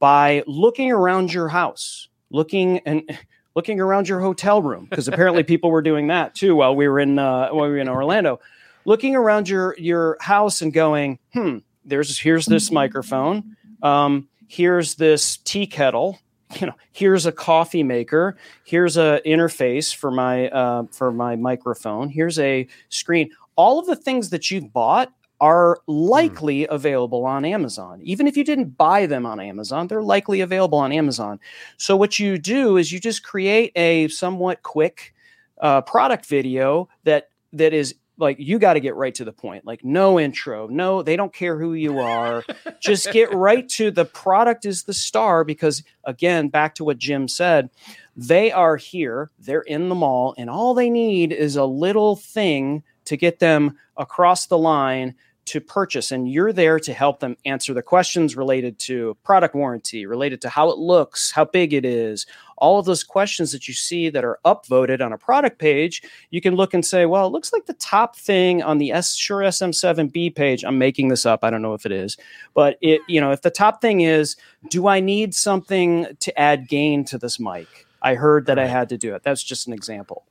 by 0.00 0.42
looking 0.46 0.90
around 0.90 1.32
your 1.32 1.48
house 1.48 2.08
looking 2.30 2.80
and 2.80 3.18
looking 3.56 3.80
around 3.80 4.06
your 4.08 4.20
hotel 4.20 4.62
room 4.62 4.86
because 4.88 5.08
apparently 5.08 5.42
people 5.54 5.70
were 5.70 5.82
doing 5.82 6.06
that 6.08 6.36
too 6.36 6.54
while 6.54 6.76
we 6.76 6.86
were 6.86 7.00
in 7.00 7.18
uh, 7.18 7.48
while 7.48 7.64
we 7.64 7.70
were 7.70 7.78
in 7.78 7.88
Orlando, 7.88 8.38
looking 8.84 9.16
around 9.16 9.48
your 9.48 9.74
your 9.78 10.16
house 10.20 10.62
and 10.62 10.72
going, 10.72 11.18
hmm, 11.32 11.58
there's 11.84 12.18
here's 12.18 12.46
this 12.46 12.70
microphone, 12.70 13.56
um, 13.82 14.28
here's 14.46 14.94
this 14.94 15.38
tea 15.38 15.66
kettle, 15.66 16.20
you 16.60 16.66
know, 16.68 16.74
here's 16.92 17.26
a 17.26 17.32
coffee 17.32 17.82
maker, 17.82 18.36
here's 18.64 18.96
a 18.96 19.20
interface 19.26 19.92
for 19.92 20.12
my 20.12 20.48
uh, 20.50 20.84
for 20.92 21.10
my 21.10 21.34
microphone, 21.34 22.10
here's 22.10 22.38
a 22.38 22.68
screen. 22.90 23.30
All 23.56 23.78
of 23.78 23.86
the 23.86 23.96
things 23.96 24.28
that 24.30 24.50
you've 24.50 24.70
bought 24.70 25.12
are 25.40 25.78
likely 25.86 26.66
available 26.66 27.24
on 27.24 27.44
Amazon. 27.44 28.00
Even 28.02 28.26
if 28.26 28.36
you 28.36 28.44
didn't 28.44 28.76
buy 28.76 29.06
them 29.06 29.26
on 29.26 29.40
Amazon, 29.40 29.86
they're 29.86 30.02
likely 30.02 30.40
available 30.40 30.78
on 30.78 30.92
Amazon. 30.92 31.38
So 31.76 31.96
what 31.96 32.18
you 32.18 32.38
do 32.38 32.76
is 32.76 32.92
you 32.92 33.00
just 33.00 33.22
create 33.22 33.72
a 33.76 34.08
somewhat 34.08 34.62
quick 34.62 35.14
uh, 35.60 35.82
product 35.82 36.26
video 36.26 36.88
that 37.04 37.28
that 37.52 37.72
is 37.72 37.94
like 38.18 38.38
you 38.38 38.58
got 38.58 38.74
to 38.74 38.80
get 38.80 38.94
right 38.94 39.14
to 39.14 39.24
the 39.24 39.32
point 39.32 39.64
like 39.64 39.84
no 39.84 40.18
intro 40.18 40.66
no 40.68 41.02
they 41.02 41.16
don't 41.16 41.32
care 41.32 41.58
who 41.58 41.74
you 41.74 41.98
are 41.98 42.44
just 42.80 43.10
get 43.12 43.32
right 43.34 43.68
to 43.68 43.90
the 43.90 44.04
product 44.04 44.64
is 44.64 44.84
the 44.84 44.94
star 44.94 45.44
because 45.44 45.82
again 46.04 46.48
back 46.48 46.74
to 46.74 46.84
what 46.84 46.98
jim 46.98 47.28
said 47.28 47.70
they 48.16 48.50
are 48.50 48.76
here 48.76 49.30
they're 49.38 49.62
in 49.62 49.88
the 49.88 49.94
mall 49.94 50.34
and 50.38 50.48
all 50.50 50.74
they 50.74 50.90
need 50.90 51.32
is 51.32 51.56
a 51.56 51.64
little 51.64 52.16
thing 52.16 52.82
to 53.06 53.16
get 53.16 53.38
them 53.38 53.76
across 53.96 54.46
the 54.46 54.58
line 54.58 55.14
to 55.46 55.60
purchase. 55.60 56.10
And 56.10 56.30
you're 56.30 56.52
there 56.52 56.78
to 56.80 56.92
help 56.92 57.20
them 57.20 57.36
answer 57.44 57.72
the 57.72 57.82
questions 57.82 58.36
related 58.36 58.78
to 58.80 59.16
product 59.22 59.54
warranty 59.54 60.04
related 60.04 60.40
to 60.42 60.48
how 60.48 60.70
it 60.70 60.78
looks 60.78 61.30
how 61.30 61.44
big 61.44 61.72
it 61.72 61.84
is 61.84 62.26
all 62.58 62.78
of 62.78 62.86
those 62.86 63.04
questions 63.04 63.52
that 63.52 63.68
you 63.68 63.74
see 63.74 64.08
that 64.08 64.24
are 64.24 64.38
upvoted 64.44 65.04
on 65.04 65.12
a 65.12 65.18
product 65.18 65.58
page. 65.58 66.02
You 66.30 66.40
can 66.40 66.54
look 66.54 66.74
and 66.74 66.84
say 66.84 67.06
well 67.06 67.26
it 67.26 67.30
looks 67.30 67.52
like 67.52 67.66
the 67.66 67.74
top 67.74 68.16
thing 68.16 68.62
on 68.62 68.78
the 68.78 68.92
S- 68.92 69.14
Shure 69.14 69.42
sm7b 69.42 70.34
page 70.34 70.64
i'm 70.64 70.78
making 70.78 71.08
this 71.08 71.24
up 71.24 71.44
i 71.44 71.50
don't 71.50 71.62
know 71.62 71.74
if 71.74 71.86
it 71.86 71.92
is 71.92 72.16
but 72.54 72.76
it 72.80 73.00
you 73.08 73.20
know 73.20 73.30
if 73.30 73.42
the 73.42 73.50
top 73.50 73.80
thing 73.80 74.00
is 74.00 74.36
do 74.68 74.88
i 74.88 75.00
need 75.00 75.34
something 75.34 76.06
to 76.18 76.38
add 76.38 76.68
gain 76.68 77.04
to 77.04 77.18
this 77.18 77.38
mic? 77.38 77.86
I 78.02 78.14
heard 78.14 78.46
that 78.46 78.58
i 78.58 78.66
had 78.66 78.88
to 78.90 78.98
do 78.98 79.14
it. 79.14 79.22
That's 79.22 79.42
just 79.42 79.66
an 79.66 79.72
example 79.72 80.24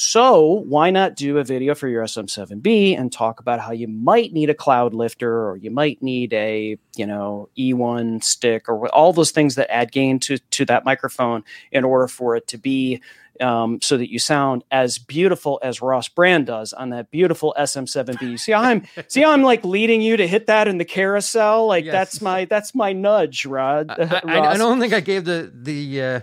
so 0.00 0.64
why 0.66 0.88
not 0.88 1.14
do 1.14 1.36
a 1.36 1.44
video 1.44 1.74
for 1.74 1.86
your 1.86 2.02
SM7B 2.02 2.98
and 2.98 3.12
talk 3.12 3.38
about 3.38 3.60
how 3.60 3.70
you 3.70 3.86
might 3.86 4.32
need 4.32 4.48
a 4.48 4.54
Cloudlifter 4.54 5.28
or 5.28 5.58
you 5.58 5.70
might 5.70 6.02
need 6.02 6.32
a, 6.32 6.78
you 6.96 7.06
know, 7.06 7.50
E1 7.58 8.24
stick 8.24 8.66
or 8.66 8.88
all 8.94 9.12
those 9.12 9.30
things 9.30 9.56
that 9.56 9.70
add 9.70 9.92
gain 9.92 10.18
to 10.20 10.38
to 10.38 10.64
that 10.64 10.86
microphone 10.86 11.44
in 11.70 11.84
order 11.84 12.08
for 12.08 12.34
it 12.34 12.46
to 12.46 12.56
be 12.56 13.02
um, 13.42 13.78
so 13.82 13.98
that 13.98 14.10
you 14.10 14.18
sound 14.18 14.64
as 14.70 14.96
beautiful 14.96 15.58
as 15.62 15.82
Ross 15.82 16.08
Brand 16.08 16.46
does 16.46 16.72
on 16.72 16.88
that 16.90 17.10
beautiful 17.10 17.54
SM7B. 17.58 18.40
See 18.40 18.52
how 18.52 18.62
I'm 18.62 18.86
see 19.08 19.22
I'm 19.22 19.42
like 19.42 19.66
leading 19.66 20.00
you 20.00 20.16
to 20.16 20.26
hit 20.26 20.46
that 20.46 20.66
in 20.66 20.78
the 20.78 20.86
carousel. 20.86 21.66
Like 21.66 21.84
yes. 21.84 21.92
that's 21.92 22.20
my 22.22 22.46
that's 22.46 22.74
my 22.74 22.94
nudge, 22.94 23.44
Rod. 23.44 23.90
I, 23.90 24.22
I, 24.24 24.40
I, 24.52 24.56
don't 24.56 24.80
think 24.80 24.94
I 24.94 25.00
gave 25.00 25.26
the 25.26 25.52
the 25.54 26.02
uh, 26.02 26.20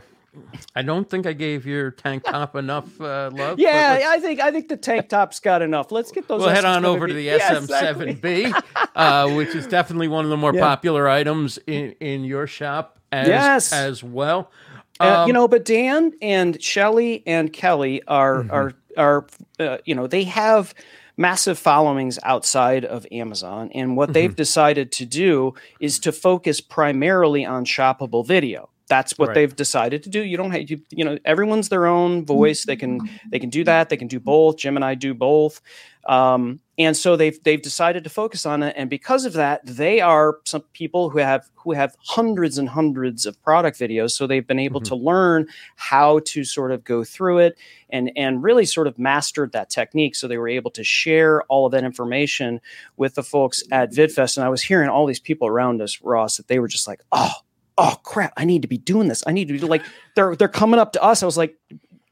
I 0.76 0.82
don't 0.82 1.10
think 1.10 1.26
I 1.26 1.34
gave 1.34 1.66
your 1.66 1.92
tank 1.92 2.24
top 2.24 2.56
enough 2.56 3.00
uh, 3.00 3.30
love. 3.34 3.60
Yeah, 3.60 4.00
I 4.08 4.20
think 4.20 4.40
I 4.40 4.52
think 4.52 4.68
the 4.68 4.78
tank 4.78 5.10
top's 5.10 5.40
got 5.40 5.62
enough. 5.62 5.92
Let's 5.92 6.12
get 6.12 6.28
those. 6.28 6.42
We'll 6.42 6.50
head 6.50 6.66
on 6.66 6.86
over 6.86 7.08
to 7.08 7.14
the 7.14 7.28
SM7B, 7.28 8.64
uh, 8.96 9.30
which 9.36 9.56
is 9.56 9.68
definitely 9.68 10.08
one 10.08 10.26
of 10.26 10.30
the 10.30 10.38
more 10.38 10.54
yeah. 10.54 10.62
popular 10.62 11.08
items 11.08 11.58
in, 11.68 11.92
in 12.00 12.24
your 12.24 12.48
shop 12.48 13.00
as 13.12 13.28
yes. 13.28 13.74
as 13.74 14.04
well. 14.04 14.52
Um, 15.00 15.08
uh, 15.08 15.26
you 15.26 15.32
um, 15.32 15.34
know, 15.34 15.48
but 15.48 15.66
Dan 15.66 16.14
and 16.22 16.62
Shelly 16.62 17.24
and 17.26 17.52
Kelly 17.52 18.04
are 18.08 18.44
mm-hmm. 18.44 18.52
are 18.52 18.74
are 18.98 19.28
uh, 19.60 19.78
you 19.86 19.96
know 19.96 20.08
they 20.08 20.24
have 20.24 20.74
massive 21.18 21.58
followings 21.58 22.20
outside 22.24 22.86
of 22.86 23.06
Amazon. 23.12 23.72
And 23.74 23.98
what 23.98 24.08
mm-hmm. 24.08 24.14
they've 24.14 24.36
decided 24.36 24.92
to 24.94 25.06
do 25.06 25.56
is 25.80 26.00
to 26.00 26.12
focus 26.12 26.62
primarily 26.62 27.44
on 27.44 27.66
shoppable 27.66 28.26
video 28.26 28.70
that's 28.88 29.18
what 29.18 29.30
right. 29.30 29.36
they've 29.36 29.56
decided 29.56 30.04
to 30.04 30.10
do. 30.10 30.22
You 30.22 30.38
don't 30.38 30.52
have 30.52 30.70
you, 30.70 30.82
you 30.90 31.04
know 31.04 31.18
everyone's 31.26 31.70
their 31.70 31.88
own 31.88 32.26
voice. 32.26 32.66
They 32.66 32.76
can 32.76 33.10
they 33.30 33.40
can 33.40 33.50
do 33.50 33.64
that. 33.66 33.90
They 33.90 33.98
can 33.98 34.08
do 34.08 34.20
both. 34.20 34.58
Jim 34.58 34.76
and 34.76 34.86
i 34.86 34.96
do 34.96 35.14
both. 35.14 35.62
Um, 36.08 36.62
and 36.78 36.96
so 36.96 37.18
they've 37.18 37.42
they've 37.44 37.62
decided 37.62 38.06
to 38.06 38.10
focus 38.10 38.46
on 38.46 38.64
it. 38.64 38.76
And 38.78 38.90
because 38.90 39.26
of 39.26 39.34
that 39.34 39.66
they 39.66 40.00
are 40.00 40.38
some 40.46 40.62
people 40.74 41.10
who 41.10 41.20
have 41.20 41.50
who 41.56 41.74
have 41.74 41.98
hundreds 42.00 42.58
and 42.58 42.70
hundreds 42.70 43.26
of 43.26 43.42
product 43.44 43.78
videos. 43.78 44.12
So 44.12 44.26
they've 44.26 44.48
been 44.48 44.60
able 44.60 44.80
mm-hmm. 44.80 44.96
to 44.96 44.96
learn 44.96 45.48
how 45.76 46.20
to 46.26 46.46
sort 46.46 46.72
of 46.72 46.86
go 46.86 47.04
through 47.04 47.40
it 47.40 47.58
and 47.90 48.10
and 48.16 48.42
really 48.42 48.66
sort 48.66 48.88
of 48.88 48.98
mastered 48.98 49.52
that 49.52 49.70
technique. 49.70 50.16
So 50.16 50.30
they 50.30 50.38
were 50.38 50.48
able 50.48 50.72
to 50.72 50.84
share 50.84 51.44
all 51.44 51.66
of 51.66 51.74
that 51.74 51.84
information 51.84 52.62
with 52.96 53.16
the 53.16 53.24
folks 53.24 53.64
at 53.70 53.92
vidfest. 53.92 54.38
And 54.38 54.46
i 54.46 54.50
was 54.50 54.62
hearing 54.62 54.90
all 54.90 55.06
these 55.06 55.20
people 55.20 55.48
around 55.48 55.82
us 55.82 56.02
ross 56.02 56.38
that 56.38 56.48
they 56.48 56.60
were 56.60 56.70
just 56.70 56.88
like 56.88 57.02
oh 57.12 57.34
oh 57.78 58.00
crap, 58.04 58.34
I 58.38 58.46
need 58.46 58.62
to 58.64 58.68
be 58.68 58.78
doing 58.78 59.08
this. 59.08 59.24
I 59.28 59.32
need 59.32 59.48
to 59.48 59.54
be 59.54 59.60
like 59.60 59.84
they're 60.16 60.36
they're 60.36 60.48
coming 60.48 60.80
up 60.80 60.94
to 60.94 61.04
us. 61.04 61.24
I 61.24 61.26
was 61.26 61.38
like, 61.38 61.58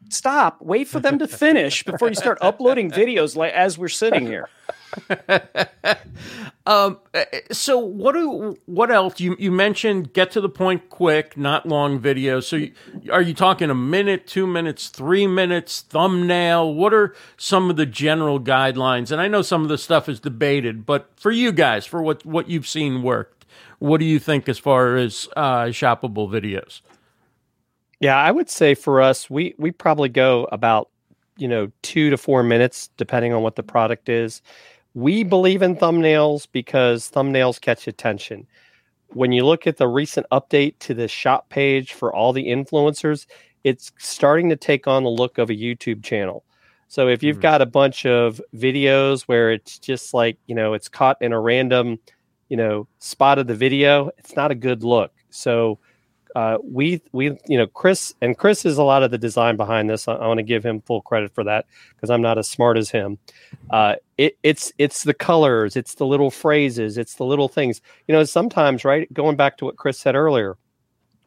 stop, 0.10 0.62
wait 0.62 0.88
for 0.88 1.00
them 1.00 1.20
to 1.20 1.28
finish 1.28 1.84
before 1.84 2.10
you 2.10 2.16
start 2.16 2.38
uploading 2.42 2.92
videos 2.92 3.36
like 3.36 3.54
as 3.54 3.78
we're 3.78 3.88
sitting 3.88 4.26
here. 4.26 4.50
um, 6.66 6.98
so 7.52 7.78
what 7.78 8.14
do 8.14 8.58
what 8.66 8.92
else 8.92 9.20
you 9.20 9.36
you 9.38 9.52
mentioned 9.52 10.14
get 10.14 10.32
to 10.32 10.40
the 10.40 10.48
point 10.48 10.90
quick 10.90 11.36
not 11.36 11.66
long 11.66 12.00
videos 12.00 12.44
so 12.44 12.56
you, 12.56 12.72
are 13.12 13.22
you 13.22 13.34
talking 13.34 13.70
a 13.70 13.76
minute 13.76 14.26
two 14.26 14.48
minutes 14.48 14.88
three 14.88 15.28
minutes 15.28 15.82
thumbnail 15.82 16.74
what 16.74 16.94
are 16.94 17.14
some 17.36 17.70
of 17.70 17.76
the 17.76 17.86
general 17.86 18.40
guidelines 18.40 19.12
and 19.12 19.20
i 19.20 19.28
know 19.28 19.42
some 19.42 19.64
of 19.64 19.70
the 19.70 19.78
stuff 19.78 20.08
is 20.08 20.20
debated 20.20 20.86
but 20.86 21.10
for 21.18 21.32
you 21.32 21.52
guys 21.52 21.86
for 21.86 22.02
what 22.02 22.26
what 22.26 22.50
you've 22.50 22.68
seen 22.68 23.04
work 23.04 23.35
what 23.80 24.00
do 24.00 24.06
you 24.06 24.20
think 24.20 24.48
as 24.50 24.58
far 24.58 24.96
as 24.96 25.28
uh, 25.36 25.66
shoppable 25.66 26.30
videos? 26.30 26.82
Yeah, 28.00 28.18
I 28.18 28.32
would 28.32 28.50
say 28.50 28.76
for 28.76 29.02
us, 29.02 29.30
we 29.30 29.56
we 29.58 29.72
probably 29.72 30.10
go 30.10 30.48
about 30.52 30.90
you 31.38 31.48
know 31.48 31.72
two 31.82 32.10
to 32.10 32.18
four 32.18 32.44
minutes, 32.44 32.90
depending 32.98 33.34
on 33.34 33.42
what 33.42 33.56
the 33.56 33.64
product 33.64 34.10
is. 34.10 34.42
We 34.94 35.24
believe 35.24 35.62
in 35.62 35.76
thumbnails 35.76 36.48
because 36.52 37.10
thumbnails 37.10 37.60
catch 37.60 37.88
attention. 37.88 38.48
When 39.10 39.32
you 39.32 39.46
look 39.46 39.68
at 39.68 39.78
the 39.78 39.88
recent 39.88 40.26
update 40.32 40.80
to 40.80 40.94
the 40.94 41.08
shop 41.08 41.50
page 41.50 41.94
for 41.94 42.14
all 42.14 42.34
the 42.34 42.48
influencers, 42.48 43.28
it's 43.64 43.92
starting 43.98 44.50
to 44.50 44.56
take 44.56 44.88
on 44.88 45.04
the 45.04 45.10
look 45.10 45.38
of 45.38 45.50
a 45.50 45.56
YouTube 45.56 46.04
channel. 46.04 46.44
So 46.88 47.08
if 47.08 47.24
you've 47.24 47.38
mm-hmm. 47.38 47.42
got 47.42 47.62
a 47.62 47.66
bunch 47.66 48.06
of 48.06 48.40
videos 48.56 49.24
where 49.24 49.52
it's 49.52 49.80
just 49.80 50.14
like, 50.14 50.38
you 50.48 50.56
know, 50.56 50.74
it's 50.74 50.88
caught 50.88 51.18
in 51.22 51.34
a 51.34 51.40
random 51.40 52.00
you 52.50 52.58
know 52.58 52.88
spotted 53.00 53.48
the 53.48 53.56
video 53.56 54.12
it's 54.18 54.36
not 54.36 54.52
a 54.52 54.56
good 54.56 54.84
look. 54.84 55.12
So 55.30 55.80
uh, 56.36 56.58
we 56.64 57.02
we 57.14 57.38
you 57.48 57.58
know 57.58 57.66
chris 57.66 58.14
and 58.22 58.38
chris 58.38 58.66
is 58.66 58.78
a 58.78 58.84
lot 58.84 59.04
of 59.04 59.12
the 59.12 59.18
design 59.18 59.56
behind 59.56 59.90
this. 59.90 60.08
I, 60.08 60.16
I 60.16 60.28
want 60.28 60.40
to 60.40 60.44
give 60.44 60.66
him 60.66 60.82
full 60.82 61.02
credit 61.02 61.34
for 61.34 61.46
that 61.46 61.66
because 61.96 62.10
i'm 62.10 62.22
not 62.22 62.38
as 62.38 62.48
smart 62.48 62.78
as 62.78 62.90
him. 62.90 63.18
Uh, 63.70 63.96
it, 64.18 64.38
it's 64.44 64.74
it's 64.78 65.04
the 65.04 65.14
colors 65.14 65.76
it's 65.78 65.96
the 65.96 66.06
little 66.06 66.30
phrases 66.30 66.98
it's 66.98 67.16
the 67.16 67.26
little 67.26 67.48
things. 67.48 67.82
You 68.08 68.14
know 68.14 68.24
sometimes 68.26 68.84
right 68.84 69.12
going 69.14 69.38
back 69.38 69.58
to 69.58 69.66
what 69.66 69.78
chris 69.78 69.98
said 69.98 70.16
earlier 70.16 70.58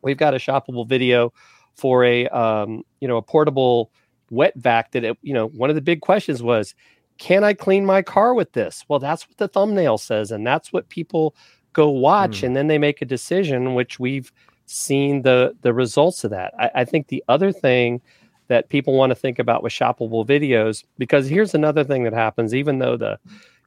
we've 0.03 0.19
got 0.19 0.35
a 0.35 0.39
shoppable 0.39 0.87
video 0.87 1.33
for 1.75 2.05
a 2.05 2.29
um, 2.29 2.83
you 3.01 3.09
know 3.09 3.17
a 3.17 3.23
portable 3.23 3.91
wet 4.31 4.53
vac 4.57 4.93
that 4.93 5.05
it, 5.05 5.19
you 5.23 5.33
know 5.33 5.47
one 5.49 5.71
of 5.71 5.77
the 5.77 5.83
big 5.83 6.01
questions 6.03 6.43
was 6.43 6.75
can 7.19 7.45
I 7.45 7.53
clean 7.53 7.85
my 7.85 8.03
car 8.03 8.33
with 8.35 8.53
this? 8.53 8.85
Well, 8.89 8.99
that's 8.99 9.29
what 9.29 9.37
the 9.37 9.49
thumbnail 9.49 9.99
says, 9.99 10.31
and 10.31 10.47
that's 10.47 10.73
what 10.73 10.89
people 10.89 11.35
go 11.73 11.91
watch, 11.91 12.41
mm. 12.41 12.45
and 12.45 12.57
then 12.57 12.69
they 12.69 12.79
make 12.79 13.03
a 13.03 13.07
decision, 13.07 13.75
which 13.75 14.01
we've 14.01 14.33
seen 14.67 15.23
the 15.23 15.57
the 15.63 15.73
results 15.73 16.25
of 16.25 16.31
that. 16.31 16.55
I, 16.59 16.71
I 16.77 16.85
think 16.85 17.09
the 17.09 17.25
other 17.29 17.53
thing 17.53 18.01
that 18.49 18.69
people 18.71 18.95
want 18.95 19.11
to 19.11 19.15
think 19.15 19.39
about 19.39 19.63
with 19.63 19.73
shoppable 19.73 20.27
videos, 20.27 20.85
because 20.97 21.29
here's 21.29 21.55
another 21.55 21.85
thing 21.85 22.05
that 22.05 22.15
happens, 22.15 22.55
even 22.55 22.79
though 22.79 22.97
the, 22.97 23.19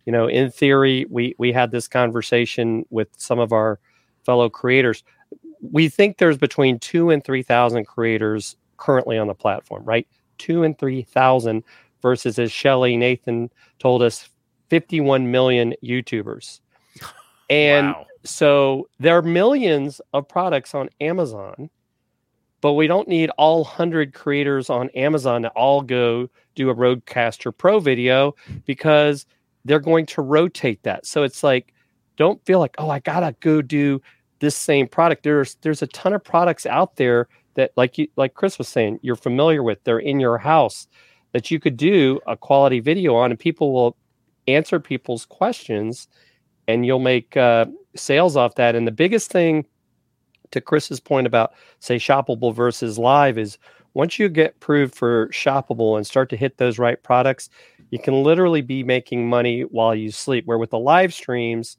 you 0.06 0.12
know, 0.12 0.28
in 0.28 0.50
theory, 0.50 1.06
we 1.10 1.36
we 1.38 1.52
had 1.52 1.72
this 1.72 1.88
conversation 1.88 2.86
with 2.90 3.10
some 3.18 3.40
of 3.40 3.52
our 3.52 3.80
fellow 4.26 4.50
creators. 4.50 5.04
We 5.62 5.90
think 5.90 6.18
there's 6.18 6.38
between 6.38 6.80
two 6.80 7.10
and 7.10 7.24
three 7.24 7.44
thousand 7.44 7.86
creators 7.86 8.56
currently 8.78 9.18
on 9.18 9.28
the 9.28 9.36
platform, 9.36 9.84
right? 9.84 10.08
Two 10.38 10.64
and 10.64 10.78
three 10.78 11.04
thousand 11.04 11.64
versus, 12.02 12.40
as 12.40 12.52
Shelly 12.52 12.98
Nathan 12.98 13.50
told 13.80 14.02
us, 14.02 14.30
51 14.70 15.32
million 15.32 15.74
YouTubers. 15.84 16.60
And 17.50 17.88
wow. 17.88 18.06
so 18.24 18.88
there 19.02 19.18
are 19.18 19.22
millions 19.22 20.00
of 20.14 20.26
products 20.26 20.74
on 20.74 20.90
Amazon, 21.02 21.70
but 22.62 22.76
we 22.76 22.88
don't 22.88 23.10
need 23.10 23.30
all 23.32 23.64
100 23.64 24.14
creators 24.14 24.70
on 24.70 24.88
Amazon 24.92 25.42
to 25.42 25.50
all 25.50 25.82
go 25.82 26.30
do 26.56 26.70
a 26.70 26.74
Rodecaster 26.74 27.52
Pro 27.56 27.82
video 27.82 28.36
because 28.66 29.26
they're 29.66 29.82
going 29.82 30.06
to 30.06 30.22
rotate 30.22 30.82
that. 30.84 31.06
So 31.06 31.24
it's 31.24 31.44
like, 31.44 31.74
don't 32.16 32.44
feel 32.46 32.60
like, 32.60 32.76
oh, 32.78 32.90
I 32.90 33.00
got 33.00 33.20
to 33.20 33.36
go 33.42 33.62
do 33.62 34.02
this 34.40 34.56
same 34.56 34.88
product. 34.88 35.24
There's 35.24 35.56
there's 35.56 35.82
a 35.82 35.88
ton 35.88 36.14
of 36.14 36.24
products 36.24 36.66
out 36.66 36.96
there 36.96 37.28
that 37.56 37.72
like 37.76 37.98
you 37.98 38.08
like 38.16 38.34
Chris 38.34 38.58
was 38.58 38.68
saying, 38.68 39.00
you're 39.02 39.16
familiar 39.16 39.64
with. 39.64 39.84
They're 39.84 40.00
in 40.00 40.20
your 40.20 40.38
house 40.38 40.88
that 41.34 41.52
you 41.52 41.60
could 41.60 41.78
do 41.78 42.20
a 42.28 42.36
quality 42.36 42.80
video 42.80 43.16
on 43.16 43.32
and 43.32 43.40
people 43.40 43.72
will 43.74 43.96
answer 44.48 44.80
people's 44.80 45.26
questions 45.26 46.08
and 46.68 46.86
you'll 46.86 47.00
make 47.00 47.36
uh, 47.38 47.66
sales 47.96 48.36
off 48.36 48.56
that. 48.56 48.76
And 48.76 48.88
the 48.88 48.92
biggest 48.92 49.32
thing 49.32 49.66
to 50.52 50.62
Chris's 50.62 51.00
point 51.00 51.28
about 51.28 51.54
say 51.80 51.98
shoppable 51.98 52.54
versus 52.54 52.98
live 52.98 53.38
is 53.38 53.58
once 53.94 54.20
you 54.20 54.30
get 54.30 54.60
proved 54.60 54.96
for 54.96 55.28
shoppable 55.30 55.98
and 55.98 56.08
start 56.08 56.30
to 56.30 56.38
hit 56.38 56.58
those 56.58 56.80
right 56.80 57.02
products, 57.04 57.50
you 57.90 58.00
can 58.00 58.24
literally 58.24 58.62
be 58.62 58.84
making 58.84 59.28
money 59.28 59.62
while 59.64 59.94
you 59.94 60.12
sleep. 60.12 60.46
Where 60.46 60.58
with 60.58 60.70
the 60.70 60.80
live 60.80 61.14
streams, 61.14 61.78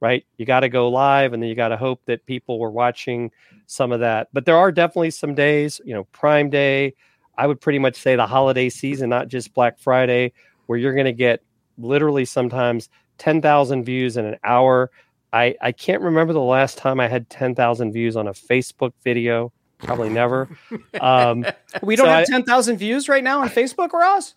right, 0.00 0.24
you 0.36 0.44
got 0.44 0.60
to 0.60 0.68
go 0.68 0.88
live 0.88 1.32
and 1.32 1.42
then 1.42 1.48
you 1.48 1.54
got 1.54 1.68
to 1.68 1.76
hope 1.76 2.02
that 2.06 2.26
people 2.26 2.58
were 2.58 2.70
watching 2.70 3.30
some 3.66 3.92
of 3.92 4.00
that. 4.00 4.28
But 4.32 4.44
there 4.44 4.56
are 4.56 4.70
definitely 4.70 5.10
some 5.10 5.34
days, 5.34 5.80
you 5.84 5.94
know, 5.94 6.04
Prime 6.04 6.50
Day, 6.50 6.94
I 7.36 7.46
would 7.46 7.60
pretty 7.60 7.78
much 7.78 7.96
say 7.96 8.16
the 8.16 8.26
holiday 8.26 8.68
season, 8.68 9.10
not 9.10 9.28
just 9.28 9.54
Black 9.54 9.78
Friday, 9.78 10.32
where 10.66 10.78
you're 10.78 10.94
going 10.94 11.06
to 11.06 11.12
get 11.12 11.42
literally 11.78 12.24
sometimes 12.24 12.88
10,000 13.18 13.84
views 13.84 14.16
in 14.16 14.24
an 14.24 14.36
hour. 14.44 14.90
I, 15.32 15.56
I 15.60 15.72
can't 15.72 16.02
remember 16.02 16.32
the 16.32 16.40
last 16.40 16.78
time 16.78 17.00
I 17.00 17.08
had 17.08 17.28
10,000 17.28 17.92
views 17.92 18.16
on 18.16 18.28
a 18.28 18.32
Facebook 18.32 18.92
video. 19.02 19.52
Probably 19.78 20.08
never. 20.08 20.48
Um, 21.00 21.44
we 21.82 21.96
don't 21.96 22.06
so 22.06 22.10
have 22.10 22.22
I- 22.22 22.24
10,000 22.24 22.76
views 22.78 23.08
right 23.08 23.22
now 23.22 23.42
on 23.42 23.48
Facebook, 23.48 23.92
Ross? 23.92 24.34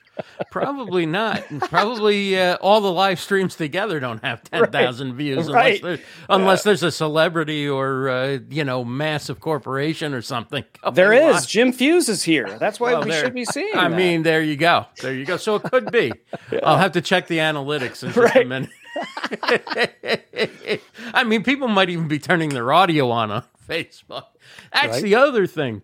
Probably 0.52 1.06
not. 1.06 1.44
Probably 1.70 2.40
uh, 2.40 2.56
all 2.58 2.82
the 2.82 2.92
live 2.92 3.20
streams 3.20 3.56
together 3.56 4.00
don't 4.00 4.24
have 4.24 4.44
ten 4.50 4.72
thousand 4.72 5.16
views 5.16 5.50
Right. 5.52 5.82
unless, 5.82 6.00
there, 6.00 6.06
unless 6.30 6.64
there's 6.64 6.84
a 6.84 6.92
celebrity 6.92 7.68
or 7.68 8.10
uh, 8.10 8.40
you 8.50 8.64
know 8.64 8.84
massive 8.84 9.40
corporation 9.40 10.14
or 10.14 10.22
something. 10.22 10.64
There 10.94 11.12
is. 11.14 11.46
Jim 11.46 11.74
Fuhs 11.74 12.08
is 12.10 12.24
here. 12.24 12.58
That's 12.60 12.80
why 12.80 12.94
Well, 12.94 13.04
we 13.04 13.12
there- 13.12 13.24
should 13.26 13.34
be 13.34 13.46
seeing 13.46 13.76
I 13.76 13.90
that. 13.90 13.96
mean, 13.98 14.24
there 14.24 14.42
you 14.42 14.56
go. 14.56 14.86
There 15.02 15.14
you 15.14 15.26
go. 15.26 15.38
So 15.38 15.56
it 15.56 15.64
could 15.64 15.92
be. 15.92 16.12
I'll 16.64 16.78
have 16.78 16.94
to 16.94 17.02
check 17.02 17.28
the 17.28 17.38
analytics 17.40 18.04
in 18.04 18.12
just 18.14 18.36
a 18.36 18.44
minute. 18.46 18.70
I 21.14 21.24
mean, 21.26 21.44
people 21.44 21.68
might 21.68 21.90
even 21.90 22.08
be 22.08 22.20
turning 22.20 22.50
their 22.50 22.72
audio 22.72 23.10
on 23.12 23.32
on 23.32 23.44
Facebook. 23.68 24.24
That's 24.74 24.88
Right. 24.96 25.04
the 25.04 25.16
other 25.16 25.46
thing. 25.48 25.82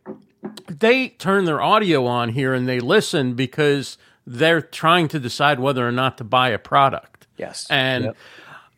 They 0.67 1.09
turn 1.09 1.45
their 1.45 1.61
audio 1.61 2.05
on 2.05 2.29
here 2.29 2.53
and 2.53 2.67
they 2.67 2.79
listen 2.79 3.33
because 3.33 3.97
they're 4.25 4.61
trying 4.61 5.07
to 5.09 5.19
decide 5.19 5.59
whether 5.59 5.87
or 5.87 5.91
not 5.91 6.17
to 6.17 6.23
buy 6.23 6.49
a 6.49 6.59
product. 6.59 7.27
yes. 7.37 7.67
And 7.69 8.05
Yep. 8.05 8.17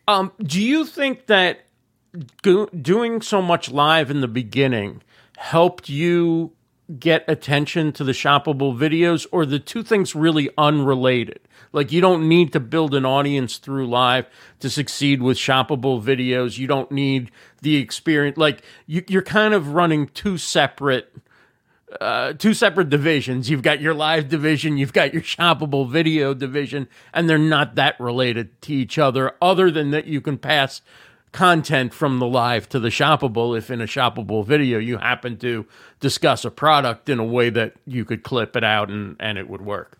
um, 0.08 0.32
do 0.42 0.60
you 0.62 0.84
think 0.84 1.26
that 1.26 1.66
go- 2.42 2.66
doing 2.66 3.20
so 3.22 3.40
much 3.42 3.70
live 3.70 4.10
in 4.10 4.20
the 4.22 4.28
beginning 4.28 5.02
helped 5.36 5.88
you 5.88 6.52
get 7.00 7.24
attention 7.28 7.92
to 7.92 8.04
the 8.04 8.12
shoppable 8.12 8.76
videos, 8.76 9.26
or 9.32 9.44
the 9.44 9.58
two 9.58 9.82
things 9.82 10.14
really 10.14 10.48
unrelated? 10.56 11.40
Like 11.72 11.92
you 11.92 12.00
don't 12.00 12.28
need 12.28 12.52
to 12.54 12.60
build 12.60 12.94
an 12.94 13.04
audience 13.04 13.58
through 13.58 13.86
live 13.88 14.26
to 14.60 14.70
succeed 14.70 15.20
with 15.20 15.36
shoppable 15.36 16.00
videos. 16.02 16.58
You 16.58 16.66
don't 16.66 16.90
need 16.90 17.30
the 17.60 17.76
experience. 17.76 18.38
Like 18.38 18.62
you, 18.86 19.02
you're 19.08 19.20
kind 19.22 19.52
of 19.52 19.74
running 19.74 20.06
two 20.08 20.38
separate 20.38 21.12
uh, 22.00 22.32
two 22.32 22.54
separate 22.54 22.90
divisions. 22.90 23.48
You've 23.48 23.62
got 23.62 23.80
your 23.80 23.94
live 23.94 24.28
division, 24.28 24.76
you've 24.76 24.92
got 24.92 25.12
your 25.12 25.22
shoppable 25.22 25.88
video 25.88 26.34
division, 26.34 26.88
and 27.14 27.28
they're 27.28 27.38
not 27.38 27.76
that 27.76 27.98
related 28.00 28.60
to 28.62 28.72
each 28.72 28.98
other, 28.98 29.34
other 29.40 29.70
than 29.70 29.90
that 29.92 30.06
you 30.06 30.20
can 30.20 30.38
pass 30.38 30.82
content 31.32 31.92
from 31.92 32.18
the 32.18 32.26
live 32.26 32.68
to 32.70 32.80
the 32.80 32.88
shoppable 32.88 33.56
if 33.56 33.70
in 33.70 33.80
a 33.80 33.86
shoppable 33.86 34.44
video 34.44 34.78
you 34.78 34.96
happen 34.96 35.36
to 35.36 35.66
discuss 36.00 36.46
a 36.46 36.50
product 36.50 37.10
in 37.10 37.18
a 37.18 37.24
way 37.24 37.50
that 37.50 37.74
you 37.86 38.06
could 38.06 38.22
clip 38.22 38.56
it 38.56 38.64
out 38.64 38.88
and, 38.88 39.16
and 39.20 39.36
it 39.36 39.48
would 39.48 39.60
work. 39.60 39.98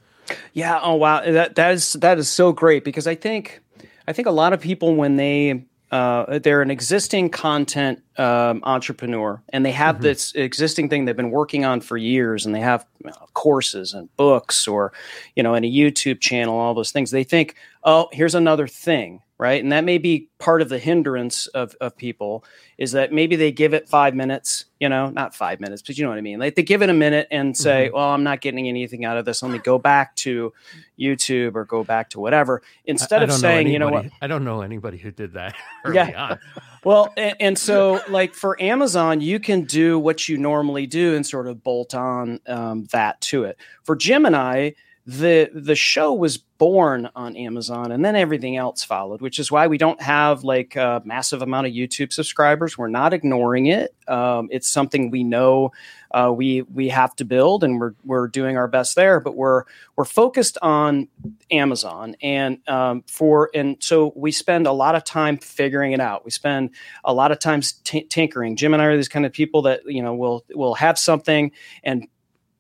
Yeah. 0.55 0.81
Oh 0.83 0.94
wow. 0.94 1.20
That 1.20 1.55
that 1.57 1.75
is 1.75 1.92
that 1.94 2.18
is 2.18 2.29
so 2.29 2.53
great 2.53 2.85
because 2.85 3.07
I 3.07 3.14
think 3.14 3.61
I 4.09 4.12
think 4.12 4.27
a 4.27 4.33
lot 4.33 4.53
of 4.53 4.61
people 4.61 4.96
when 4.96 5.16
they 5.16 5.66
uh, 5.92 6.40
they're 6.40 6.62
an 6.62 6.70
existing 6.70 7.31
content 7.31 8.03
um, 8.18 8.61
entrepreneur 8.64 9.40
and 9.51 9.64
they 9.64 9.70
have 9.70 10.01
this 10.01 10.33
existing 10.35 10.88
thing 10.88 11.05
they've 11.05 11.16
been 11.16 11.31
working 11.31 11.64
on 11.64 11.81
for 11.81 11.96
years 11.96 12.44
and 12.44 12.55
they 12.55 12.61
have 12.61 12.85
you 13.05 13.11
know, 13.11 13.29
courses 13.35 13.94
and 13.94 14.14
books 14.16 14.66
or 14.66 14.92
you 15.37 15.42
know 15.42 15.55
and 15.55 15.64
a 15.64 15.68
YouTube 15.68 16.20
channel 16.20 16.59
all 16.59 16.75
those 16.75 16.90
things. 16.90 17.12
They 17.12 17.25
think 17.25 17.55
oh 17.87 18.09
here's 18.12 18.35
another 18.35 18.66
thing 18.66 19.22
right 19.38 19.62
and 19.62 19.70
that 19.70 19.85
may 19.85 19.99
be 19.99 20.29
part 20.38 20.62
of 20.62 20.68
the 20.70 20.79
hindrance 20.79 21.46
of, 21.49 21.75
of 21.81 21.94
people 21.96 22.42
is 22.79 22.92
that 22.92 23.12
maybe 23.12 23.37
they 23.37 23.53
give 23.53 23.75
it 23.75 23.87
five 23.88 24.14
minutes 24.14 24.64
you 24.81 24.88
know 24.88 25.11
not 25.11 25.35
five 25.35 25.61
minutes 25.61 25.83
but 25.83 25.96
you 25.96 26.05
know 26.05 26.09
what 26.11 26.16
i 26.18 26.22
mean 26.22 26.38
like 26.38 26.55
they 26.55 26.62
give 26.62 26.83
it 26.83 26.88
a 26.88 26.94
minute 26.94 27.29
and 27.31 27.55
say 27.57 27.90
well 27.90 28.11
i'm 28.11 28.22
not 28.22 28.40
getting 28.40 28.66
anything 28.66 29.05
out 29.05 29.16
of 29.18 29.25
this 29.27 29.42
let 29.42 29.53
me 29.53 29.59
go 29.59 29.79
back 29.79 30.16
to 30.16 30.53
youtube 30.99 31.55
or 31.55 31.64
go 31.66 31.85
back 31.85 32.09
to 32.11 32.18
whatever 32.18 32.62
instead 32.87 33.20
I 33.20 33.25
of 33.25 33.29
don't 33.31 33.38
saying 33.38 33.68
you 33.68 33.79
know 33.79 33.88
what 33.90 34.07
I 34.22 34.27
don't 34.27 34.44
know 34.44 34.62
anybody 34.62 34.96
who 34.96 35.11
did 35.11 35.35
that 35.35 35.55
early 35.85 35.96
Yeah. 35.96 36.31
on. 36.31 36.38
well, 36.85 37.12
and, 37.16 37.37
and 37.40 37.59
so 37.59 38.01
like 38.09 38.33
for 38.33 38.61
Amazon, 38.62 39.20
you 39.20 39.38
can 39.38 39.62
do 39.64 39.99
what 39.99 40.29
you 40.29 40.38
normally 40.38 40.87
do 40.87 41.14
and 41.14 41.27
sort 41.27 41.46
of 41.46 41.62
bolt 41.62 41.94
on 41.94 42.40
um, 42.46 42.85
that 42.92 43.20
to 43.22 43.44
it. 43.44 43.59
For 43.85 43.94
Jim 43.96 44.25
and 44.25 44.35
I, 44.37 44.75
the 45.07 45.49
the 45.55 45.77
show 45.77 46.12
was 46.12 46.37
born 46.37 47.09
on 47.14 47.37
Amazon, 47.37 47.92
and 47.92 48.05
then 48.05 48.16
everything 48.16 48.57
else 48.57 48.83
followed, 48.83 49.21
which 49.21 49.38
is 49.38 49.53
why 49.53 49.69
we 49.69 49.79
don't 49.79 50.03
have 50.03 50.42
like 50.42 50.75
a 50.75 51.01
massive 51.05 51.42
amount 51.42 51.69
of 51.69 51.73
YouTube 51.73 52.12
subscribers. 52.12 52.77
We're 52.77 52.88
not 52.88 53.14
ignoring 53.14 53.66
it. 53.66 53.95
Um, 54.09 54.49
it's 54.51 54.69
something 54.69 55.11
we 55.12 55.23
know 55.23 55.71
uh, 56.11 56.33
we 56.35 56.62
we 56.62 56.88
have 56.88 57.14
to 57.16 57.25
build, 57.25 57.62
and 57.62 57.79
we're 57.79 57.95
we're 58.05 58.27
doing 58.27 58.57
our 58.57 58.66
best 58.66 58.97
there. 58.97 59.21
But 59.21 59.37
we're 59.37 59.62
we're 59.95 60.05
focused 60.05 60.59
on 60.61 61.07
Amazon, 61.53 62.16
and 62.21 62.59
um, 62.69 63.05
for 63.07 63.49
and 63.55 63.77
so 63.79 64.12
we 64.16 64.33
spend 64.33 64.66
a 64.66 64.73
lot 64.73 64.97
of 64.97 65.05
time 65.05 65.38
figuring 65.38 65.92
it 65.92 66.01
out. 66.01 66.25
We 66.25 66.33
spend 66.33 66.71
a 67.05 67.14
lot 67.14 67.31
of 67.31 67.38
times 67.38 67.75
t- 67.85 68.03
tinkering. 68.03 68.57
Jim 68.57 68.75
and 68.75 68.83
I 68.83 68.87
are 68.87 68.97
these 68.97 69.09
kind 69.09 69.25
of 69.25 69.33
people 69.33 69.62
that 69.62 69.83
you 69.87 70.03
know 70.03 70.14
will 70.14 70.45
will 70.53 70.75
have 70.75 70.99
something 70.99 71.53
and 71.85 72.09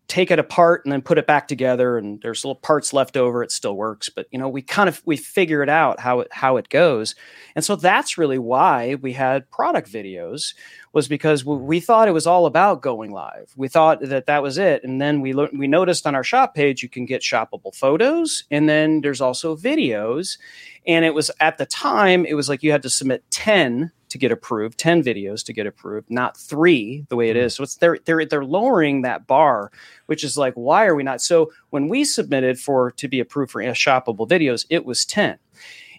take 0.08 0.30
it 0.30 0.38
apart 0.38 0.84
and 0.84 0.92
then 0.92 1.02
put 1.02 1.18
it 1.18 1.26
back 1.26 1.48
together 1.48 1.98
and 1.98 2.20
there's 2.22 2.44
little 2.44 2.60
parts 2.60 2.92
left 2.92 3.16
over 3.16 3.42
it 3.42 3.50
still 3.50 3.74
works. 3.74 4.08
But 4.08 4.26
you 4.30 4.38
know 4.38 4.48
we 4.48 4.62
kind 4.62 4.88
of 4.88 5.02
we 5.04 5.16
figure 5.16 5.62
it 5.62 5.68
out 5.68 5.98
how 5.98 6.20
it 6.20 6.28
how 6.30 6.56
it 6.56 6.68
goes. 6.68 7.14
And 7.54 7.64
so 7.64 7.76
that's 7.76 8.16
really 8.16 8.38
why 8.38 8.96
we 8.96 9.12
had 9.14 9.50
product 9.50 9.90
videos 9.90 10.54
was 10.92 11.08
because 11.08 11.44
we, 11.44 11.56
we 11.56 11.80
thought 11.80 12.08
it 12.08 12.12
was 12.12 12.26
all 12.26 12.46
about 12.46 12.82
going 12.82 13.10
live. 13.10 13.52
We 13.56 13.68
thought 13.68 14.00
that 14.00 14.26
that 14.26 14.42
was 14.42 14.58
it. 14.58 14.84
And 14.84 15.00
then 15.00 15.20
we 15.20 15.32
lo- 15.32 15.48
we 15.52 15.66
noticed 15.66 16.06
on 16.06 16.14
our 16.14 16.24
shop 16.24 16.54
page 16.54 16.82
you 16.82 16.88
can 16.88 17.04
get 17.04 17.22
shoppable 17.22 17.74
photos 17.74 18.44
and 18.50 18.68
then 18.68 19.00
there's 19.00 19.20
also 19.20 19.56
videos. 19.56 20.38
And 20.86 21.04
it 21.04 21.14
was 21.14 21.32
at 21.40 21.58
the 21.58 21.66
time 21.66 22.24
it 22.24 22.34
was 22.34 22.48
like 22.48 22.62
you 22.62 22.70
had 22.70 22.82
to 22.82 22.90
submit 22.90 23.24
10 23.30 23.90
to 24.16 24.20
get 24.20 24.32
approved 24.32 24.78
10 24.78 25.02
videos 25.02 25.44
to 25.44 25.52
get 25.52 25.66
approved 25.66 26.10
not 26.10 26.36
3 26.36 27.06
the 27.08 27.16
way 27.16 27.28
it 27.28 27.36
mm-hmm. 27.36 27.46
is. 27.46 27.54
So 27.54 27.62
it's 27.62 27.76
they're 27.76 27.98
they're 28.04 28.24
they're 28.24 28.44
lowering 28.44 29.02
that 29.02 29.26
bar 29.26 29.70
which 30.06 30.24
is 30.24 30.38
like 30.38 30.54
why 30.54 30.86
are 30.86 30.94
we 30.94 31.02
not? 31.02 31.20
So 31.20 31.52
when 31.70 31.88
we 31.88 32.04
submitted 32.04 32.58
for 32.58 32.90
to 32.92 33.08
be 33.08 33.20
approved 33.20 33.52
for 33.52 33.62
shoppable 33.62 34.28
videos 34.28 34.64
it 34.70 34.84
was 34.84 35.04
10 35.04 35.38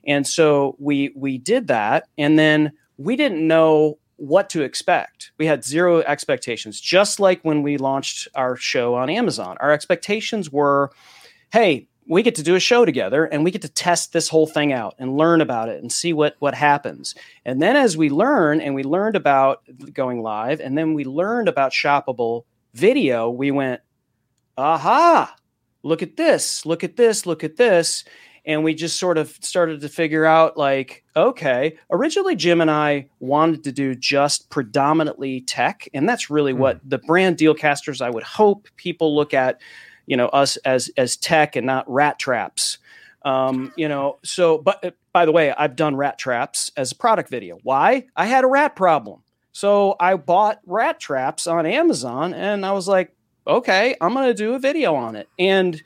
and 0.07 0.25
so 0.25 0.75
we 0.79 1.11
we 1.15 1.37
did 1.37 1.67
that 1.67 2.07
and 2.17 2.39
then 2.39 2.71
we 2.97 3.15
didn't 3.15 3.45
know 3.45 3.99
what 4.15 4.49
to 4.49 4.63
expect. 4.63 5.31
We 5.37 5.45
had 5.45 5.63
zero 5.63 5.99
expectations 6.01 6.81
just 6.81 7.19
like 7.19 7.39
when 7.43 7.61
we 7.61 7.77
launched 7.77 8.27
our 8.33 8.55
show 8.55 8.95
on 8.95 9.09
amazon. 9.09 9.57
Our 9.59 9.71
expectations 9.71 10.51
were 10.51 10.91
hey 11.51 11.87
we 12.09 12.23
get 12.23 12.35
to 12.35 12.43
do 12.43 12.55
a 12.55 12.59
show 12.59 12.85
together 12.85 13.25
and 13.25 13.43
we 13.43 13.51
get 13.51 13.61
to 13.63 13.69
test 13.69 14.13
this 14.13 14.29
whole 14.29 14.47
thing 14.47 14.71
out 14.71 14.95
and 14.97 15.17
learn 15.17 15.41
about 15.41 15.69
it 15.69 15.81
and 15.81 15.91
see 15.91 16.13
what 16.13 16.35
what 16.39 16.53
happens. 16.53 17.15
And 17.45 17.61
then 17.61 17.75
as 17.75 17.97
we 17.97 18.09
learn 18.09 18.61
and 18.61 18.75
we 18.75 18.83
learned 18.83 19.15
about 19.15 19.61
going 19.93 20.21
live 20.21 20.59
and 20.59 20.77
then 20.77 20.93
we 20.93 21.03
learned 21.03 21.47
about 21.49 21.71
shoppable 21.71 22.43
video 22.73 23.29
we 23.29 23.51
went 23.51 23.81
aha! 24.57 25.35
Look 25.83 26.01
at 26.01 26.17
this 26.17 26.65
look 26.65 26.83
at 26.83 26.95
this 26.95 27.25
look 27.25 27.43
at 27.43 27.57
this. 27.57 28.03
And 28.45 28.63
we 28.63 28.73
just 28.75 28.97
sort 28.97 29.17
of 29.17 29.37
started 29.41 29.81
to 29.81 29.89
figure 29.89 30.25
out 30.25 30.55
like 30.55 31.03
okay 31.17 31.77
originally 31.91 32.33
jim 32.33 32.61
and 32.61 32.71
i 32.71 33.09
wanted 33.19 33.61
to 33.65 33.73
do 33.73 33.93
just 33.93 34.49
predominantly 34.49 35.41
tech 35.41 35.89
and 35.93 36.07
that's 36.07 36.29
really 36.29 36.53
Hmm. 36.53 36.59
what 36.59 36.79
the 36.89 36.99
brand 36.99 37.35
dealcasters 37.37 38.01
i 38.01 38.09
would 38.09 38.23
hope 38.23 38.69
people 38.77 39.13
look 39.13 39.33
at 39.33 39.59
you 40.07 40.17
know 40.17 40.27
us 40.29 40.57
as 40.57 40.89
as 40.97 41.15
tech 41.15 41.55
and 41.55 41.67
not 41.67 41.89
rat 41.89 42.17
traps. 42.17 42.79
Um, 43.23 43.73
you 43.75 43.87
know 43.87 44.17
so 44.23 44.57
but 44.57 44.83
uh, 44.83 44.91
by 45.11 45.25
the 45.25 45.31
way 45.33 45.51
i've 45.51 45.75
done 45.75 45.95
rat 45.97 46.17
traps 46.17 46.71
as 46.77 46.91
a 46.91 46.95
product 46.95 47.29
video. 47.29 47.59
Why? 47.61 48.05
I 48.15 48.25
had 48.25 48.43
a 48.43 48.47
rat 48.47 48.75
problem. 48.75 49.21
So 49.51 49.95
i 49.99 50.15
bought 50.15 50.61
rat 50.65 50.99
traps 50.99 51.45
on 51.45 51.65
amazon 51.65 52.33
and 52.33 52.65
i 52.65 52.71
was 52.71 52.87
like 52.87 53.13
okay 53.45 53.95
i'm 53.99 54.13
going 54.13 54.27
to 54.27 54.33
do 54.33 54.53
a 54.53 54.59
video 54.59 54.95
on 54.95 55.15
it. 55.15 55.27
And 55.37 55.81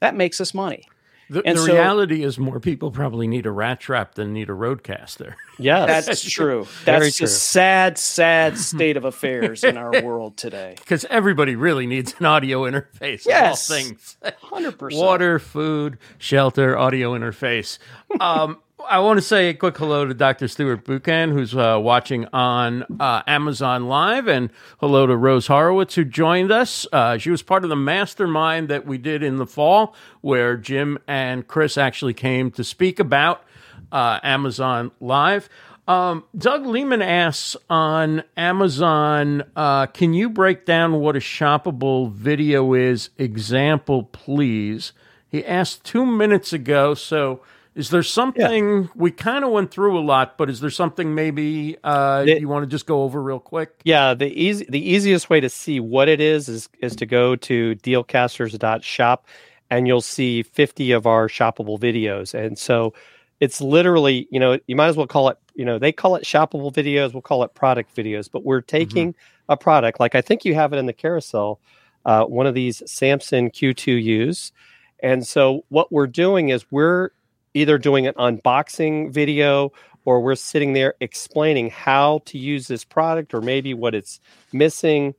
that 0.00 0.14
makes 0.14 0.40
us 0.40 0.54
money 0.54 0.88
The, 1.28 1.42
And 1.44 1.58
the 1.58 1.62
so- 1.62 1.72
reality 1.74 2.22
is 2.22 2.38
more 2.38 2.60
people 2.60 2.90
probably 2.92 3.26
need 3.26 3.46
a 3.46 3.50
rat 3.50 3.80
trap 3.80 4.14
than 4.14 4.32
need 4.32 4.48
a 4.48 4.52
Rodecaster. 4.52 5.34
Yes. 5.58 6.04
that's 6.04 6.22
true 6.30 6.64
Very 6.84 7.06
that's 7.06 7.16
true. 7.16 7.24
a 7.24 7.28
sad 7.28 7.96
sad 7.96 8.58
state 8.70 8.98
of 8.98 9.06
affairs 9.06 9.64
in 9.64 9.78
our 9.78 10.02
world 10.02 10.36
today 10.36 10.74
Because 10.76 11.06
everybody 11.06 11.56
really 11.56 11.86
needs 11.86 12.14
an 12.18 12.26
audio 12.26 12.64
interface. 12.64 13.24
Yes. 13.26 13.70
All 13.70 13.76
things. 13.78 14.16
100% 14.22 14.94
Water, 14.98 15.38
food, 15.38 15.96
shelter, 16.18 16.76
audio 16.76 17.12
interface. 17.14 17.78
Um, 18.20 18.58
I 18.88 19.00
want 19.00 19.16
to 19.16 19.22
say 19.22 19.48
a 19.48 19.54
quick 19.54 19.76
hello 19.78 20.04
to 20.06 20.14
Dr. 20.14 20.46
Stuart 20.46 20.84
Buchan, 20.84 21.32
who's 21.32 21.56
uh, 21.56 21.78
watching 21.80 22.26
on 22.32 22.84
uh, 23.00 23.22
Amazon 23.26 23.88
Live, 23.88 24.28
and 24.28 24.50
hello 24.78 25.06
to 25.06 25.16
Rose 25.16 25.48
Horowitz, 25.48 25.96
who 25.96 26.04
joined 26.04 26.52
us. 26.52 26.86
Uh, 26.92 27.18
she 27.18 27.30
was 27.30 27.42
part 27.42 27.64
of 27.64 27.70
the 27.70 27.76
mastermind 27.76 28.68
that 28.68 28.86
we 28.86 28.96
did 28.96 29.24
in 29.24 29.38
the 29.38 29.46
fall, 29.46 29.94
where 30.20 30.56
Jim 30.56 30.98
and 31.08 31.48
Chris 31.48 31.76
actually 31.76 32.14
came 32.14 32.50
to 32.52 32.62
speak 32.62 33.00
about 33.00 33.42
uh, 33.90 34.20
Amazon 34.22 34.92
Live. 35.00 35.48
Um, 35.88 36.24
Doug 36.36 36.64
Lehman 36.64 37.02
asks 37.02 37.56
on 37.68 38.22
Amazon, 38.36 39.42
uh, 39.56 39.86
can 39.86 40.14
you 40.14 40.28
break 40.28 40.64
down 40.64 41.00
what 41.00 41.16
a 41.16 41.20
shoppable 41.20 42.12
video 42.12 42.72
is? 42.74 43.10
Example, 43.18 44.04
please. 44.04 44.92
He 45.28 45.44
asked 45.44 45.84
two 45.84 46.06
minutes 46.06 46.52
ago, 46.52 46.94
so 46.94 47.40
Is 47.76 47.90
there 47.90 48.02
something 48.02 48.84
yeah. 48.84 48.88
we 48.94 49.10
kind 49.10 49.44
of 49.44 49.50
went 49.50 49.70
through 49.70 49.98
a 49.98 50.00
lot, 50.00 50.38
but 50.38 50.48
is 50.48 50.60
there 50.60 50.70
something 50.70 51.14
maybe 51.14 51.76
uh, 51.84 52.24
the, 52.24 52.40
you 52.40 52.48
want 52.48 52.62
to 52.62 52.66
just 52.66 52.86
go 52.86 53.02
over 53.02 53.22
real 53.22 53.38
quick? 53.38 53.82
Yeah, 53.84 54.14
the 54.14 54.28
easy 54.28 54.64
the 54.66 54.80
easiest 54.80 55.28
way 55.28 55.40
to 55.40 55.50
see 55.50 55.78
what 55.78 56.08
it 56.08 56.18
is 56.18 56.48
is 56.48 56.70
is 56.80 56.96
to 56.96 57.04
go 57.04 57.36
to 57.36 57.76
dealcasters.shop 57.76 59.26
and 59.68 59.86
you'll 59.86 60.00
see 60.00 60.42
50 60.42 60.92
of 60.92 61.06
our 61.06 61.28
shoppable 61.28 61.78
videos. 61.78 62.32
And 62.32 62.58
so 62.58 62.94
it's 63.40 63.60
literally, 63.60 64.26
you 64.30 64.40
know, 64.40 64.58
you 64.66 64.74
might 64.74 64.88
as 64.88 64.96
well 64.96 65.06
call 65.06 65.28
it, 65.28 65.38
you 65.54 65.66
know, 65.66 65.78
they 65.78 65.92
call 65.92 66.16
it 66.16 66.24
shoppable 66.24 66.72
videos, 66.72 67.12
we'll 67.12 67.20
call 67.20 67.42
it 67.42 67.54
product 67.54 67.94
videos, 67.94 68.30
but 68.30 68.42
we're 68.42 68.60
mm-hmm. 68.60 68.76
taking 68.76 69.12
mm-hmm. 69.12 69.52
a 69.52 69.56
product 69.58 70.00
like 70.00 70.14
I 70.14 70.22
think 70.22 70.46
you 70.46 70.54
have 70.54 70.72
it 70.72 70.78
in 70.78 70.86
the 70.86 70.94
carousel, 70.94 71.60
uh, 72.06 72.24
one 72.24 72.46
of 72.46 72.54
these 72.54 72.82
Samson 72.90 73.50
Q2Us. 73.50 74.52
And 75.00 75.26
so 75.26 75.66
what 75.68 75.92
we're 75.92 76.06
doing 76.06 76.48
is 76.48 76.64
we're 76.70 77.10
either 77.56 77.78
doing 77.78 78.06
an 78.06 78.14
unboxing 78.14 79.10
video 79.10 79.72
or 80.04 80.20
we're 80.20 80.34
sitting 80.34 80.74
there 80.74 80.94
explaining 81.00 81.70
how 81.70 82.20
to 82.26 82.38
use 82.38 82.68
this 82.68 82.84
product 82.84 83.34
or 83.34 83.40
maybe 83.40 83.74
what 83.74 83.94
it's 83.94 84.20
missing. 84.52 85.14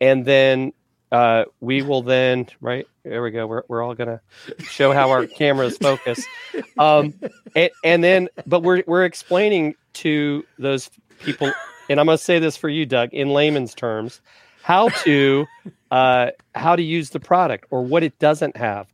And 0.00 0.24
then 0.26 0.72
uh, 1.12 1.44
we 1.60 1.82
will 1.82 2.02
then 2.02 2.48
right 2.60 2.86
there 3.04 3.22
we 3.22 3.30
go 3.30 3.46
we're, 3.46 3.62
we're 3.68 3.82
all 3.82 3.94
gonna 3.94 4.20
show 4.58 4.92
how 4.92 5.10
our 5.10 5.26
cameras 5.26 5.78
focus 5.78 6.26
um, 6.78 7.14
and, 7.54 7.70
and 7.84 8.02
then 8.02 8.28
but 8.44 8.62
we're, 8.64 8.82
we're 8.86 9.04
explaining 9.04 9.76
to 9.92 10.44
those 10.58 10.90
people 11.20 11.52
and 11.88 12.00
i'm 12.00 12.06
gonna 12.06 12.18
say 12.18 12.40
this 12.40 12.56
for 12.56 12.68
you 12.68 12.84
doug 12.84 13.14
in 13.14 13.28
layman's 13.28 13.72
terms 13.72 14.20
how 14.62 14.88
to 14.88 15.46
uh, 15.92 16.30
how 16.56 16.74
to 16.74 16.82
use 16.82 17.10
the 17.10 17.20
product 17.20 17.66
or 17.70 17.84
what 17.84 18.02
it 18.02 18.18
doesn't 18.18 18.56
have 18.56 18.88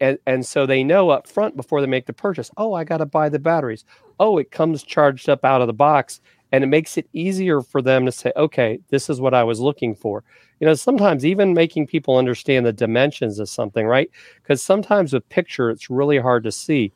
and, 0.00 0.18
and 0.26 0.46
so 0.46 0.66
they 0.66 0.84
know 0.84 1.10
up 1.10 1.26
front 1.26 1.56
before 1.56 1.80
they 1.80 1.86
make 1.86 2.06
the 2.06 2.12
purchase 2.12 2.50
oh 2.56 2.74
i 2.74 2.84
got 2.84 2.98
to 2.98 3.06
buy 3.06 3.28
the 3.28 3.38
batteries. 3.38 3.84
Oh 4.20 4.38
it 4.38 4.50
comes 4.50 4.82
charged 4.82 5.28
up 5.28 5.44
out 5.44 5.60
of 5.60 5.66
the 5.66 5.72
box 5.72 6.20
and 6.52 6.62
it 6.62 6.68
makes 6.68 6.98
it 6.98 7.08
easier 7.12 7.62
for 7.62 7.82
them 7.82 8.04
to 8.06 8.12
say 8.12 8.32
okay 8.36 8.78
this 8.88 9.10
is 9.10 9.20
what 9.20 9.34
i 9.34 9.42
was 9.42 9.60
looking 9.60 9.94
for. 9.94 10.22
You 10.60 10.66
know 10.66 10.74
sometimes 10.74 11.26
even 11.26 11.54
making 11.54 11.86
people 11.88 12.16
understand 12.16 12.66
the 12.66 12.72
dimensions 12.72 13.38
of 13.38 13.48
something 13.48 13.86
right? 13.86 14.10
Because 14.42 14.62
sometimes 14.62 15.12
with 15.12 15.28
picture 15.28 15.70
it's 15.70 15.90
really 15.90 16.18
hard 16.18 16.44
to 16.44 16.52
see. 16.52 16.92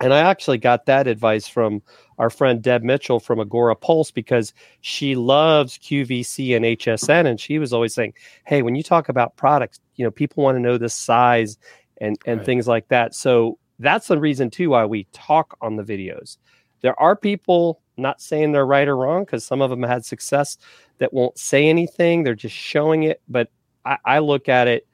And 0.00 0.12
i 0.12 0.18
actually 0.20 0.58
got 0.58 0.86
that 0.86 1.06
advice 1.06 1.48
from 1.48 1.82
our 2.18 2.30
friend 2.30 2.62
deb 2.62 2.82
mitchell 2.82 3.20
from 3.20 3.38
Agorapulse 3.38 4.12
because 4.12 4.52
she 4.80 5.14
loves 5.14 5.78
qvc 5.78 6.54
and 6.54 6.64
hsn 6.64 7.26
and 7.26 7.40
she 7.40 7.58
was 7.58 7.72
always 7.72 7.94
saying 7.94 8.12
hey 8.44 8.62
when 8.62 8.74
you 8.74 8.82
talk 8.82 9.08
about 9.08 9.36
products 9.36 9.80
you 9.96 10.04
know 10.04 10.10
people 10.10 10.44
want 10.44 10.56
to 10.56 10.60
know 10.60 10.78
the 10.78 10.88
size 10.88 11.58
and 12.00 12.18
and 12.26 12.38
right. 12.38 12.46
things 12.46 12.68
like 12.68 12.88
that. 12.88 13.14
So 13.14 13.58
that's 13.78 14.08
the 14.08 14.18
reason 14.18 14.50
too 14.50 14.70
why 14.70 14.84
we 14.84 15.04
talk 15.12 15.56
on 15.60 15.76
the 15.76 15.82
videos. 15.82 16.38
There 16.82 16.98
are 17.00 17.16
people 17.16 17.80
not 17.96 18.20
saying 18.20 18.52
they're 18.52 18.66
right 18.66 18.88
or 18.88 18.96
wrong 18.96 19.24
because 19.24 19.44
some 19.44 19.62
of 19.62 19.70
them 19.70 19.82
had 19.82 20.04
success 20.04 20.58
that 20.98 21.12
won't 21.12 21.38
say 21.38 21.68
anything. 21.68 22.22
They're 22.22 22.34
just 22.34 22.54
showing 22.54 23.04
it. 23.04 23.20
But 23.28 23.50
I, 23.84 23.98
I 24.04 24.18
look 24.18 24.48
at 24.48 24.68
it, 24.68 24.86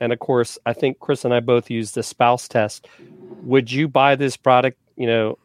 and 0.00 0.12
of 0.12 0.18
course, 0.18 0.58
I 0.66 0.72
think 0.72 0.98
Chris 0.98 1.24
and 1.24 1.34
I 1.34 1.40
both 1.40 1.70
use 1.70 1.92
the 1.92 2.02
spouse 2.02 2.48
test. 2.48 2.88
Would 3.42 3.70
you 3.70 3.88
buy 3.88 4.16
this 4.16 4.36
product? 4.36 4.78
You 4.96 5.06
know, 5.06 5.38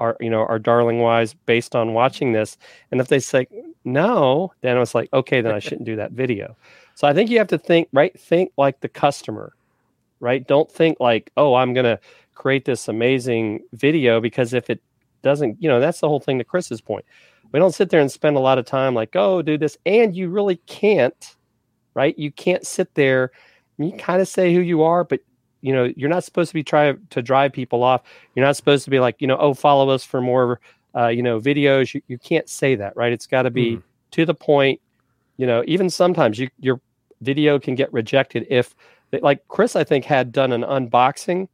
our 0.00 0.16
you 0.20 0.30
know 0.30 0.44
our 0.46 0.58
darling 0.58 0.98
wise 0.98 1.34
based 1.34 1.74
on 1.74 1.92
watching 1.94 2.32
this 2.32 2.56
and 2.90 3.00
if 3.00 3.08
they 3.08 3.18
say 3.18 3.46
no 3.84 4.52
then 4.60 4.76
i 4.76 4.80
was 4.80 4.94
like 4.94 5.08
okay 5.12 5.40
then 5.40 5.54
i 5.54 5.58
shouldn't 5.58 5.84
do 5.84 5.96
that 5.96 6.12
video 6.12 6.56
so 6.94 7.06
i 7.08 7.12
think 7.12 7.30
you 7.30 7.38
have 7.38 7.48
to 7.48 7.58
think 7.58 7.88
right 7.92 8.18
think 8.18 8.52
like 8.56 8.80
the 8.80 8.88
customer 8.88 9.52
right? 10.20 10.46
Don't 10.46 10.70
think 10.70 10.98
like, 11.00 11.30
oh, 11.36 11.54
I'm 11.54 11.74
going 11.74 11.84
to 11.84 11.98
create 12.34 12.64
this 12.64 12.88
amazing 12.88 13.60
video 13.72 14.20
because 14.20 14.52
if 14.54 14.70
it 14.70 14.80
doesn't, 15.22 15.62
you 15.62 15.68
know, 15.68 15.80
that's 15.80 16.00
the 16.00 16.08
whole 16.08 16.20
thing 16.20 16.38
to 16.38 16.44
Chris's 16.44 16.80
point. 16.80 17.04
We 17.52 17.58
don't 17.58 17.74
sit 17.74 17.90
there 17.90 18.00
and 18.00 18.10
spend 18.10 18.36
a 18.36 18.40
lot 18.40 18.58
of 18.58 18.66
time 18.66 18.94
like, 18.94 19.16
oh, 19.16 19.42
do 19.42 19.56
this. 19.56 19.78
And 19.86 20.14
you 20.14 20.28
really 20.28 20.56
can't, 20.66 21.36
right? 21.94 22.18
You 22.18 22.30
can't 22.30 22.66
sit 22.66 22.94
there. 22.94 23.30
You 23.78 23.92
kind 23.92 24.20
of 24.20 24.28
say 24.28 24.54
who 24.54 24.60
you 24.60 24.82
are, 24.82 25.04
but 25.04 25.20
you 25.60 25.72
know, 25.72 25.92
you're 25.96 26.08
not 26.08 26.24
supposed 26.24 26.50
to 26.50 26.54
be 26.54 26.62
trying 26.62 26.98
to 27.10 27.22
drive 27.22 27.52
people 27.52 27.82
off. 27.82 28.02
You're 28.34 28.46
not 28.46 28.56
supposed 28.56 28.84
to 28.84 28.90
be 28.90 29.00
like, 29.00 29.16
you 29.20 29.26
know, 29.26 29.36
oh, 29.38 29.54
follow 29.54 29.88
us 29.90 30.04
for 30.04 30.20
more, 30.20 30.60
uh, 30.94 31.08
you 31.08 31.22
know, 31.22 31.40
videos. 31.40 31.94
You, 31.94 32.02
you 32.06 32.18
can't 32.18 32.48
say 32.48 32.76
that, 32.76 32.96
right? 32.96 33.12
It's 33.12 33.26
got 33.26 33.42
to 33.42 33.50
be 33.50 33.76
mm. 33.76 33.82
to 34.12 34.24
the 34.24 34.34
point. 34.34 34.80
You 35.36 35.46
know, 35.46 35.64
even 35.66 35.90
sometimes 35.90 36.38
you, 36.38 36.48
your 36.60 36.80
video 37.22 37.58
can 37.58 37.74
get 37.74 37.92
rejected 37.92 38.46
if 38.50 38.74
like 39.12 39.46
Chris, 39.48 39.76
I 39.76 39.84
think, 39.84 40.04
had 40.04 40.32
done 40.32 40.52
an 40.52 40.62
unboxing, 40.62 41.48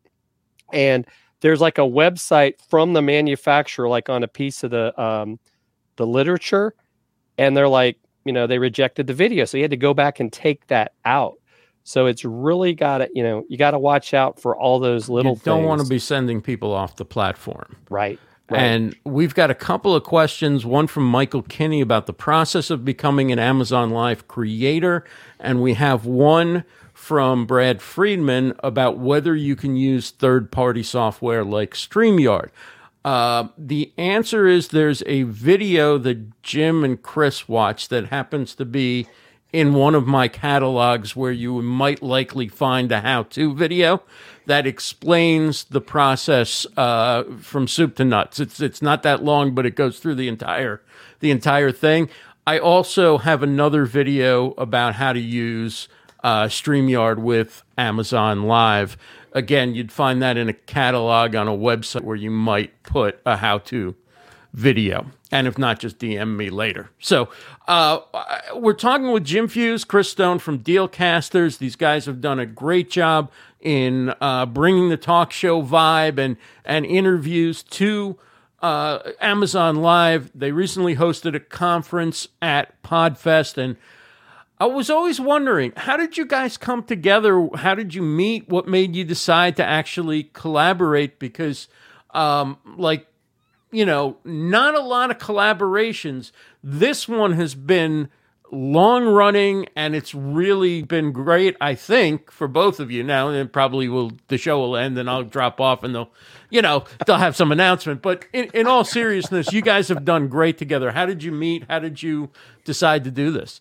and 0.72 1.06
there's 1.40 1.60
like 1.60 1.78
a 1.78 1.82
website 1.82 2.54
from 2.68 2.92
the 2.92 3.02
manufacturer, 3.02 3.88
like 3.88 4.08
on 4.08 4.22
a 4.22 4.28
piece 4.28 4.64
of 4.64 4.70
the 4.70 4.98
um, 5.00 5.38
the 5.96 6.06
literature, 6.06 6.74
and 7.38 7.56
they're 7.56 7.68
like, 7.68 7.98
you 8.24 8.32
know, 8.32 8.46
they 8.46 8.58
rejected 8.58 9.06
the 9.06 9.14
video, 9.14 9.44
so 9.44 9.56
you 9.56 9.64
had 9.64 9.70
to 9.70 9.76
go 9.76 9.94
back 9.94 10.20
and 10.20 10.32
take 10.32 10.66
that 10.68 10.92
out. 11.04 11.34
So 11.84 12.06
it's 12.06 12.24
really 12.24 12.74
got 12.74 12.98
to, 12.98 13.10
you 13.12 13.22
know, 13.22 13.44
you 13.48 13.58
got 13.58 13.72
to 13.72 13.78
watch 13.78 14.14
out 14.14 14.40
for 14.40 14.56
all 14.56 14.78
those 14.78 15.08
little. 15.08 15.32
You 15.32 15.40
don't 15.44 15.58
things. 15.58 15.68
want 15.68 15.82
to 15.82 15.86
be 15.86 15.98
sending 15.98 16.40
people 16.40 16.72
off 16.72 16.96
the 16.96 17.04
platform, 17.04 17.76
right? 17.90 18.18
Right. 18.50 18.60
And 18.60 18.96
we've 19.04 19.34
got 19.34 19.50
a 19.50 19.54
couple 19.54 19.94
of 19.94 20.04
questions. 20.04 20.66
One 20.66 20.86
from 20.86 21.04
Michael 21.08 21.40
Kinney 21.42 21.80
about 21.80 22.06
the 22.06 22.12
process 22.12 22.68
of 22.68 22.84
becoming 22.84 23.32
an 23.32 23.38
Amazon 23.38 23.90
Live 23.90 24.28
creator. 24.28 25.04
And 25.40 25.62
we 25.62 25.74
have 25.74 26.04
one 26.04 26.64
from 27.04 27.44
Brad 27.44 27.82
Friedman 27.82 28.54
about 28.60 28.96
whether 28.96 29.36
you 29.36 29.56
can 29.56 29.76
use 29.76 30.10
third 30.10 30.50
party 30.50 30.82
software 30.82 31.44
like 31.44 31.74
StreamYard. 31.74 32.48
Uh, 33.04 33.48
the 33.58 33.92
answer 33.98 34.46
is 34.46 34.68
there's 34.68 35.02
a 35.04 35.24
video 35.24 35.98
that 35.98 36.42
Jim 36.42 36.82
and 36.82 37.02
Chris 37.02 37.46
watched 37.46 37.90
that 37.90 38.06
happens 38.06 38.54
to 38.54 38.64
be 38.64 39.06
in 39.52 39.74
one 39.74 39.94
of 39.94 40.06
my 40.06 40.28
catalogs 40.28 41.14
where 41.14 41.30
you 41.30 41.60
might 41.60 42.02
likely 42.02 42.48
find 42.48 42.90
a 42.90 43.02
how 43.02 43.24
to 43.24 43.54
video 43.54 44.02
that 44.46 44.66
explains 44.66 45.64
the 45.64 45.82
process 45.82 46.66
uh, 46.78 47.24
from 47.38 47.68
soup 47.68 47.96
to 47.96 48.04
nuts. 48.06 48.40
It's, 48.40 48.60
it's 48.60 48.80
not 48.80 49.02
that 49.02 49.22
long, 49.22 49.54
but 49.54 49.66
it 49.66 49.76
goes 49.76 49.98
through 49.98 50.14
the 50.14 50.28
entire, 50.28 50.80
the 51.20 51.30
entire 51.30 51.70
thing. 51.70 52.08
I 52.46 52.58
also 52.58 53.18
have 53.18 53.42
another 53.42 53.84
video 53.84 54.52
about 54.52 54.94
how 54.94 55.12
to 55.12 55.20
use 55.20 55.86
uh, 56.24 56.46
StreamYard 56.46 57.18
with 57.18 57.62
Amazon 57.78 58.44
Live. 58.44 58.96
Again, 59.32 59.74
you'd 59.74 59.92
find 59.92 60.22
that 60.22 60.36
in 60.36 60.48
a 60.48 60.54
catalog 60.54 61.36
on 61.36 61.46
a 61.46 61.52
website 61.52 62.00
where 62.00 62.16
you 62.16 62.30
might 62.30 62.82
put 62.82 63.20
a 63.26 63.36
how 63.36 63.58
to 63.58 63.94
video. 64.54 65.06
And 65.30 65.46
if 65.46 65.58
not, 65.58 65.80
just 65.80 65.98
DM 65.98 66.36
me 66.36 66.48
later. 66.48 66.90
So 67.00 67.28
uh, 67.68 67.98
we're 68.54 68.72
talking 68.72 69.10
with 69.12 69.24
Jim 69.24 69.48
Fuhs, 69.48 69.86
Chris 69.86 70.08
Stone 70.08 70.38
from 70.38 70.60
Dealcasters. 70.60 71.58
These 71.58 71.76
guys 71.76 72.06
have 72.06 72.20
done 72.20 72.38
a 72.38 72.46
great 72.46 72.88
job 72.88 73.30
in 73.60 74.14
uh, 74.20 74.46
bringing 74.46 74.88
the 74.88 74.96
talk 74.96 75.32
show 75.32 75.62
vibe 75.62 76.18
and, 76.18 76.36
and 76.64 76.86
interviews 76.86 77.62
to 77.64 78.16
uh, 78.62 79.10
Amazon 79.20 79.76
Live. 79.76 80.30
They 80.34 80.52
recently 80.52 80.96
hosted 80.96 81.34
a 81.34 81.40
conference 81.40 82.28
at 82.40 82.80
Podfest 82.82 83.58
and 83.58 83.76
I 84.64 84.66
was 84.66 84.88
always 84.88 85.20
wondering, 85.20 85.74
how 85.76 85.98
did 85.98 86.16
you 86.16 86.24
guys 86.24 86.56
come 86.56 86.84
together? 86.84 87.50
How 87.54 87.74
did 87.74 87.94
you 87.94 88.00
meet? 88.00 88.48
What 88.48 88.66
made 88.66 88.96
you 88.96 89.04
decide 89.04 89.56
to 89.56 89.62
actually 89.62 90.30
collaborate? 90.32 91.18
Because, 91.18 91.68
um, 92.14 92.56
like, 92.78 93.06
you 93.70 93.84
know, 93.84 94.16
not 94.24 94.74
a 94.74 94.80
lot 94.80 95.10
of 95.10 95.18
collaborations. 95.18 96.32
This 96.62 97.06
one 97.06 97.32
has 97.32 97.54
been 97.54 98.08
long 98.50 99.04
running 99.04 99.66
and 99.76 99.94
it's 99.96 100.14
really 100.14 100.80
been 100.82 101.10
great 101.10 101.56
i 101.60 101.74
think 101.74 102.30
for 102.30 102.46
both 102.46 102.78
of 102.78 102.88
you 102.90 103.02
now 103.02 103.28
and 103.28 103.52
probably 103.52 103.88
will 103.88 104.12
the 104.28 104.38
show 104.38 104.60
will 104.60 104.76
end 104.76 104.96
and 104.96 105.10
i'll 105.10 105.24
drop 105.24 105.60
off 105.60 105.82
and 105.82 105.92
they'll 105.94 106.10
you 106.50 106.62
know 106.62 106.84
they'll 107.04 107.16
have 107.16 107.34
some 107.34 107.50
announcement 107.50 108.00
but 108.00 108.26
in, 108.32 108.44
in 108.54 108.66
all 108.66 108.84
seriousness 108.84 109.52
you 109.52 109.60
guys 109.60 109.88
have 109.88 110.04
done 110.04 110.28
great 110.28 110.56
together 110.56 110.92
how 110.92 111.04
did 111.04 111.22
you 111.22 111.32
meet 111.32 111.64
how 111.68 111.80
did 111.80 112.00
you 112.00 112.30
decide 112.64 113.02
to 113.02 113.10
do 113.10 113.32
this 113.32 113.60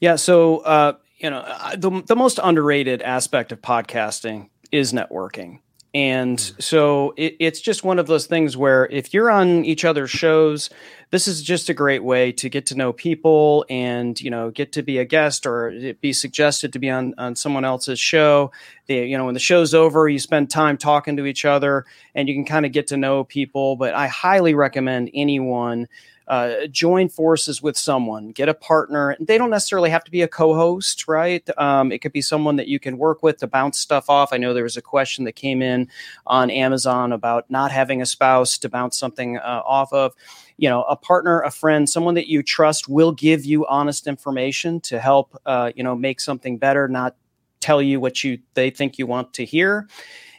yeah. 0.00 0.16
So, 0.16 0.58
uh, 0.58 0.94
you 1.18 1.30
know, 1.30 1.44
the, 1.76 2.02
the 2.06 2.16
most 2.16 2.38
underrated 2.42 3.02
aspect 3.02 3.52
of 3.52 3.62
podcasting 3.62 4.50
is 4.70 4.92
networking. 4.92 5.60
And 5.94 6.38
mm. 6.38 6.62
so 6.62 7.14
it, 7.16 7.36
it's 7.38 7.60
just 7.60 7.84
one 7.84 7.98
of 7.98 8.06
those 8.06 8.26
things 8.26 8.56
where 8.56 8.86
if 8.86 9.14
you're 9.14 9.30
on 9.30 9.64
each 9.64 9.84
other's 9.84 10.10
shows, 10.10 10.68
this 11.10 11.28
is 11.28 11.42
just 11.42 11.68
a 11.68 11.74
great 11.74 12.02
way 12.02 12.32
to 12.32 12.48
get 12.48 12.66
to 12.66 12.74
know 12.74 12.92
people 12.92 13.64
and 13.70 14.20
you 14.20 14.30
know 14.30 14.50
get 14.50 14.72
to 14.72 14.82
be 14.82 14.98
a 14.98 15.04
guest 15.04 15.46
or 15.46 15.94
be 16.00 16.12
suggested 16.12 16.72
to 16.72 16.80
be 16.80 16.90
on, 16.90 17.14
on 17.16 17.36
someone 17.36 17.64
else's 17.64 18.00
show. 18.00 18.50
They, 18.88 19.06
you 19.06 19.16
know, 19.16 19.26
when 19.26 19.34
the 19.34 19.40
show's 19.40 19.74
over, 19.74 20.08
you 20.08 20.18
spend 20.18 20.50
time 20.50 20.76
talking 20.76 21.16
to 21.18 21.26
each 21.26 21.44
other 21.44 21.86
and 22.16 22.28
you 22.28 22.34
can 22.34 22.44
kind 22.44 22.66
of 22.66 22.72
get 22.72 22.88
to 22.88 22.96
know 22.96 23.22
people. 23.22 23.76
But 23.76 23.94
I 23.94 24.08
highly 24.08 24.54
recommend 24.54 25.10
anyone 25.14 25.86
uh, 26.26 26.66
join 26.70 27.08
forces 27.08 27.62
with 27.62 27.76
someone, 27.76 28.30
get 28.30 28.48
a 28.48 28.54
partner. 28.54 29.16
They 29.20 29.38
don't 29.38 29.50
necessarily 29.50 29.90
have 29.90 30.04
to 30.04 30.10
be 30.10 30.22
a 30.22 30.28
co-host, 30.28 31.06
right? 31.06 31.48
Um, 31.58 31.92
it 31.92 32.00
could 32.00 32.12
be 32.12 32.22
someone 32.22 32.56
that 32.56 32.68
you 32.68 32.80
can 32.80 32.98
work 32.98 33.22
with 33.22 33.38
to 33.38 33.46
bounce 33.46 33.78
stuff 33.78 34.08
off. 34.08 34.32
I 34.32 34.38
know 34.38 34.54
there 34.54 34.62
was 34.62 34.76
a 34.76 34.82
question 34.82 35.24
that 35.24 35.32
came 35.32 35.60
in 35.60 35.88
on 36.26 36.50
Amazon 36.50 37.12
about 37.12 37.50
not 37.50 37.70
having 37.70 38.00
a 38.00 38.06
spouse 38.06 38.56
to 38.58 38.68
bounce 38.68 38.98
something 38.98 39.38
uh, 39.38 39.62
off 39.64 39.92
of. 39.92 40.14
You 40.56 40.68
know, 40.68 40.82
a 40.84 40.96
partner, 40.96 41.40
a 41.40 41.50
friend, 41.50 41.90
someone 41.90 42.14
that 42.14 42.28
you 42.28 42.42
trust 42.42 42.88
will 42.88 43.12
give 43.12 43.44
you 43.44 43.66
honest 43.66 44.06
information 44.06 44.80
to 44.82 45.00
help, 45.00 45.36
uh, 45.44 45.72
you 45.74 45.82
know, 45.82 45.96
make 45.96 46.20
something 46.20 46.58
better, 46.58 46.86
not 46.88 47.16
tell 47.60 47.82
you 47.82 47.98
what 47.98 48.22
you 48.22 48.38
they 48.54 48.70
think 48.70 48.98
you 48.98 49.06
want 49.06 49.32
to 49.34 49.44
hear. 49.44 49.88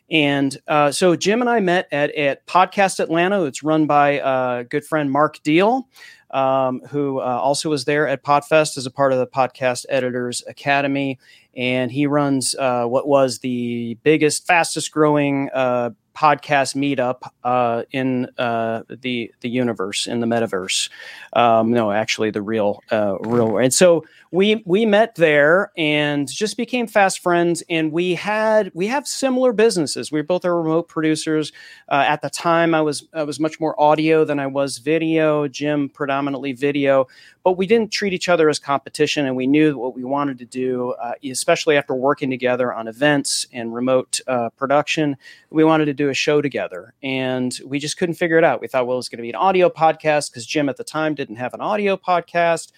And 0.09 0.55
uh, 0.67 0.91
so 0.91 1.15
Jim 1.15 1.41
and 1.41 1.49
I 1.49 1.59
met 1.59 1.87
at, 1.91 2.13
at 2.15 2.45
Podcast 2.45 2.99
Atlanta. 2.99 3.43
It's 3.45 3.63
run 3.63 3.87
by 3.87 4.11
a 4.11 4.23
uh, 4.23 4.63
good 4.63 4.85
friend 4.85 5.11
Mark 5.11 5.41
Deal, 5.43 5.87
um, 6.31 6.81
who 6.89 7.19
uh, 7.19 7.23
also 7.23 7.69
was 7.69 7.85
there 7.85 8.07
at 8.07 8.23
Podfest 8.23 8.77
as 8.77 8.85
a 8.85 8.91
part 8.91 9.13
of 9.13 9.19
the 9.19 9.27
Podcast 9.27 9.85
Editors 9.89 10.43
Academy. 10.47 11.19
And 11.55 11.91
he 11.91 12.05
runs 12.05 12.55
uh, 12.55 12.85
what 12.85 13.07
was 13.07 13.39
the 13.39 13.97
biggest, 14.03 14.45
fastest 14.45 14.91
growing 14.91 15.49
uh, 15.53 15.91
podcast 16.15 16.75
meetup 16.75 17.29
uh, 17.43 17.83
in 17.91 18.27
uh, 18.37 18.83
the 18.89 19.31
the 19.41 19.49
universe 19.49 20.07
in 20.07 20.19
the 20.21 20.27
metaverse. 20.27 20.89
Um, 21.33 21.71
no, 21.71 21.91
actually, 21.91 22.31
the 22.31 22.41
real 22.41 22.81
uh, 22.91 23.17
real. 23.19 23.57
And 23.57 23.73
so 23.73 24.05
we 24.31 24.63
we 24.65 24.85
met 24.85 25.15
there 25.15 25.71
and 25.77 26.27
just 26.27 26.57
became 26.57 26.87
fast 26.87 27.19
friends. 27.19 27.63
And 27.69 27.91
we 27.91 28.15
had 28.15 28.71
we 28.73 28.87
have 28.87 29.07
similar 29.07 29.53
businesses. 29.53 30.11
We 30.11 30.21
both 30.21 30.45
are 30.45 30.61
remote 30.61 30.87
producers. 30.87 31.51
Uh, 31.89 32.05
at 32.07 32.21
the 32.21 32.29
time, 32.29 32.73
I 32.73 32.81
was 32.81 33.07
I 33.13 33.23
was 33.23 33.39
much 33.39 33.59
more 33.59 33.79
audio 33.79 34.25
than 34.25 34.39
I 34.39 34.47
was 34.47 34.77
video. 34.77 35.47
Jim 35.47 35.89
predominantly 35.89 36.53
video, 36.53 37.07
but 37.43 37.53
we 37.57 37.67
didn't 37.67 37.91
treat 37.91 38.13
each 38.13 38.29
other 38.29 38.49
as 38.49 38.59
competition. 38.59 39.25
And 39.25 39.35
we 39.35 39.47
knew 39.47 39.77
what 39.77 39.95
we 39.95 40.03
wanted 40.03 40.37
to 40.39 40.45
do, 40.45 40.91
uh, 41.01 41.13
especially 41.23 41.77
after 41.77 41.93
working 41.93 42.29
together 42.29 42.73
on 42.73 42.87
events 42.87 43.47
and 43.53 43.73
remote 43.73 44.19
uh, 44.27 44.49
production. 44.51 45.17
We 45.49 45.63
wanted 45.63 45.85
to 45.85 45.93
do 45.93 46.04
a 46.09 46.13
show 46.13 46.41
together, 46.41 46.93
and 47.01 47.57
we 47.65 47.79
just 47.79 47.97
couldn't 47.97 48.15
figure 48.15 48.37
it 48.37 48.43
out. 48.43 48.61
We 48.61 48.67
thought, 48.67 48.87
well, 48.87 48.97
it's 48.97 49.09
going 49.09 49.17
to 49.17 49.23
be 49.23 49.29
an 49.29 49.35
audio 49.35 49.69
podcast 49.69 50.31
because 50.31 50.45
Jim 50.45 50.69
at 50.69 50.77
the 50.77 50.83
time 50.83 51.15
didn't 51.15 51.37
have 51.37 51.53
an 51.53 51.61
audio 51.61 51.97
podcast. 51.97 52.71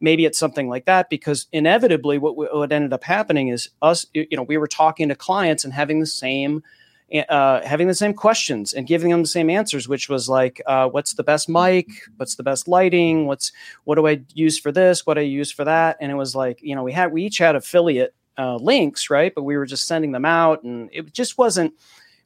Maybe 0.00 0.24
it's 0.24 0.38
something 0.38 0.68
like 0.68 0.86
that 0.86 1.10
because 1.10 1.46
inevitably, 1.52 2.18
what, 2.18 2.36
what 2.36 2.72
ended 2.72 2.92
up 2.92 3.04
happening 3.04 3.48
is 3.48 3.70
us. 3.82 4.06
You 4.14 4.26
know, 4.32 4.42
we 4.42 4.56
were 4.56 4.66
talking 4.66 5.08
to 5.08 5.14
clients 5.14 5.64
and 5.64 5.72
having 5.72 6.00
the 6.00 6.06
same. 6.06 6.62
Uh, 7.28 7.60
having 7.66 7.88
the 7.88 7.94
same 7.94 8.14
questions 8.14 8.72
and 8.72 8.86
giving 8.86 9.10
them 9.10 9.22
the 9.22 9.26
same 9.26 9.50
answers, 9.50 9.88
which 9.88 10.08
was 10.08 10.28
like, 10.28 10.62
uh, 10.66 10.88
what's 10.88 11.14
the 11.14 11.24
best 11.24 11.48
mic? 11.48 11.88
What's 12.18 12.36
the 12.36 12.44
best 12.44 12.68
lighting? 12.68 13.26
What's 13.26 13.50
what 13.82 13.96
do 13.96 14.06
I 14.06 14.22
use 14.32 14.60
for 14.60 14.70
this? 14.70 15.04
What 15.04 15.14
do 15.14 15.22
I 15.22 15.24
use 15.24 15.50
for 15.50 15.64
that? 15.64 15.96
And 16.00 16.12
it 16.12 16.14
was 16.14 16.36
like, 16.36 16.60
you 16.62 16.76
know, 16.76 16.84
we 16.84 16.92
had 16.92 17.10
we 17.10 17.24
each 17.24 17.38
had 17.38 17.56
affiliate 17.56 18.14
uh, 18.38 18.56
links, 18.56 19.10
right? 19.10 19.34
But 19.34 19.42
we 19.42 19.56
were 19.56 19.66
just 19.66 19.86
sending 19.86 20.12
them 20.12 20.24
out, 20.24 20.62
and 20.62 20.88
it 20.92 21.12
just 21.12 21.36
wasn't 21.36 21.74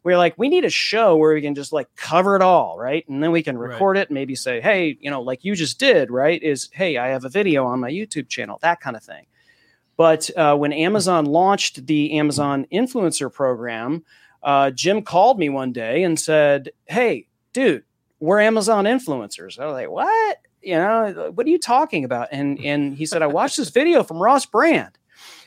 we 0.05 0.13
are 0.13 0.19
like, 0.19 0.35
we 0.37 0.51
need 0.51 0.67
a 0.67 0.71
show 0.71 1.17
where 1.17 1.35
we 1.35 1.41
can 1.41 1.55
just 1.55 1.73
like 1.73 1.89
cover 1.97 2.37
it 2.37 2.43
all, 2.43 2.79
right? 2.79 3.09
And 3.09 3.23
then 3.23 3.33
we 3.33 3.43
can 3.43 3.57
record 3.57 3.97
right. 3.97 4.03
it 4.03 4.11
and 4.11 4.15
maybe 4.15 4.35
say, 4.35 4.61
hey, 4.61 4.99
you 5.01 5.11
know, 5.11 5.23
like 5.23 5.45
you 5.45 5.57
just 5.57 5.81
did, 5.81 6.11
right? 6.11 6.41
Is 6.43 6.69
hey, 6.73 6.99
I 6.99 7.09
have 7.09 7.25
a 7.25 7.31
video 7.31 7.65
on 7.65 7.81
my 7.81 7.91
YouTube 7.91 8.29
channel, 8.29 8.59
that 8.61 8.81
kind 8.81 8.97
of 8.97 9.03
thing. 9.03 9.27
But 9.97 10.29
uh, 10.37 10.57
when 10.57 10.73
Amazon 10.73 11.25
launched 11.25 11.87
the 11.87 12.19
Amazon 12.19 12.67
Influencer 12.71 13.33
Program, 13.33 14.05
uh, 14.43 14.71
Jim 14.73 15.03
called 15.03 15.39
me 15.39 15.49
one 15.49 15.73
day 15.73 16.03
and 16.03 16.21
said, 16.21 16.71
hey, 16.85 17.27
dude, 17.55 17.85
we're 18.21 18.41
Amazon 18.41 18.85
influencers. 18.85 19.59
I 19.59 19.65
was 19.65 19.73
like, 19.73 19.89
what? 19.89 20.39
You 20.61 20.75
know, 20.77 21.33
what 21.35 21.47
are 21.47 21.51
you 21.51 21.59
talking 21.59 22.05
about? 22.05 22.29
And 22.31 22.59
and 22.63 22.95
he 22.95 23.07
said, 23.07 23.23
I 23.23 23.27
watched 23.27 23.57
this 23.57 23.71
video 23.71 24.03
from 24.03 24.19
Ross 24.19 24.45
Brand, 24.45 24.99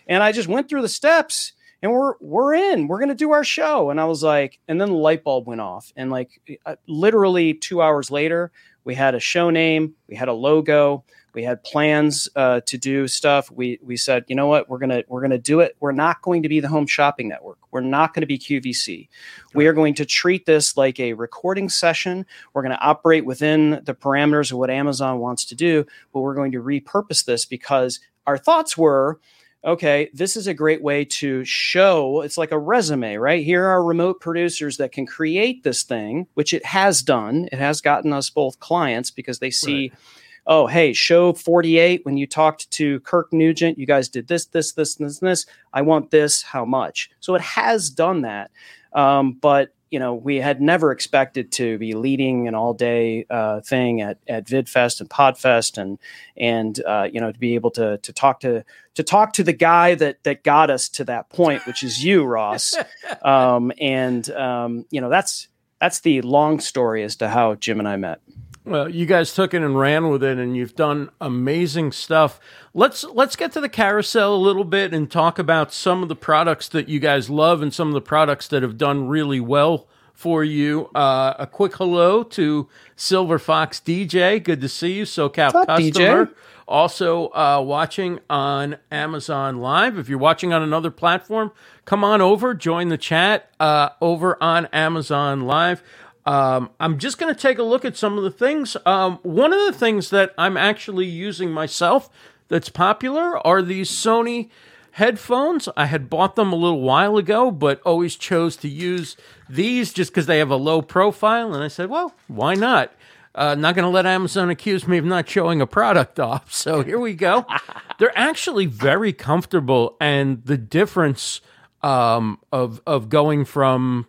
and 0.07 0.23
I 0.23 0.31
just 0.31 0.47
went 0.47 0.69
through 0.69 0.81
the 0.81 0.89
steps 0.89 1.53
and 1.81 1.91
we're 1.91 2.13
we're 2.19 2.53
in 2.53 2.87
we're 2.87 2.99
to 3.09 3.15
do 3.15 3.31
our 3.31 3.43
show. 3.43 3.89
And 3.89 3.99
i 3.99 4.05
was 4.05 4.23
like 4.23 4.59
and 4.67 4.79
then 4.79 4.89
the 4.89 4.95
light 4.95 5.23
bulb 5.23 5.47
went 5.47 5.61
off. 5.61 5.91
And 5.95 6.11
like 6.11 6.59
uh, 6.65 6.75
literally 6.87 7.53
2 7.53 7.81
hours 7.81 8.11
later 8.11 8.51
we 8.83 8.95
had 8.95 9.15
a 9.15 9.19
show 9.19 9.49
name 9.49 9.95
we 10.07 10.15
had 10.15 10.27
a 10.27 10.33
logo 10.33 11.03
we 11.33 11.43
had 11.43 11.63
plans 11.63 12.27
uh, 12.35 12.61
to 12.65 12.79
do 12.79 13.07
stuff. 13.07 13.51
We 13.51 13.77
we 13.83 13.95
said 13.95 14.25
you 14.27 14.35
know 14.35 14.47
what? 14.47 14.69
We're 14.69 14.79
to 14.79 15.05
we're 15.07 15.21
to 15.27 15.37
do 15.37 15.59
it. 15.59 15.77
We're 15.79 15.91
not 15.91 16.23
going 16.23 16.41
to 16.41 16.49
be 16.49 16.59
the 16.59 16.67
home 16.67 16.87
shopping 16.87 17.27
network. 17.27 17.59
We're 17.69 17.81
not 17.81 18.15
going 18.15 18.21
to 18.21 18.27
be 18.27 18.39
qvc 18.39 19.07
we 19.53 19.67
are 19.67 19.73
going 19.73 19.93
to 19.95 20.05
treat 20.05 20.47
this 20.47 20.77
like 20.77 20.99
a 20.99 21.13
recording 21.13 21.69
session. 21.69 22.25
We're 22.53 22.63
going 22.63 22.75
to 22.75 22.81
operate 22.81 23.23
within 23.23 23.81
the 23.83 23.93
parameters 23.93 24.51
of 24.51 24.57
what 24.57 24.71
amazon 24.71 25.19
wants 25.19 25.45
to 25.45 25.55
do 25.55 25.85
but 26.11 26.21
we're 26.21 26.33
going 26.33 26.53
to 26.53 26.63
repurpose 26.63 27.25
this 27.25 27.45
because 27.45 27.99
our 28.25 28.37
thoughts 28.37 28.77
were 28.77 29.19
okay, 29.65 30.09
this 30.13 30.37
is 30.37 30.47
a 30.47 30.53
great 30.53 30.81
way 30.81 31.03
to 31.03 31.43
show 31.43 32.21
it's 32.21 32.37
like 32.37 32.51
a 32.51 32.59
resume, 32.59 33.15
right? 33.15 33.43
Here 33.43 33.65
are 33.65 33.83
remote 33.83 34.21
producers 34.21 34.77
that 34.77 34.91
can 34.91 35.05
create 35.05 35.63
this 35.63 35.83
thing, 35.83 36.27
which 36.35 36.53
it 36.53 36.65
has 36.65 37.01
done. 37.01 37.49
It 37.51 37.59
has 37.59 37.81
gotten 37.81 38.13
us 38.13 38.29
both 38.29 38.59
clients 38.59 39.11
because 39.11 39.39
they 39.39 39.51
see, 39.51 39.89
right. 39.89 39.99
oh, 40.45 40.67
hey, 40.67 40.93
show 40.93 41.33
48, 41.33 42.05
when 42.05 42.17
you 42.17 42.27
talked 42.27 42.69
to 42.71 42.99
Kirk 43.01 43.33
Nugent, 43.33 43.77
you 43.77 43.85
guys 43.85 44.09
did 44.09 44.27
this, 44.27 44.45
this, 44.45 44.73
this, 44.73 44.95
this, 44.95 45.19
this. 45.19 45.45
I 45.73 45.81
want 45.81 46.11
this, 46.11 46.43
how 46.43 46.63
much? 46.63 47.09
So 47.19 47.35
it 47.35 47.41
has 47.41 47.89
done 47.89 48.21
that. 48.21 48.51
Um, 48.93 49.33
but 49.33 49.73
you 49.89 49.99
know, 49.99 50.13
we 50.13 50.37
had 50.37 50.61
never 50.61 50.91
expected 50.91 51.51
to 51.53 51.77
be 51.77 51.93
leading 51.93 52.47
an 52.47 52.55
all 52.55 52.73
day 52.73 53.25
uh, 53.29 53.61
thing 53.61 54.01
at, 54.01 54.17
at 54.27 54.45
VidFest 54.45 54.99
and 54.99 55.09
PodFest 55.09 55.77
and, 55.77 55.97
and, 56.35 56.79
uh, 56.85 57.07
you 57.11 57.21
know, 57.21 57.31
to 57.31 57.39
be 57.39 57.55
able 57.55 57.71
to, 57.71 57.97
to 57.97 58.13
talk 58.13 58.39
to, 58.41 58.63
to 58.95 59.03
talk 59.03 59.33
to 59.33 59.43
the 59.43 59.53
guy 59.53 59.95
that, 59.95 60.23
that 60.23 60.43
got 60.43 60.69
us 60.69 60.89
to 60.89 61.03
that 61.05 61.29
point, 61.29 61.65
which 61.65 61.83
is 61.83 62.03
you, 62.03 62.23
Ross. 62.23 62.75
um, 63.21 63.71
and, 63.79 64.29
um, 64.31 64.85
you 64.91 64.99
know, 64.99 65.09
that's, 65.09 65.47
that's 65.79 66.01
the 66.01 66.21
long 66.21 66.59
story 66.59 67.03
as 67.03 67.15
to 67.17 67.29
how 67.29 67.55
Jim 67.55 67.79
and 67.79 67.87
I 67.87 67.95
met. 67.95 68.19
Well, 68.67 68.89
you 68.89 69.05
guys 69.05 69.33
took 69.33 69.53
it 69.53 69.61
and 69.61 69.79
ran 69.79 70.09
with 70.09 70.21
it, 70.21 70.37
and 70.37 70.57
you've 70.57 70.75
done 70.75 71.09
amazing 71.21 71.93
stuff. 71.93 72.37
Let's 72.73 73.05
let's 73.05 73.37
get 73.37 73.53
to 73.53 73.61
the 73.61 73.69
carousel 73.69 74.35
a 74.35 74.37
little 74.37 74.65
bit 74.65 74.93
and 74.93 75.09
talk 75.09 75.39
about 75.39 75.71
some 75.71 76.03
of 76.03 76.09
the 76.09 76.17
products 76.17 76.67
that 76.69 76.89
you 76.89 76.99
guys 76.99 77.29
love 77.29 77.61
and 77.61 77.73
some 77.73 77.87
of 77.87 77.93
the 77.93 78.01
products 78.01 78.45
that 78.49 78.63
have 78.63 78.77
done 78.77 79.07
really 79.07 79.39
well 79.39 79.87
for 80.11 80.43
you. 80.43 80.87
Uh, 80.93 81.35
a 81.39 81.47
quick 81.47 81.77
hello 81.77 82.23
to 82.23 82.67
Silver 82.97 83.39
Fox 83.39 83.79
DJ. 83.79 84.43
Good 84.43 84.59
to 84.59 84.67
see 84.67 84.93
you, 84.93 85.03
SoCal 85.03 85.55
up, 85.55 85.67
customer. 85.67 86.25
DJ? 86.25 86.33
Also 86.67 87.27
uh, 87.29 87.63
watching 87.65 88.19
on 88.29 88.77
Amazon 88.91 89.59
Live. 89.59 89.97
If 89.97 90.09
you're 90.09 90.17
watching 90.17 90.51
on 90.51 90.61
another 90.61 90.91
platform, 90.91 91.53
come 91.85 92.03
on 92.03 92.19
over, 92.19 92.53
join 92.53 92.89
the 92.89 92.97
chat 92.97 93.49
uh, 93.61 93.89
over 94.01 94.41
on 94.43 94.65
Amazon 94.73 95.41
Live. 95.47 95.81
Um, 96.27 96.71
I'm 96.77 96.97
just 96.97 97.17
going 97.17 97.33
to 97.33 97.39
take 97.39 97.57
a 97.57 97.63
look 97.63 97.85
at 97.85 97.95
some 97.95 98.17
of 98.17 98.23
the 98.25 98.31
things. 98.31 98.75
Um, 98.85 99.17
one 99.23 99.53
of 99.53 99.65
the 99.65 99.71
things 99.71 100.09
that 100.09 100.33
I'm 100.37 100.57
actually 100.57 101.05
using 101.05 101.51
myself 101.51 102.09
that's 102.49 102.67
popular 102.67 103.37
are 103.47 103.61
these 103.61 103.89
Sony 103.89 104.49
headphones. 104.91 105.69
I 105.77 105.85
had 105.85 106.09
bought 106.09 106.35
them 106.35 106.51
a 106.51 106.57
little 106.57 106.81
while 106.81 107.15
ago, 107.15 107.49
but 107.49 107.81
always 107.83 108.17
chose 108.17 108.57
to 108.57 108.67
use 108.67 109.15
these 109.47 109.93
just 109.93 110.11
because 110.11 110.25
they 110.25 110.39
have 110.39 110.51
a 110.51 110.57
low 110.57 110.81
profile. 110.81 111.53
And 111.53 111.63
I 111.63 111.69
said, 111.69 111.89
well, 111.89 112.13
why 112.27 112.55
not? 112.55 112.91
Uh, 113.33 113.55
not 113.55 113.75
going 113.75 113.83
to 113.83 113.89
let 113.89 114.05
Amazon 114.05 114.49
accuse 114.49 114.85
me 114.85 114.97
of 114.97 115.05
not 115.05 115.29
showing 115.29 115.61
a 115.61 115.67
product 115.67 116.19
off. 116.19 116.51
So 116.51 116.83
here 116.83 116.99
we 116.99 117.13
go. 117.13 117.45
They're 117.99 118.17
actually 118.17 118.65
very 118.65 119.13
comfortable, 119.13 119.95
and 120.01 120.43
the 120.43 120.57
difference 120.57 121.39
um, 121.83 122.39
of 122.51 122.81
of 122.85 123.07
going 123.07 123.45
from 123.45 124.07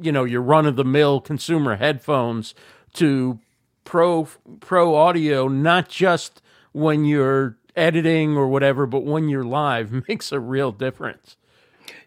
you 0.00 0.12
know 0.12 0.24
your 0.24 0.42
run 0.42 0.66
of 0.66 0.76
the 0.76 0.84
mill 0.84 1.20
consumer 1.20 1.76
headphones 1.76 2.54
to 2.94 3.38
pro 3.84 4.28
pro 4.60 4.94
audio 4.94 5.48
not 5.48 5.88
just 5.88 6.42
when 6.72 7.04
you're 7.04 7.56
editing 7.76 8.36
or 8.36 8.48
whatever 8.48 8.86
but 8.86 9.04
when 9.04 9.28
you're 9.28 9.44
live 9.44 9.92
makes 10.08 10.32
a 10.32 10.40
real 10.40 10.72
difference. 10.72 11.36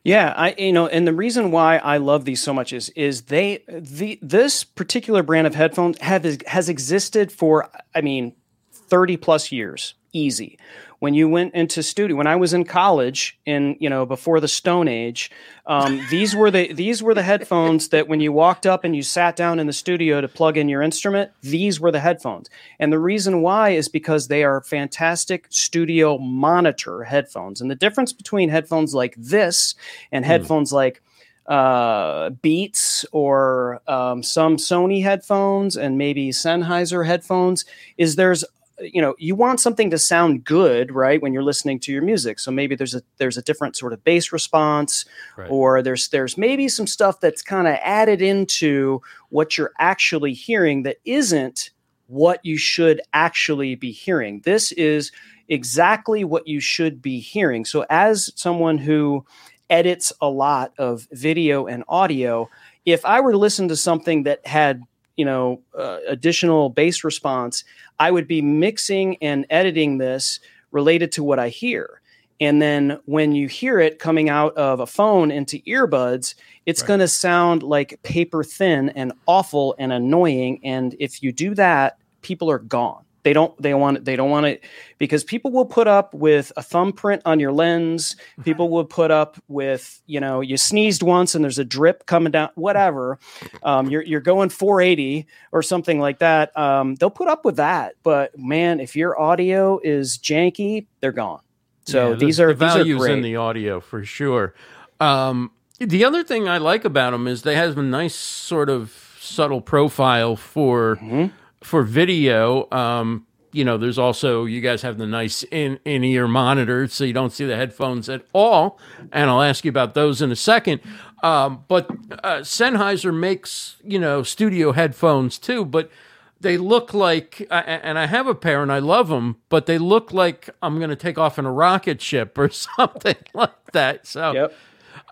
Yeah, 0.03 0.33
I 0.35 0.55
you 0.57 0.73
know, 0.73 0.87
and 0.87 1.07
the 1.07 1.13
reason 1.13 1.51
why 1.51 1.77
I 1.77 1.97
love 1.97 2.25
these 2.25 2.41
so 2.41 2.53
much 2.53 2.73
is 2.73 2.89
is 2.89 3.23
they 3.23 3.63
the 3.67 4.17
this 4.21 4.63
particular 4.63 5.21
brand 5.21 5.45
of 5.45 5.53
headphones 5.53 5.99
have 5.99 6.41
has 6.47 6.69
existed 6.69 7.31
for 7.31 7.69
I 7.93 8.01
mean 8.01 8.33
30 8.71 9.17
plus 9.17 9.51
years 9.51 9.93
easy 10.11 10.57
when 11.01 11.15
you 11.15 11.27
went 11.27 11.53
into 11.55 11.81
studio 11.81 12.15
when 12.15 12.27
i 12.27 12.35
was 12.35 12.53
in 12.53 12.63
college 12.63 13.37
in 13.45 13.75
you 13.79 13.89
know 13.89 14.05
before 14.05 14.39
the 14.39 14.47
stone 14.47 14.87
age 14.87 15.31
um, 15.65 15.99
these 16.09 16.35
were 16.35 16.51
the 16.51 16.71
these 16.73 17.01
were 17.01 17.13
the 17.13 17.23
headphones 17.23 17.89
that 17.89 18.07
when 18.07 18.19
you 18.19 18.31
walked 18.31 18.67
up 18.67 18.83
and 18.83 18.95
you 18.95 19.01
sat 19.01 19.35
down 19.35 19.59
in 19.59 19.67
the 19.67 19.73
studio 19.73 20.21
to 20.21 20.27
plug 20.27 20.57
in 20.57 20.69
your 20.69 20.81
instrument 20.81 21.31
these 21.41 21.79
were 21.79 21.91
the 21.91 21.99
headphones 21.99 22.49
and 22.79 22.93
the 22.93 22.99
reason 22.99 23.41
why 23.41 23.69
is 23.69 23.89
because 23.89 24.27
they 24.27 24.43
are 24.43 24.61
fantastic 24.61 25.47
studio 25.49 26.17
monitor 26.19 27.03
headphones 27.03 27.59
and 27.61 27.71
the 27.71 27.75
difference 27.75 28.13
between 28.13 28.49
headphones 28.49 28.93
like 28.93 29.15
this 29.17 29.75
and 30.11 30.23
hmm. 30.23 30.31
headphones 30.31 30.69
mm. 30.69 30.75
like 30.75 31.01
uh, 31.47 32.29
Beats 32.29 33.03
or 33.11 33.81
um, 33.87 34.23
some 34.23 34.57
Sony 34.57 35.03
headphones 35.03 35.75
and 35.75 35.97
maybe 35.97 36.29
Sennheiser 36.29 37.05
headphones 37.05 37.65
is 37.97 38.15
there's 38.15 38.45
you 38.81 39.01
know 39.01 39.15
you 39.17 39.35
want 39.35 39.59
something 39.59 39.89
to 39.91 39.97
sound 39.97 40.43
good 40.43 40.91
right 40.91 41.21
when 41.21 41.33
you're 41.33 41.43
listening 41.43 41.79
to 41.81 41.91
your 41.91 42.01
music. 42.01 42.39
So 42.39 42.51
maybe 42.51 42.75
there's 42.75 42.95
a 42.95 43.01
there's 43.17 43.37
a 43.37 43.41
different 43.41 43.75
sort 43.75 43.93
of 43.93 44.03
bass 44.03 44.31
response 44.31 45.05
right. 45.37 45.49
or 45.49 45.81
there's 45.81 46.09
there's 46.09 46.37
maybe 46.37 46.67
some 46.67 46.87
stuff 46.87 47.19
that's 47.19 47.41
kind 47.41 47.67
of 47.67 47.77
added 47.81 48.21
into 48.21 49.01
what 49.29 49.57
you're 49.57 49.73
actually 49.79 50.33
hearing 50.33 50.83
that 50.83 50.97
isn't 51.05 51.71
what 52.07 52.39
you 52.43 52.57
should 52.57 53.01
actually 53.13 53.75
be 53.75 53.91
hearing. 53.91 54.41
This 54.43 54.71
is 54.73 55.11
exactly 55.47 56.23
what 56.23 56.47
you 56.47 56.59
should 56.59 57.01
be 57.01 57.19
hearing. 57.19 57.65
So 57.65 57.85
as 57.89 58.31
someone 58.35 58.77
who 58.77 59.25
edits 59.69 60.11
a 60.21 60.27
lot 60.27 60.73
of 60.77 61.07
video 61.11 61.65
and 61.65 61.83
audio 61.87 62.49
if 62.85 63.05
i 63.05 63.21
were 63.21 63.31
to 63.31 63.37
listen 63.37 63.69
to 63.69 63.75
something 63.75 64.23
that 64.23 64.45
had 64.45 64.81
you 65.17 65.25
know 65.25 65.61
uh, 65.77 65.97
additional 66.07 66.69
bass 66.69 67.03
response 67.03 67.63
i 67.99 68.09
would 68.11 68.27
be 68.27 68.41
mixing 68.41 69.17
and 69.17 69.45
editing 69.49 69.97
this 69.97 70.39
related 70.71 71.11
to 71.11 71.23
what 71.23 71.39
i 71.39 71.49
hear. 71.49 71.97
And 72.39 72.59
then 72.59 72.97
when 73.05 73.33
you 73.33 73.47
hear 73.47 73.79
it 73.79 73.99
coming 73.99 74.27
out 74.27 74.57
of 74.57 74.79
a 74.79 74.87
phone 74.87 75.29
into 75.29 75.59
earbuds 75.59 76.33
it's 76.65 76.81
right. 76.81 76.87
going 76.87 76.99
to 77.01 77.07
sound 77.07 77.61
like 77.61 78.01
paper 78.03 78.43
thin 78.43 78.89
and 78.89 79.13
awful 79.27 79.75
and 79.77 79.93
annoying. 79.93 80.59
And 80.63 80.95
if 80.99 81.21
you 81.21 81.31
do 81.31 81.53
that 81.55 81.97
people 82.21 82.49
are 82.49 82.59
gone 82.59 83.03
they 83.23 83.33
don't 83.33 83.59
they 83.61 83.73
want 83.73 84.03
they 84.03 84.15
don't 84.15 84.29
want 84.29 84.45
it 84.45 84.63
because 84.97 85.23
people 85.23 85.51
will 85.51 85.65
put 85.65 85.87
up 85.87 86.13
with 86.13 86.51
a 86.57 86.63
thumbprint 86.63 87.21
on 87.25 87.39
your 87.39 87.51
lens. 87.51 88.15
People 88.43 88.69
will 88.69 88.85
put 88.85 89.11
up 89.11 89.41
with 89.47 90.01
you 90.07 90.19
know 90.19 90.41
you 90.41 90.57
sneezed 90.57 91.03
once 91.03 91.35
and 91.35 91.43
there's 91.43 91.59
a 91.59 91.65
drip 91.65 92.05
coming 92.05 92.31
down 92.31 92.49
whatever. 92.55 93.19
Um, 93.63 93.89
you're, 93.89 94.03
you're 94.03 94.21
going 94.21 94.49
480 94.49 95.27
or 95.51 95.61
something 95.61 95.99
like 95.99 96.19
that. 96.19 96.55
Um, 96.57 96.95
they'll 96.95 97.09
put 97.09 97.27
up 97.27 97.45
with 97.45 97.57
that 97.57 97.95
but 98.03 98.37
man 98.37 98.79
if 98.79 98.95
your 98.95 99.19
audio 99.19 99.79
is 99.83 100.17
janky 100.17 100.87
they're 100.99 101.11
gone. 101.11 101.41
So 101.85 102.11
yeah, 102.11 102.15
these 102.15 102.39
are 102.39 102.53
the 102.53 102.65
these 102.65 102.73
values 102.73 103.01
are 103.01 103.09
in 103.09 103.21
the 103.21 103.35
audio 103.35 103.79
for 103.79 104.03
sure. 104.03 104.53
Um, 104.99 105.51
the 105.79 106.05
other 106.05 106.23
thing 106.23 106.47
i 106.47 106.59
like 106.59 106.85
about 106.85 107.09
them 107.09 107.27
is 107.27 107.41
they 107.41 107.55
have 107.55 107.75
a 107.75 107.81
nice 107.81 108.13
sort 108.13 108.69
of 108.69 109.17
subtle 109.19 109.61
profile 109.61 110.35
for 110.35 110.97
mm-hmm 110.97 111.35
for 111.63 111.83
video, 111.83 112.69
um, 112.71 113.25
you 113.53 113.65
know, 113.65 113.77
there's 113.77 113.97
also 113.97 114.45
you 114.45 114.61
guys 114.61 114.81
have 114.81 114.97
the 114.97 115.05
nice 115.05 115.43
in 115.43 115.79
in 115.85 116.03
ear 116.03 116.27
monitors, 116.27 116.93
so 116.93 117.03
you 117.03 117.13
don't 117.13 117.31
see 117.31 117.45
the 117.45 117.55
headphones 117.55 118.09
at 118.09 118.25
all. 118.33 118.79
And 119.11 119.29
I'll 119.29 119.41
ask 119.41 119.65
you 119.65 119.69
about 119.69 119.93
those 119.93 120.21
in 120.21 120.31
a 120.31 120.35
second. 120.35 120.81
Um, 121.23 121.65
but 121.67 121.89
uh, 122.23 122.39
Sennheiser 122.39 123.13
makes 123.13 123.77
you 123.83 123.99
know 123.99 124.23
studio 124.23 124.71
headphones 124.71 125.37
too, 125.37 125.65
but 125.65 125.91
they 126.39 126.57
look 126.57 126.93
like, 126.93 127.45
and 127.51 127.99
I 127.99 128.07
have 128.07 128.25
a 128.25 128.33
pair 128.33 128.63
and 128.63 128.71
I 128.71 128.79
love 128.79 129.09
them, 129.09 129.37
but 129.49 129.67
they 129.67 129.77
look 129.77 130.11
like 130.11 130.49
I'm 130.63 130.79
going 130.79 130.89
to 130.89 130.95
take 130.95 131.19
off 131.19 131.37
in 131.37 131.45
a 131.45 131.51
rocket 131.51 132.01
ship 132.01 132.37
or 132.37 132.49
something 132.77 133.17
like 133.33 133.71
that. 133.73 134.07
So, 134.07 134.31
yep. 134.31 134.53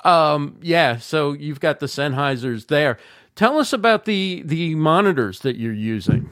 um, 0.04 0.58
yeah. 0.62 0.98
So 0.98 1.34
you've 1.34 1.60
got 1.60 1.80
the 1.80 1.86
Sennheisers 1.86 2.68
there. 2.68 2.98
Tell 3.36 3.60
us 3.60 3.72
about 3.74 4.06
the 4.06 4.42
the 4.44 4.76
monitors 4.76 5.42
that 5.42 5.58
you're 5.58 5.74
using. 5.74 6.32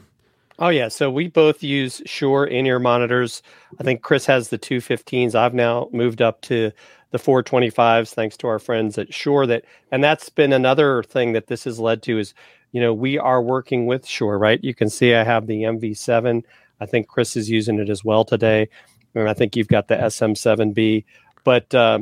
Oh 0.59 0.69
yeah, 0.69 0.87
so 0.87 1.11
we 1.11 1.27
both 1.27 1.61
use 1.61 2.01
Shure 2.05 2.45
in-ear 2.45 2.79
monitors. 2.79 3.43
I 3.79 3.83
think 3.83 4.01
Chris 4.01 4.25
has 4.25 4.49
the 4.49 4.57
215s. 4.57 5.35
I've 5.35 5.53
now 5.53 5.87
moved 5.93 6.21
up 6.21 6.41
to 6.41 6.71
the 7.11 7.19
425s 7.19 8.13
thanks 8.13 8.35
to 8.37 8.47
our 8.47 8.59
friends 8.59 8.97
at 8.97 9.13
Shure 9.13 9.45
that 9.47 9.63
and 9.91 10.03
that's 10.03 10.29
been 10.29 10.51
another 10.51 11.03
thing 11.03 11.33
that 11.33 11.47
this 11.47 11.63
has 11.63 11.79
led 11.79 12.01
to 12.03 12.19
is 12.19 12.33
you 12.71 12.81
know, 12.81 12.93
we 12.93 13.17
are 13.17 13.41
working 13.41 13.85
with 13.85 14.05
Shure, 14.05 14.37
right? 14.37 14.59
You 14.63 14.75
can 14.75 14.89
see 14.89 15.13
I 15.13 15.23
have 15.23 15.47
the 15.47 15.63
MV7. 15.63 16.43
I 16.79 16.85
think 16.85 17.07
Chris 17.07 17.35
is 17.35 17.49
using 17.49 17.79
it 17.79 17.89
as 17.89 18.03
well 18.03 18.25
today. 18.25 18.69
And 19.15 19.29
I 19.29 19.33
think 19.33 19.55
you've 19.55 19.67
got 19.67 19.87
the 19.87 19.95
SM7B. 19.95 21.05
But 21.43 21.73
uh, 21.73 21.99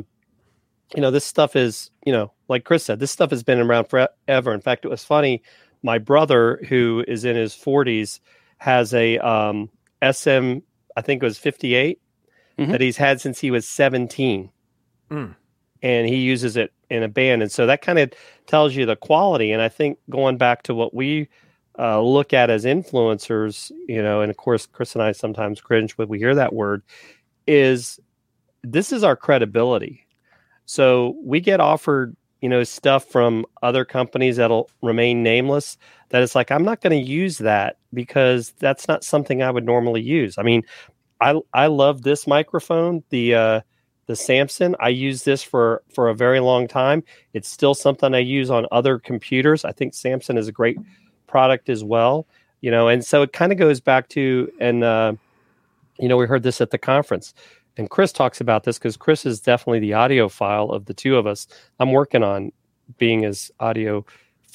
you 0.94 1.02
know, 1.02 1.10
this 1.10 1.24
stuff 1.24 1.56
is, 1.56 1.90
you 2.04 2.12
know, 2.12 2.32
like 2.48 2.64
Chris 2.64 2.84
said, 2.84 3.00
this 3.00 3.10
stuff 3.10 3.30
has 3.30 3.42
been 3.42 3.60
around 3.60 3.86
forever. 3.88 4.52
In 4.52 4.60
fact, 4.60 4.84
it 4.84 4.88
was 4.88 5.04
funny. 5.04 5.42
My 5.82 5.98
brother, 5.98 6.60
who 6.68 7.04
is 7.06 7.24
in 7.24 7.36
his 7.36 7.54
40s, 7.54 8.20
has 8.58 8.94
a 8.94 9.18
um, 9.18 9.70
SM, 10.02 10.58
I 10.96 11.02
think 11.02 11.22
it 11.22 11.26
was 11.26 11.38
58, 11.38 12.00
mm-hmm. 12.58 12.72
that 12.72 12.80
he's 12.80 12.96
had 12.96 13.20
since 13.20 13.40
he 13.40 13.50
was 13.50 13.66
17. 13.66 14.50
Mm. 15.10 15.34
And 15.82 16.08
he 16.08 16.16
uses 16.16 16.56
it 16.56 16.72
in 16.90 17.02
a 17.02 17.08
band. 17.08 17.42
And 17.42 17.52
so 17.52 17.66
that 17.66 17.82
kind 17.82 17.98
of 17.98 18.12
tells 18.46 18.74
you 18.74 18.86
the 18.86 18.96
quality. 18.96 19.52
And 19.52 19.62
I 19.62 19.68
think 19.68 19.98
going 20.10 20.36
back 20.36 20.62
to 20.64 20.74
what 20.74 20.94
we 20.94 21.28
uh, 21.78 22.00
look 22.00 22.32
at 22.32 22.50
as 22.50 22.64
influencers, 22.64 23.70
you 23.86 24.02
know, 24.02 24.20
and 24.22 24.30
of 24.30 24.36
course, 24.36 24.66
Chris 24.66 24.94
and 24.94 25.02
I 25.02 25.12
sometimes 25.12 25.60
cringe 25.60 25.92
when 25.92 26.08
we 26.08 26.18
hear 26.18 26.34
that 26.34 26.54
word, 26.54 26.82
is 27.46 28.00
this 28.62 28.92
is 28.92 29.04
our 29.04 29.16
credibility. 29.16 30.06
So 30.64 31.16
we 31.22 31.40
get 31.40 31.60
offered 31.60 32.16
you 32.40 32.48
know 32.48 32.64
stuff 32.64 33.04
from 33.04 33.46
other 33.62 33.84
companies 33.84 34.36
that'll 34.36 34.70
remain 34.82 35.22
nameless 35.22 35.78
that 36.10 36.22
it's 36.22 36.34
like 36.34 36.50
i'm 36.50 36.62
not 36.64 36.80
going 36.80 36.92
to 36.92 37.10
use 37.10 37.38
that 37.38 37.78
because 37.96 38.52
that's 38.60 38.86
not 38.86 39.02
something 39.02 39.42
i 39.42 39.50
would 39.50 39.66
normally 39.66 40.02
use. 40.02 40.38
I 40.38 40.42
mean 40.44 40.62
i 41.20 41.34
i 41.52 41.66
love 41.66 42.02
this 42.02 42.26
microphone 42.26 43.02
the 43.10 43.34
uh 43.34 43.60
the 44.06 44.14
samson. 44.14 44.76
I 44.78 44.90
use 44.90 45.24
this 45.24 45.42
for 45.42 45.82
for 45.92 46.08
a 46.08 46.14
very 46.14 46.38
long 46.38 46.68
time. 46.68 47.02
It's 47.32 47.50
still 47.50 47.74
something 47.74 48.14
i 48.14 48.20
use 48.20 48.50
on 48.50 48.66
other 48.70 49.00
computers. 49.00 49.64
I 49.64 49.72
think 49.72 49.94
samson 49.94 50.38
is 50.38 50.46
a 50.46 50.52
great 50.52 50.78
product 51.26 51.68
as 51.68 51.82
well 51.82 52.28
you 52.60 52.70
know 52.70 52.86
and 52.86 53.04
so 53.04 53.20
it 53.22 53.32
kind 53.32 53.50
of 53.50 53.58
goes 53.58 53.80
back 53.80 54.08
to 54.08 54.48
and 54.60 54.84
uh 54.84 55.12
you 55.98 56.08
know 56.08 56.16
we 56.16 56.24
heard 56.24 56.44
this 56.44 56.60
at 56.60 56.70
the 56.70 56.78
conference 56.78 57.34
and 57.76 57.90
Chris 57.90 58.12
talks 58.12 58.40
about 58.40 58.64
this 58.64 58.78
because 58.78 58.96
Chris 58.96 59.26
is 59.26 59.40
definitely 59.40 59.80
the 59.80 59.90
audiophile 59.90 60.72
of 60.72 60.86
the 60.86 60.94
two 60.94 61.16
of 61.16 61.26
us. 61.26 61.46
I'm 61.78 61.92
working 61.92 62.22
on 62.22 62.52
being 62.98 63.24
as 63.24 63.50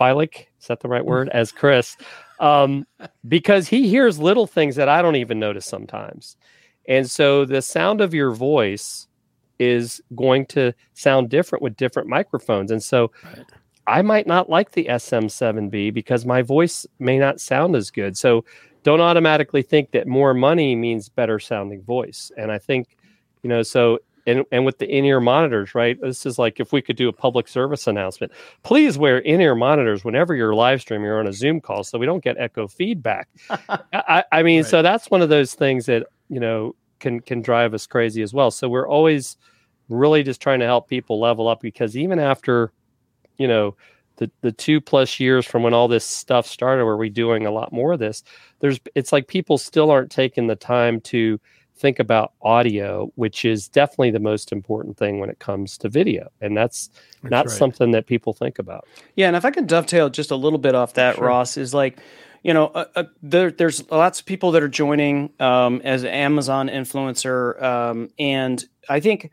audiophilic, 0.02 0.46
is 0.60 0.68
that 0.68 0.80
the 0.80 0.88
right 0.88 1.06
word, 1.14 1.30
as 1.30 1.52
Chris, 1.52 1.98
um, 2.40 2.86
because 3.28 3.68
he 3.68 3.88
hears 3.88 4.20
little 4.20 4.48
things 4.48 4.76
that 4.76 4.90
I 4.90 5.02
don't 5.02 5.16
even 5.16 5.40
notice 5.40 5.66
sometimes. 5.66 6.36
And 6.88 7.10
so 7.10 7.46
the 7.46 7.62
sound 7.62 8.02
of 8.02 8.14
your 8.14 8.32
voice 8.32 9.08
is 9.60 10.02
going 10.16 10.48
to 10.48 10.74
sound 10.94 11.30
different 11.30 11.62
with 11.62 11.76
different 11.76 12.10
microphones. 12.10 12.72
And 12.72 12.82
so 12.82 13.12
right. 13.24 13.46
I 13.86 14.02
might 14.02 14.26
not 14.26 14.50
like 14.50 14.72
the 14.72 14.86
SM7B 14.86 15.94
because 15.94 16.26
my 16.26 16.42
voice 16.42 16.88
may 16.98 17.20
not 17.20 17.40
sound 17.40 17.76
as 17.76 17.92
good. 17.92 18.18
So 18.18 18.44
don't 18.84 19.02
automatically 19.02 19.62
think 19.62 19.92
that 19.92 20.08
more 20.08 20.34
money 20.34 20.76
means 20.76 21.10
better 21.10 21.40
sounding 21.40 21.84
voice. 21.84 22.32
And 22.38 22.52
I 22.52 22.58
think 22.58 22.98
you 23.44 23.50
know 23.50 23.64
so 23.64 24.00
and, 24.26 24.46
and 24.52 24.66
with 24.66 24.78
the 24.78 24.88
in-ear 24.88 25.20
monitors 25.20 25.76
right? 25.76 26.00
This 26.02 26.26
is 26.26 26.40
like 26.40 26.60
if 26.60 26.72
we 26.72 26.82
could 26.82 26.96
do 26.96 27.10
a 27.10 27.14
public 27.14 27.48
service 27.48 27.88
announcement. 27.88 28.32
Please 28.64 28.98
wear 28.98 29.20
in-ear 29.20 29.56
monitors 29.56 30.04
whenever 30.04 30.36
you're 30.36 30.56
live 30.56 30.82
streaming 30.82 31.08
or 31.08 31.20
on 31.20 31.28
a 31.28 31.34
zoom 31.34 31.62
call 31.62 31.84
so 31.84 31.98
we 31.98 32.06
don't 32.06 32.24
get 32.24 32.38
echo 32.38 32.68
feedback. 32.68 33.28
I, 33.94 34.24
I, 34.32 34.44
mean 34.44 34.62
right. 34.62 34.70
so 34.70 34.82
that's 34.82 35.10
one 35.10 35.22
of 35.22 35.30
those 35.30 35.54
things 35.54 35.86
that 35.86 36.08
you 36.30 36.40
know 36.40 36.76
can 37.00 37.20
can 37.20 37.42
drive 37.42 37.74
us 37.74 37.88
crazy 37.88 38.22
as 38.22 38.34
well. 38.34 38.52
So 38.52 38.70
we're 38.70 38.88
always 38.88 39.38
really 39.90 40.24
just 40.24 40.42
trying 40.42 40.60
to 40.60 40.66
help 40.66 40.88
people 40.88 41.20
level 41.20 41.48
up 41.48 41.62
because 41.62 41.98
even 41.98 42.20
after 42.20 42.72
you 43.38 43.48
know 43.48 43.76
the, 44.18 44.32
the 44.42 44.52
two 44.52 44.80
plus 44.80 45.20
years 45.20 45.46
from 45.46 45.64
when 45.64 45.74
all 45.74 45.88
this 45.88 46.06
stuff 46.06 46.46
started 46.46 46.86
where 46.86 46.96
we're 46.96 47.10
doing 47.10 47.46
a 47.46 47.52
lot 47.52 47.74
more 47.74 47.94
of 47.94 48.00
this 48.00 48.24
there's 48.60 48.80
it's 48.94 49.12
like 49.12 49.28
people 49.28 49.58
still 49.58 49.90
aren't 49.90 50.12
taking 50.12 50.48
the 50.48 50.56
time 50.56 51.02
to 51.02 51.40
think 51.82 52.00
about 52.00 52.34
audio, 52.42 53.12
which 53.16 53.44
is 53.44 53.68
definitely 53.68 54.12
the 54.12 54.20
most 54.20 54.52
important 54.52 54.98
thing 54.98 55.20
when 55.20 55.30
it 55.30 55.40
comes 55.40 55.78
to 55.80 55.90
video. 55.90 56.32
And 56.40 56.56
that's, 56.56 56.90
that's 57.24 57.32
not 57.32 57.46
right. 57.48 57.58
something 57.58 57.92
that 57.92 58.06
people 58.06 58.34
think 58.34 58.60
about. 58.60 58.88
Yeah. 59.16 59.28
And 59.28 59.36
if 59.36 59.44
I 59.44 59.52
can 59.52 59.66
dovetail 59.66 60.10
just 60.10 60.32
a 60.32 60.36
little 60.36 60.60
bit 60.60 60.76
off 60.76 60.94
that, 60.94 61.16
sure. 61.16 61.26
Ross, 61.26 61.58
is 61.58 61.74
like, 61.74 62.00
you 62.44 62.54
know, 62.54 62.68
uh, 62.68 62.86
uh, 62.96 63.04
there, 63.24 63.52
there's 63.52 63.90
lots 63.92 64.20
of 64.20 64.26
people 64.26 64.52
that 64.52 64.62
are 64.62 64.70
joining 64.70 65.32
um, 65.40 65.82
as 65.84 66.06
Amazon 66.06 66.70
influencer. 66.70 67.62
Um, 67.62 68.10
and 68.20 68.64
I 68.88 69.00
think 69.00 69.32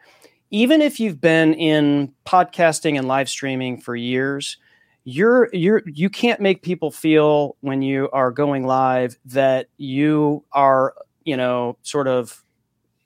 even 0.50 0.80
if 0.80 0.98
you've 0.98 1.20
been 1.20 1.54
in 1.54 2.14
podcasting 2.26 2.96
and 2.98 3.06
live 3.06 3.28
streaming 3.28 3.78
for 3.78 3.94
years, 3.94 4.56
you're 5.04 5.48
you're 5.54 5.82
you 5.86 6.10
can't 6.10 6.38
make 6.38 6.62
people 6.62 6.90
feel 6.90 7.56
when 7.60 7.80
you 7.80 8.10
are 8.12 8.30
going 8.30 8.66
live 8.66 9.16
that 9.24 9.68
you 9.78 10.44
are 10.52 10.94
you 11.28 11.36
know 11.36 11.76
sort 11.82 12.08
of 12.08 12.42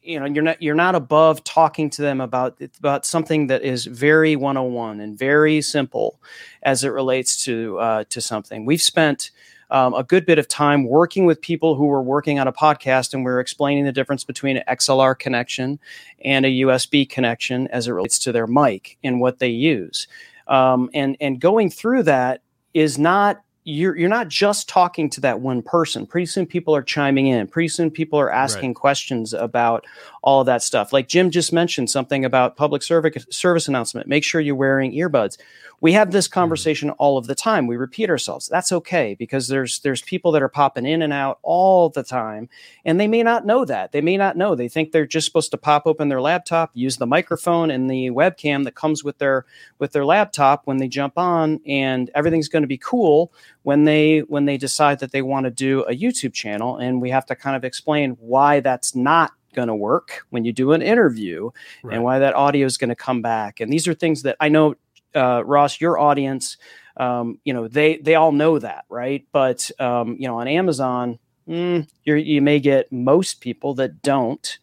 you 0.02 0.18
know 0.20 0.26
you're 0.26 0.44
not 0.44 0.62
you're 0.62 0.82
not 0.86 0.94
above 0.94 1.42
talking 1.42 1.90
to 1.90 2.02
them 2.02 2.20
about 2.20 2.60
about 2.78 3.04
something 3.04 3.48
that 3.48 3.62
is 3.62 3.86
very 3.86 4.36
101 4.36 5.00
and 5.00 5.18
very 5.18 5.60
simple 5.60 6.20
as 6.62 6.84
it 6.84 6.90
relates 6.90 7.44
to 7.44 7.78
uh, 7.78 8.04
to 8.08 8.20
something 8.20 8.64
we've 8.64 8.82
spent 8.82 9.32
um, 9.70 9.94
a 9.94 10.04
good 10.04 10.24
bit 10.26 10.38
of 10.38 10.46
time 10.46 10.84
working 10.84 11.24
with 11.24 11.40
people 11.40 11.74
who 11.74 11.86
were 11.86 12.02
working 12.02 12.38
on 12.38 12.46
a 12.46 12.52
podcast 12.52 13.14
and 13.14 13.24
we 13.24 13.30
are 13.32 13.40
explaining 13.40 13.84
the 13.86 13.92
difference 13.92 14.22
between 14.22 14.58
an 14.58 14.64
XLR 14.68 15.18
connection 15.18 15.80
and 16.24 16.44
a 16.44 16.50
USB 16.64 17.08
connection 17.08 17.66
as 17.68 17.88
it 17.88 17.92
relates 17.92 18.18
to 18.20 18.32
their 18.32 18.46
mic 18.46 18.98
and 19.02 19.20
what 19.20 19.38
they 19.38 19.48
use. 19.48 20.06
um, 20.46 20.90
and 20.94 21.16
and 21.20 21.40
going 21.40 21.70
through 21.70 22.04
that 22.04 22.42
is 22.74 22.98
not 22.98 23.42
you're 23.64 23.96
you're 23.96 24.08
not 24.08 24.28
just 24.28 24.68
talking 24.68 25.08
to 25.10 25.20
that 25.20 25.40
one 25.40 25.62
person. 25.62 26.06
Pretty 26.06 26.26
soon 26.26 26.46
people 26.46 26.74
are 26.74 26.82
chiming 26.82 27.28
in. 27.28 27.46
Pretty 27.46 27.68
soon 27.68 27.90
people 27.90 28.18
are 28.18 28.30
asking 28.30 28.70
right. 28.70 28.76
questions 28.76 29.32
about 29.32 29.84
all 30.22 30.40
of 30.40 30.46
that 30.46 30.62
stuff. 30.62 30.92
Like 30.92 31.08
Jim 31.08 31.30
just 31.30 31.52
mentioned 31.52 31.88
something 31.88 32.24
about 32.24 32.56
public 32.56 32.82
service 32.82 33.24
service 33.30 33.68
announcement. 33.68 34.08
Make 34.08 34.24
sure 34.24 34.40
you're 34.40 34.56
wearing 34.56 34.92
earbuds 34.92 35.38
we 35.82 35.92
have 35.92 36.12
this 36.12 36.28
mm-hmm. 36.28 36.40
conversation 36.40 36.90
all 36.90 37.18
of 37.18 37.26
the 37.26 37.34
time. 37.34 37.66
We 37.66 37.76
repeat 37.76 38.08
ourselves. 38.08 38.48
That's 38.48 38.72
okay 38.72 39.14
because 39.18 39.48
there's 39.48 39.80
there's 39.80 40.00
people 40.00 40.32
that 40.32 40.42
are 40.42 40.48
popping 40.48 40.86
in 40.86 41.02
and 41.02 41.12
out 41.12 41.40
all 41.42 41.90
the 41.90 42.04
time 42.04 42.48
and 42.86 42.98
they 42.98 43.08
may 43.08 43.22
not 43.22 43.44
know 43.44 43.66
that. 43.66 43.92
They 43.92 44.00
may 44.00 44.16
not 44.16 44.36
know. 44.36 44.54
They 44.54 44.68
think 44.68 44.92
they're 44.92 45.06
just 45.06 45.26
supposed 45.26 45.50
to 45.50 45.58
pop 45.58 45.86
open 45.86 46.08
their 46.08 46.22
laptop 46.22 46.70
use 46.72 46.96
the 46.96 47.06
microphone 47.06 47.70
and 47.70 47.90
the 47.90 48.10
webcam 48.10 48.64
that 48.64 48.76
comes 48.76 49.04
with 49.04 49.18
their 49.18 49.44
with 49.78 49.92
their 49.92 50.04
laptop 50.04 50.62
when 50.66 50.78
they 50.78 50.88
jump 50.88 51.18
on 51.18 51.60
and 51.66 52.10
everything's 52.14 52.48
going 52.48 52.62
to 52.62 52.68
be 52.68 52.78
cool 52.78 53.32
when 53.64 53.84
they 53.84 54.20
when 54.20 54.44
they 54.44 54.56
decide 54.56 55.00
that 55.00 55.10
they 55.10 55.22
want 55.22 55.44
to 55.44 55.50
do 55.50 55.82
a 55.82 55.96
youtube 55.96 56.32
channel 56.32 56.76
and 56.76 57.02
we 57.02 57.10
have 57.10 57.26
to 57.26 57.34
kind 57.34 57.56
of 57.56 57.64
explain 57.64 58.12
why 58.20 58.60
that's 58.60 58.94
not 58.94 59.32
going 59.54 59.68
to 59.68 59.74
work 59.74 60.24
when 60.30 60.44
you 60.44 60.52
do 60.52 60.72
an 60.72 60.80
interview 60.82 61.50
right. 61.82 61.94
and 61.94 62.04
why 62.04 62.18
that 62.18 62.34
audio 62.34 62.64
is 62.64 62.78
going 62.78 62.88
to 62.88 62.96
come 62.96 63.20
back. 63.20 63.60
And 63.60 63.70
these 63.70 63.86
are 63.86 63.92
things 63.92 64.22
that 64.22 64.36
i 64.40 64.48
know 64.48 64.74
uh, 65.14 65.42
Ross, 65.44 65.80
your 65.80 65.98
audience, 65.98 66.56
um, 66.96 67.38
you 67.44 67.52
know, 67.54 67.68
they 67.68 67.98
they 67.98 68.14
all 68.14 68.32
know 68.32 68.58
that, 68.58 68.84
right? 68.88 69.26
But 69.32 69.70
um, 69.80 70.16
you 70.18 70.28
know, 70.28 70.38
on 70.38 70.48
Amazon, 70.48 71.18
mm, 71.48 71.88
you 72.04 72.42
may 72.42 72.60
get 72.60 72.92
most 72.92 73.40
people 73.40 73.74
that 73.74 74.02
don't, 74.02 74.58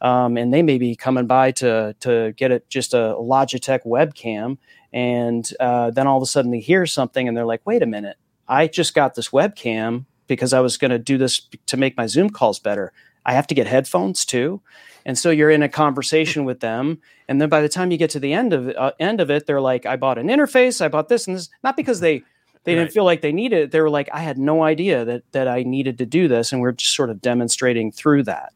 um, 0.00 0.36
and 0.36 0.52
they 0.52 0.62
may 0.62 0.78
be 0.78 0.96
coming 0.96 1.26
by 1.26 1.50
to 1.52 1.94
to 2.00 2.32
get 2.36 2.50
it 2.50 2.68
just 2.68 2.94
a 2.94 3.14
Logitech 3.18 3.84
webcam, 3.84 4.58
and 4.92 5.50
uh, 5.60 5.90
then 5.90 6.06
all 6.06 6.16
of 6.16 6.22
a 6.22 6.26
sudden 6.26 6.50
they 6.50 6.60
hear 6.60 6.86
something 6.86 7.28
and 7.28 7.36
they're 7.36 7.46
like, 7.46 7.62
"Wait 7.66 7.82
a 7.82 7.86
minute, 7.86 8.16
I 8.48 8.66
just 8.66 8.94
got 8.94 9.14
this 9.14 9.28
webcam 9.30 10.06
because 10.26 10.52
I 10.52 10.60
was 10.60 10.76
going 10.76 10.90
to 10.90 10.98
do 10.98 11.18
this 11.18 11.40
to 11.66 11.76
make 11.76 11.96
my 11.96 12.06
Zoom 12.06 12.30
calls 12.30 12.58
better. 12.58 12.92
I 13.26 13.32
have 13.32 13.46
to 13.48 13.54
get 13.54 13.66
headphones 13.66 14.24
too." 14.24 14.60
And 15.06 15.18
so 15.18 15.30
you're 15.30 15.50
in 15.50 15.62
a 15.62 15.68
conversation 15.68 16.44
with 16.44 16.60
them, 16.60 16.98
and 17.28 17.40
then 17.40 17.48
by 17.48 17.60
the 17.60 17.68
time 17.68 17.90
you 17.90 17.98
get 17.98 18.10
to 18.10 18.20
the 18.20 18.32
end 18.32 18.52
of 18.52 18.68
it, 18.68 18.76
uh, 18.76 18.92
end 18.98 19.20
of 19.20 19.30
it, 19.30 19.46
they're 19.46 19.60
like, 19.60 19.86
"I 19.86 19.96
bought 19.96 20.18
an 20.18 20.28
interface, 20.28 20.80
I 20.80 20.88
bought 20.88 21.08
this 21.08 21.26
and 21.26 21.36
this." 21.36 21.48
Not 21.62 21.76
because 21.76 22.00
they 22.00 22.22
they 22.64 22.74
right. 22.74 22.82
didn't 22.82 22.92
feel 22.92 23.04
like 23.04 23.20
they 23.20 23.32
needed 23.32 23.64
it. 23.64 23.70
They 23.70 23.80
were 23.80 23.90
like, 23.90 24.08
"I 24.12 24.20
had 24.20 24.38
no 24.38 24.62
idea 24.62 25.04
that 25.04 25.22
that 25.32 25.48
I 25.48 25.62
needed 25.62 25.98
to 25.98 26.06
do 26.06 26.28
this," 26.28 26.52
and 26.52 26.60
we're 26.60 26.72
just 26.72 26.94
sort 26.94 27.10
of 27.10 27.20
demonstrating 27.20 27.92
through 27.92 28.24
that. 28.24 28.52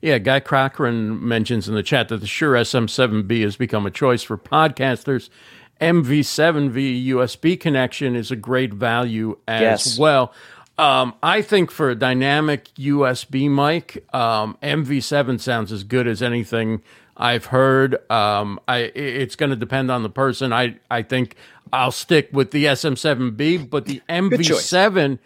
Yeah, 0.00 0.18
Guy 0.18 0.40
Cochran 0.40 1.26
mentions 1.26 1.68
in 1.68 1.74
the 1.74 1.82
chat 1.82 2.08
that 2.08 2.18
the 2.18 2.26
Shure 2.26 2.52
SM7B 2.52 3.42
has 3.42 3.56
become 3.56 3.86
a 3.86 3.90
choice 3.90 4.22
for 4.22 4.36
podcasters. 4.36 5.30
MV7V 5.80 7.06
USB 7.06 7.58
connection 7.58 8.16
is 8.16 8.30
a 8.30 8.36
great 8.36 8.72
value 8.72 9.36
as 9.46 9.60
yes. 9.60 9.98
well. 9.98 10.32
Um, 10.78 11.14
I 11.22 11.40
think 11.40 11.70
for 11.70 11.88
a 11.88 11.94
dynamic 11.94 12.66
USB 12.74 13.50
mic, 13.50 14.04
um, 14.14 14.58
MV7 14.62 15.40
sounds 15.40 15.72
as 15.72 15.84
good 15.84 16.06
as 16.06 16.22
anything 16.22 16.82
I've 17.16 17.46
heard. 17.46 17.98
Um, 18.10 18.60
I 18.68 18.78
it's 18.94 19.36
going 19.36 19.50
to 19.50 19.56
depend 19.56 19.90
on 19.90 20.02
the 20.02 20.10
person. 20.10 20.52
I 20.52 20.78
I 20.90 21.02
think 21.02 21.36
I'll 21.72 21.92
stick 21.92 22.28
with 22.32 22.50
the 22.50 22.66
SM7B, 22.66 23.70
but 23.70 23.86
the 23.86 24.02
MV7 24.08 25.18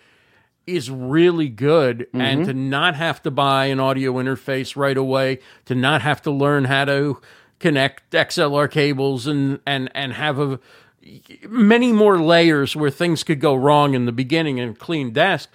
is 0.67 0.91
really 0.91 1.49
good, 1.49 2.01
mm-hmm. 2.01 2.21
and 2.21 2.45
to 2.47 2.55
not 2.55 2.95
have 2.95 3.23
to 3.23 3.31
buy 3.31 3.67
an 3.67 3.81
audio 3.81 4.15
interface 4.15 4.77
right 4.77 4.97
away, 4.97 5.41
to 5.65 5.75
not 5.75 6.03
have 6.03 6.23
to 6.23 6.31
learn 6.31 6.65
how 6.65 6.85
to 6.85 7.21
connect 7.59 8.11
XLR 8.13 8.71
cables 8.71 9.27
and 9.27 9.59
and 9.67 9.91
and 9.95 10.13
have 10.13 10.39
a 10.39 10.61
many 11.49 11.93
more 11.93 12.19
layers 12.21 12.77
where 12.77 12.91
things 12.91 13.23
could 13.23 13.41
go 13.41 13.55
wrong 13.55 13.95
in 13.95 14.07
the 14.07 14.13
beginning 14.13 14.61
and 14.61 14.79
clean 14.79 15.13
desk. 15.13 15.49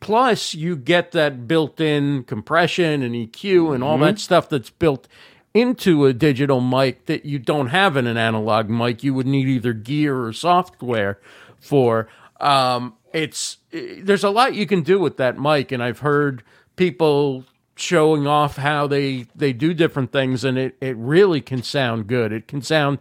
Plus, 0.00 0.54
you 0.54 0.76
get 0.76 1.12
that 1.12 1.48
built 1.48 1.80
in 1.80 2.22
compression 2.24 3.02
and 3.02 3.14
EQ 3.14 3.74
and 3.74 3.82
all 3.82 3.94
mm-hmm. 3.94 4.04
that 4.04 4.18
stuff 4.18 4.48
that's 4.48 4.70
built 4.70 5.08
into 5.54 6.06
a 6.06 6.12
digital 6.12 6.60
mic 6.60 7.06
that 7.06 7.24
you 7.24 7.38
don't 7.38 7.68
have 7.68 7.96
in 7.96 8.06
an 8.06 8.16
analog 8.16 8.68
mic. 8.68 9.02
You 9.02 9.14
would 9.14 9.26
need 9.26 9.48
either 9.48 9.72
gear 9.72 10.24
or 10.24 10.32
software 10.32 11.18
for. 11.58 12.08
Um, 12.40 12.94
it's 13.12 13.58
there's 13.70 14.24
a 14.24 14.30
lot 14.30 14.54
you 14.54 14.66
can 14.66 14.82
do 14.82 15.00
with 15.00 15.16
that 15.16 15.38
mic, 15.38 15.72
and 15.72 15.82
I've 15.82 16.00
heard 16.00 16.42
people 16.76 17.44
showing 17.74 18.26
off 18.26 18.56
how 18.56 18.86
they 18.86 19.26
they 19.34 19.52
do 19.52 19.74
different 19.74 20.12
things, 20.12 20.44
and 20.44 20.58
it 20.58 20.76
it 20.80 20.96
really 20.96 21.40
can 21.40 21.62
sound 21.62 22.06
good. 22.06 22.32
It 22.32 22.46
can 22.46 22.62
sound 22.62 22.98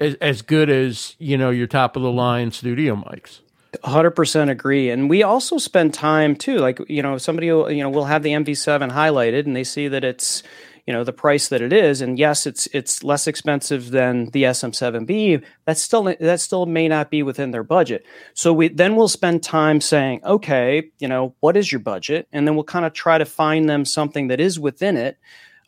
as, 0.00 0.14
as 0.16 0.42
good 0.42 0.70
as 0.70 1.14
you 1.18 1.36
know 1.36 1.50
your 1.50 1.66
top 1.66 1.96
of 1.96 2.02
the 2.02 2.12
line 2.12 2.50
studio 2.50 2.96
mics. 2.96 3.40
100% 3.84 4.50
agree. 4.50 4.90
And 4.90 5.10
we 5.10 5.22
also 5.22 5.58
spend 5.58 5.92
time 5.92 6.36
too 6.36 6.58
like 6.58 6.80
you 6.88 7.02
know 7.02 7.18
somebody 7.18 7.50
will, 7.50 7.70
you 7.70 7.82
know 7.82 7.90
will 7.90 8.04
have 8.04 8.22
the 8.22 8.30
mv7 8.30 8.90
highlighted 8.90 9.46
and 9.46 9.54
they 9.54 9.64
see 9.64 9.88
that 9.88 10.04
it's 10.04 10.42
you 10.86 10.92
know 10.92 11.02
the 11.02 11.12
price 11.12 11.48
that 11.48 11.60
it 11.60 11.72
is. 11.72 12.00
And 12.00 12.18
yes 12.18 12.46
it's 12.46 12.66
it's 12.72 13.02
less 13.02 13.26
expensive 13.26 13.90
than 13.90 14.30
the 14.30 14.44
sm7b 14.44 15.42
that 15.66 15.78
still 15.78 16.04
that 16.04 16.40
still 16.40 16.66
may 16.66 16.88
not 16.88 17.10
be 17.10 17.22
within 17.22 17.50
their 17.50 17.64
budget. 17.64 18.06
So 18.34 18.52
we 18.52 18.68
then 18.68 18.96
we'll 18.96 19.08
spend 19.08 19.42
time 19.42 19.80
saying 19.80 20.20
okay 20.24 20.90
you 20.98 21.08
know 21.08 21.34
what 21.40 21.56
is 21.56 21.70
your 21.70 21.80
budget? 21.80 22.28
And 22.32 22.46
then 22.46 22.54
we'll 22.54 22.64
kind 22.64 22.84
of 22.84 22.92
try 22.92 23.18
to 23.18 23.26
find 23.26 23.68
them 23.68 23.84
something 23.84 24.28
that 24.28 24.40
is 24.40 24.58
within 24.58 24.96
it. 24.96 25.18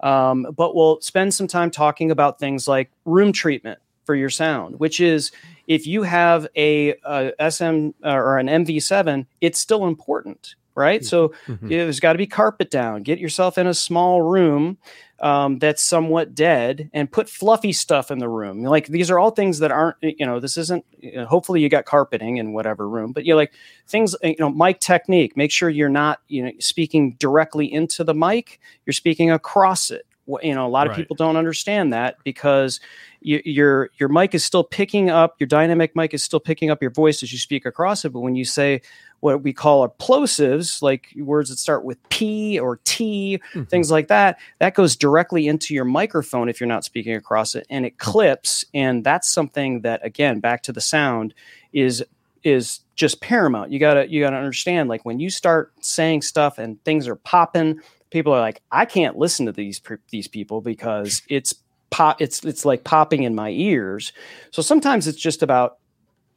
Um, 0.01 0.47
but 0.57 0.77
we'll 0.77 1.01
spend 1.01 1.35
some 1.35 1.49
time 1.49 1.73
talking 1.73 2.13
about 2.13 2.39
things 2.39 2.69
like 2.69 2.91
room 3.05 3.33
treatment 3.33 3.81
for 4.09 4.15
your 4.15 4.31
sound, 4.31 4.81
which 4.81 5.01
is 5.01 5.33
if 5.67 5.87
you 5.87 6.03
have 6.03 6.47
a, 6.57 6.95
a 7.05 7.51
SM 7.51 7.91
uh, 8.03 8.15
or 8.15 8.39
an 8.39 8.47
MV7, 8.47 9.27
it's 9.43 9.59
still 9.59 9.87
important, 9.87 10.55
right? 10.75 11.05
So 11.05 11.35
mm-hmm. 11.47 11.69
there's 11.69 12.01
got 12.01 12.15
to 12.15 12.19
be 12.19 12.27
carpet 12.27 12.71
down. 12.71 13.03
Get 13.03 13.19
yourself 13.19 13.59
in 13.59 13.67
a 13.67 13.75
small 13.75 14.23
room 14.23 14.79
um, 15.21 15.59
that's 15.59 15.83
somewhat 15.83 16.35
dead 16.35 16.89
and 16.95 17.13
put 17.13 17.29
fluffy 17.29 17.75
stuff 17.75 18.11
in 18.11 18.19
the 18.19 18.31
room. 18.31 18.63
Like 18.63 18.87
these 18.87 19.11
are 19.11 19.19
all 19.19 19.31
things 19.31 19.59
that 19.59 19.71
aren't, 19.71 19.99
you 20.01 20.25
know, 20.25 20.41
this 20.41 20.57
isn't, 20.57 20.87
you 20.99 21.17
know, 21.17 21.27
hopefully 21.27 21.61
you 21.61 21.69
got 21.69 21.85
carpeting 21.85 22.39
in 22.39 22.55
whatever 22.55 22.89
room, 22.89 23.13
but 23.13 23.27
you 23.27 23.37
like 23.37 23.53
things, 23.87 24.17
you 24.23 24.37
know, 24.39 24.49
mic 24.49 24.81
technique, 24.81 25.37
make 25.37 25.51
sure 25.51 25.69
you're 25.69 25.91
not, 25.91 26.21
you 26.29 26.45
know, 26.45 26.53
speaking 26.61 27.15
directly 27.19 27.71
into 27.71 28.05
the 28.05 28.15
mic, 28.15 28.59
you're 28.87 28.95
speaking 28.95 29.31
across 29.31 29.91
it 29.91 30.07
you 30.43 30.55
know 30.55 30.67
a 30.67 30.69
lot 30.69 30.87
of 30.87 30.91
right. 30.91 30.99
people 30.99 31.17
don't 31.17 31.37
understand 31.37 31.93
that 31.93 32.17
because 32.23 32.81
you, 33.21 33.41
your 33.45 33.91
your 33.99 34.09
mic 34.09 34.35
is 34.35 34.45
still 34.45 34.65
picking 34.65 35.11
up 35.11 35.37
your 35.39 35.47
dynamic 35.47 35.95
mic 35.97 36.15
is 36.15 36.23
still 36.23 36.41
picking 36.41 36.71
up 36.71 36.81
your 36.81 36.91
voice 36.91 37.23
as 37.23 37.33
you 37.33 37.39
speak 37.39 37.67
across 37.67 38.05
it 38.05 38.11
but 38.11 38.21
when 38.21 38.35
you 38.35 38.45
say 38.45 38.81
what 39.21 39.43
we 39.43 39.53
call 39.53 39.89
plosives 39.99 40.81
like 40.83 41.13
words 41.17 41.51
that 41.51 41.59
start 41.59 41.85
with 41.85 41.99
p 42.09 42.59
or 42.59 42.81
t 42.85 43.41
mm-hmm. 43.51 43.65
things 43.65 43.91
like 43.91 44.09
that 44.09 44.39
that 44.59 44.75
goes 44.75 44.97
directly 44.97 45.49
into 45.49 45.75
your 45.75 45.85
microphone 45.85 46.49
if 46.49 46.61
you're 46.61 46.69
not 46.69 46.85
speaking 46.85 47.15
across 47.15 47.55
it 47.55 47.67
and 47.71 47.85
it 47.85 47.95
hmm. 47.95 48.11
clips 48.11 48.65
and 48.75 49.05
that's 49.05 49.29
something 49.29 49.81
that 49.81 50.05
again 50.05 50.41
back 50.41 50.63
to 50.63 50.73
the 50.73 50.81
sound 50.81 51.35
is 51.73 52.05
is 52.45 52.81
just 52.95 53.21
paramount 53.21 53.73
you 53.73 53.79
gotta 53.79 54.09
you 54.09 54.23
gotta 54.23 54.37
understand 54.37 54.89
like 54.89 55.05
when 55.05 55.19
you 55.19 55.29
start 55.29 55.73
saying 55.81 56.23
stuff 56.23 56.59
and 56.59 56.83
things 56.85 57.09
are 57.09 57.17
popping 57.17 57.81
people 58.11 58.33
are 58.33 58.41
like, 58.41 58.63
I 58.71 58.85
can't 58.85 59.17
listen 59.17 59.47
to 59.47 59.53
these 59.53 59.81
these 60.11 60.29
people 60.29 60.61
because 60.61 61.23
it's 61.29 61.55
pop 61.91 62.21
it's 62.21 62.45
it's 62.45 62.65
like 62.65 62.85
popping 62.85 63.23
in 63.23 63.35
my 63.35 63.51
ears. 63.51 64.13
So 64.51 64.63
sometimes 64.63 65.07
it's 65.07 65.19
just 65.19 65.43
about 65.43 65.79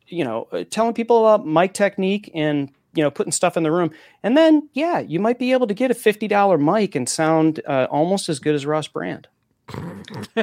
you 0.07 0.23
know 0.23 0.47
uh, 0.51 0.63
telling 0.69 0.93
people 0.93 1.27
about 1.27 1.47
mic 1.47 1.73
technique 1.73 2.31
and 2.33 2.71
you 2.93 3.03
know 3.03 3.11
putting 3.11 3.31
stuff 3.31 3.57
in 3.57 3.63
the 3.63 3.71
room, 3.71 3.91
and 4.23 4.37
then 4.37 4.69
yeah, 4.73 4.99
you 4.99 5.19
might 5.19 5.39
be 5.39 5.51
able 5.51 5.67
to 5.67 5.73
get 5.73 5.91
a 5.91 5.95
fifty 5.95 6.27
dollar 6.27 6.57
mic 6.57 6.95
and 6.95 7.07
sound 7.07 7.61
uh, 7.67 7.87
almost 7.89 8.29
as 8.29 8.39
good 8.39 8.55
as 8.55 8.65
Ross 8.65 8.87
Brand. 8.87 9.27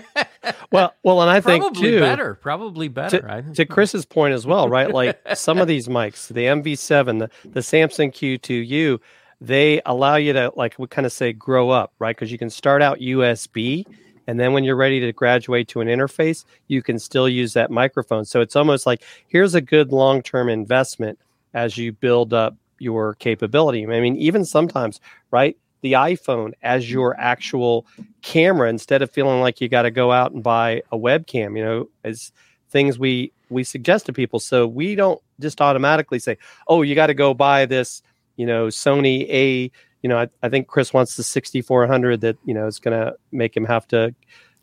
well, 0.73 0.95
well, 1.03 1.21
and 1.21 1.31
I 1.31 1.41
probably 1.41 1.61
think 1.61 1.77
too 1.77 2.01
better, 2.01 2.35
probably 2.35 2.89
better. 2.89 3.21
To, 3.21 3.55
to, 3.55 3.67
Chris's 3.67 4.07
point 4.07 4.33
as 4.33 4.47
well, 4.47 4.69
right? 4.69 4.91
Like 4.91 5.21
some 5.35 5.59
of 5.59 5.69
these 5.69 5.87
mics, 5.87 6.29
the 6.29 6.45
MV7, 6.45 7.19
the, 7.19 7.31
the 7.51 7.63
Samson 7.63 8.11
Q2U, 8.11 8.99
they 9.41 9.83
allow 9.85 10.17
you 10.17 10.33
to 10.33 10.53
like 10.57 10.77
we 10.79 10.87
kind 10.87 11.05
of 11.05 11.13
say 11.13 11.33
grow 11.33 11.69
up, 11.71 11.93
right? 11.99 12.17
Because 12.17 12.33
you 12.33 12.39
can 12.39 12.49
start 12.49 12.81
out 12.81 12.99
USB 13.01 13.85
and 14.29 14.39
then 14.39 14.53
when 14.53 14.63
you're 14.63 14.77
ready 14.77 15.01
to 15.01 15.13
graduate 15.13 15.69
to 15.69 15.81
an 15.81 15.89
interface, 15.89 16.45
you 16.69 16.83
can 16.83 16.99
still 16.99 17.29
use 17.29 17.55
that 17.55 17.71
microphone. 17.71 18.27
So 18.27 18.43
it's 18.43 18.55
almost 18.55 18.85
like 18.85 19.03
here's 19.27 19.55
a 19.55 19.61
good 19.63 19.91
long-term 19.91 20.51
investment 20.51 21.19
as 21.55 21.79
you 21.79 21.93
build 21.93 22.35
up 22.35 22.55
your 22.79 23.15
capability. 23.15 23.87
I 23.87 24.01
mean, 24.01 24.17
even 24.17 24.45
sometimes, 24.45 25.01
right? 25.31 25.57
The 25.81 25.95
iPhone 25.95 26.53
as 26.63 26.85
mm-hmm. 26.85 26.93
your 26.93 27.19
actual 27.19 27.87
camera 28.21 28.69
instead 28.69 29.01
of 29.01 29.11
feeling 29.11 29.41
like 29.41 29.63
you 29.63 29.69
got 29.71 29.83
to 29.83 29.91
go 29.91 30.13
out 30.13 30.33
and 30.33 30.43
buy 30.43 30.83
a 30.93 30.99
webcam, 30.99 31.57
you 31.57 31.65
know, 31.65 31.89
as 32.05 32.31
things 32.69 32.99
we 32.99 33.33
we 33.49 33.65
suggest 33.65 34.05
to 34.07 34.13
people. 34.13 34.41
So 34.41 34.67
we 34.67 34.95
don't 34.95 35.23
just 35.41 35.63
automatically 35.63 36.19
say, 36.19 36.37
"Oh, 36.67 36.83
you 36.83 36.95
got 36.95 37.07
to 37.07 37.15
go 37.15 37.33
buy 37.33 37.65
this 37.65 38.03
you 38.39 38.47
know, 38.47 38.69
Sony 38.69 39.29
A, 39.29 39.71
you 40.03 40.09
know, 40.09 40.19
I, 40.19 40.29
I 40.43 40.49
think 40.49 40.69
Chris 40.69 40.93
wants 40.93 41.17
the 41.17 41.23
6400 41.23 42.21
that, 42.21 42.37
you 42.45 42.55
know, 42.55 42.67
is 42.67 42.79
going 42.79 42.99
to 42.99 43.15
make 43.33 43.57
him 43.57 43.65
have 43.65 43.87
to, 43.89 44.15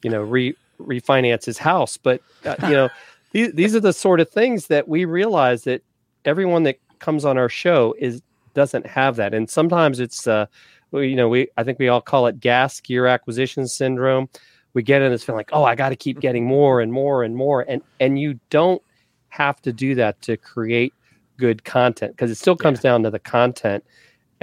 you 0.02 0.10
know, 0.10 0.22
re 0.22 0.56
refinance 0.80 1.46
his 1.46 1.58
house. 1.58 1.98
But, 1.98 2.22
uh, 2.46 2.56
you 2.64 2.72
know, 2.72 2.90
these, 3.32 3.52
these 3.54 3.76
are 3.76 3.80
the 3.80 3.94
sort 3.94 4.20
of 4.20 4.30
things 4.30 4.68
that 4.68 4.88
we 4.88 5.06
realize 5.06 5.64
that 5.64 5.82
everyone 6.26 6.64
that 6.64 6.80
comes 7.00 7.26
on 7.26 7.38
our 7.38 7.50
show 7.50 7.96
is 8.00 8.22
doesn't 8.56 8.88
have 8.88 9.18
that, 9.18 9.34
and 9.34 9.50
sometimes 9.50 10.00
it's 10.00 10.26
uh, 10.26 10.48
you 10.92 11.16
know 11.16 11.30
we 11.30 11.48
I 11.58 11.64
think 11.64 11.78
we 11.78 11.88
all 11.88 12.02
call 12.02 12.26
it 12.26 12.40
gas 12.40 12.80
gear 12.80 13.06
acquisition 13.06 13.68
syndrome. 13.68 14.28
We 14.74 14.82
get 14.82 15.02
in 15.02 15.12
this 15.12 15.24
feeling 15.24 15.38
like, 15.38 15.52
oh, 15.54 15.64
I 15.64 15.76
got 15.76 15.90
to 15.90 15.96
keep 15.96 16.20
getting 16.20 16.46
more 16.46 16.82
and 16.82 16.92
more 16.92 17.24
and 17.24 17.36
more, 17.36 17.62
and 17.62 17.82
and 18.00 18.18
you 18.18 18.40
don't 18.50 18.82
have 19.30 19.62
to 19.62 19.74
do 19.74 19.94
that 19.96 20.22
to 20.24 20.38
create 20.38 20.94
good 21.38 21.64
content 21.66 22.14
because 22.14 22.32
it 22.32 22.36
still 22.36 22.56
comes 22.56 22.80
yeah. 22.80 22.92
down 22.92 23.04
to 23.04 23.10
the 23.12 23.20
content 23.20 23.84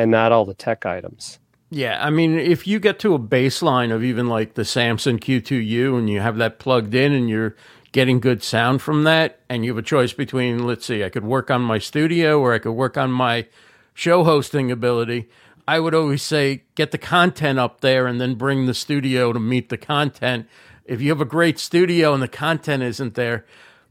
and 0.03 0.11
not 0.11 0.32
all 0.32 0.44
the 0.44 0.53
tech 0.53 0.84
items. 0.84 1.38
Yeah, 1.70 2.05
I 2.05 2.11
mean, 2.11 2.36
if 2.36 2.66
you 2.66 2.80
get 2.80 2.98
to 2.98 3.14
a 3.14 3.20
baseline 3.20 3.94
of 3.94 4.03
even 4.03 4.26
like 4.26 4.55
the 4.55 4.64
Samson 4.64 5.20
Q2U 5.20 5.96
and 5.96 6.11
you 6.11 6.20
have 6.20 6.36
that 6.38 6.59
plugged 6.59 6.92
in 6.92 7.12
and 7.12 7.30
you're 7.30 7.55
getting 7.92 8.18
good 8.18 8.42
sound 8.42 8.82
from 8.82 9.05
that, 9.05 9.38
and 9.48 9.64
you 9.64 9.70
have 9.70 9.78
a 9.78 9.86
choice 9.86 10.12
between, 10.12 10.66
let's 10.66 10.84
see, 10.84 11.05
I 11.05 11.09
could 11.09 11.24
work 11.24 11.53
on 11.53 11.62
my 11.62 11.78
studio 11.78 12.40
or 12.40 12.53
I 12.53 12.59
could 12.59 12.72
work 12.72 12.98
on 12.98 13.12
my 13.12 13.46
show 13.94 14.24
hosting 14.24 14.72
ability. 14.72 15.30
I 15.68 15.78
would 15.78 15.94
always 15.94 16.22
say 16.22 16.64
get 16.74 16.90
the 16.90 16.98
content 16.98 17.61
up 17.61 17.80
there 17.80 18.09
and 18.09 18.20
then 18.20 18.34
bring 18.34 18.66
the 18.66 18.74
studio 18.74 19.32
to 19.32 19.38
meet 19.38 19.68
the 19.68 19.78
content. 19.78 20.48
If 20.84 21.00
you 21.00 21.11
have 21.11 21.20
a 21.20 21.26
great 21.26 21.61
studio 21.61 22.12
and 22.12 22.20
the 22.20 22.28
content 22.28 22.82
isn't 22.82 23.14
there, 23.14 23.46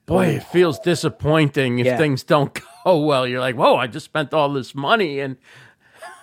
boy, 0.05 0.25
it 0.25 0.43
feels 0.43 0.77
disappointing 0.79 1.79
if 1.79 1.85
yeah. 1.85 1.97
things 1.97 2.21
don't 2.21 2.59
go 2.83 2.99
well. 2.99 3.25
You're 3.25 3.39
like, 3.39 3.55
whoa, 3.55 3.77
I 3.77 3.87
just 3.87 4.05
spent 4.05 4.33
all 4.33 4.51
this 4.51 4.75
money 4.75 5.21
and 5.21 5.37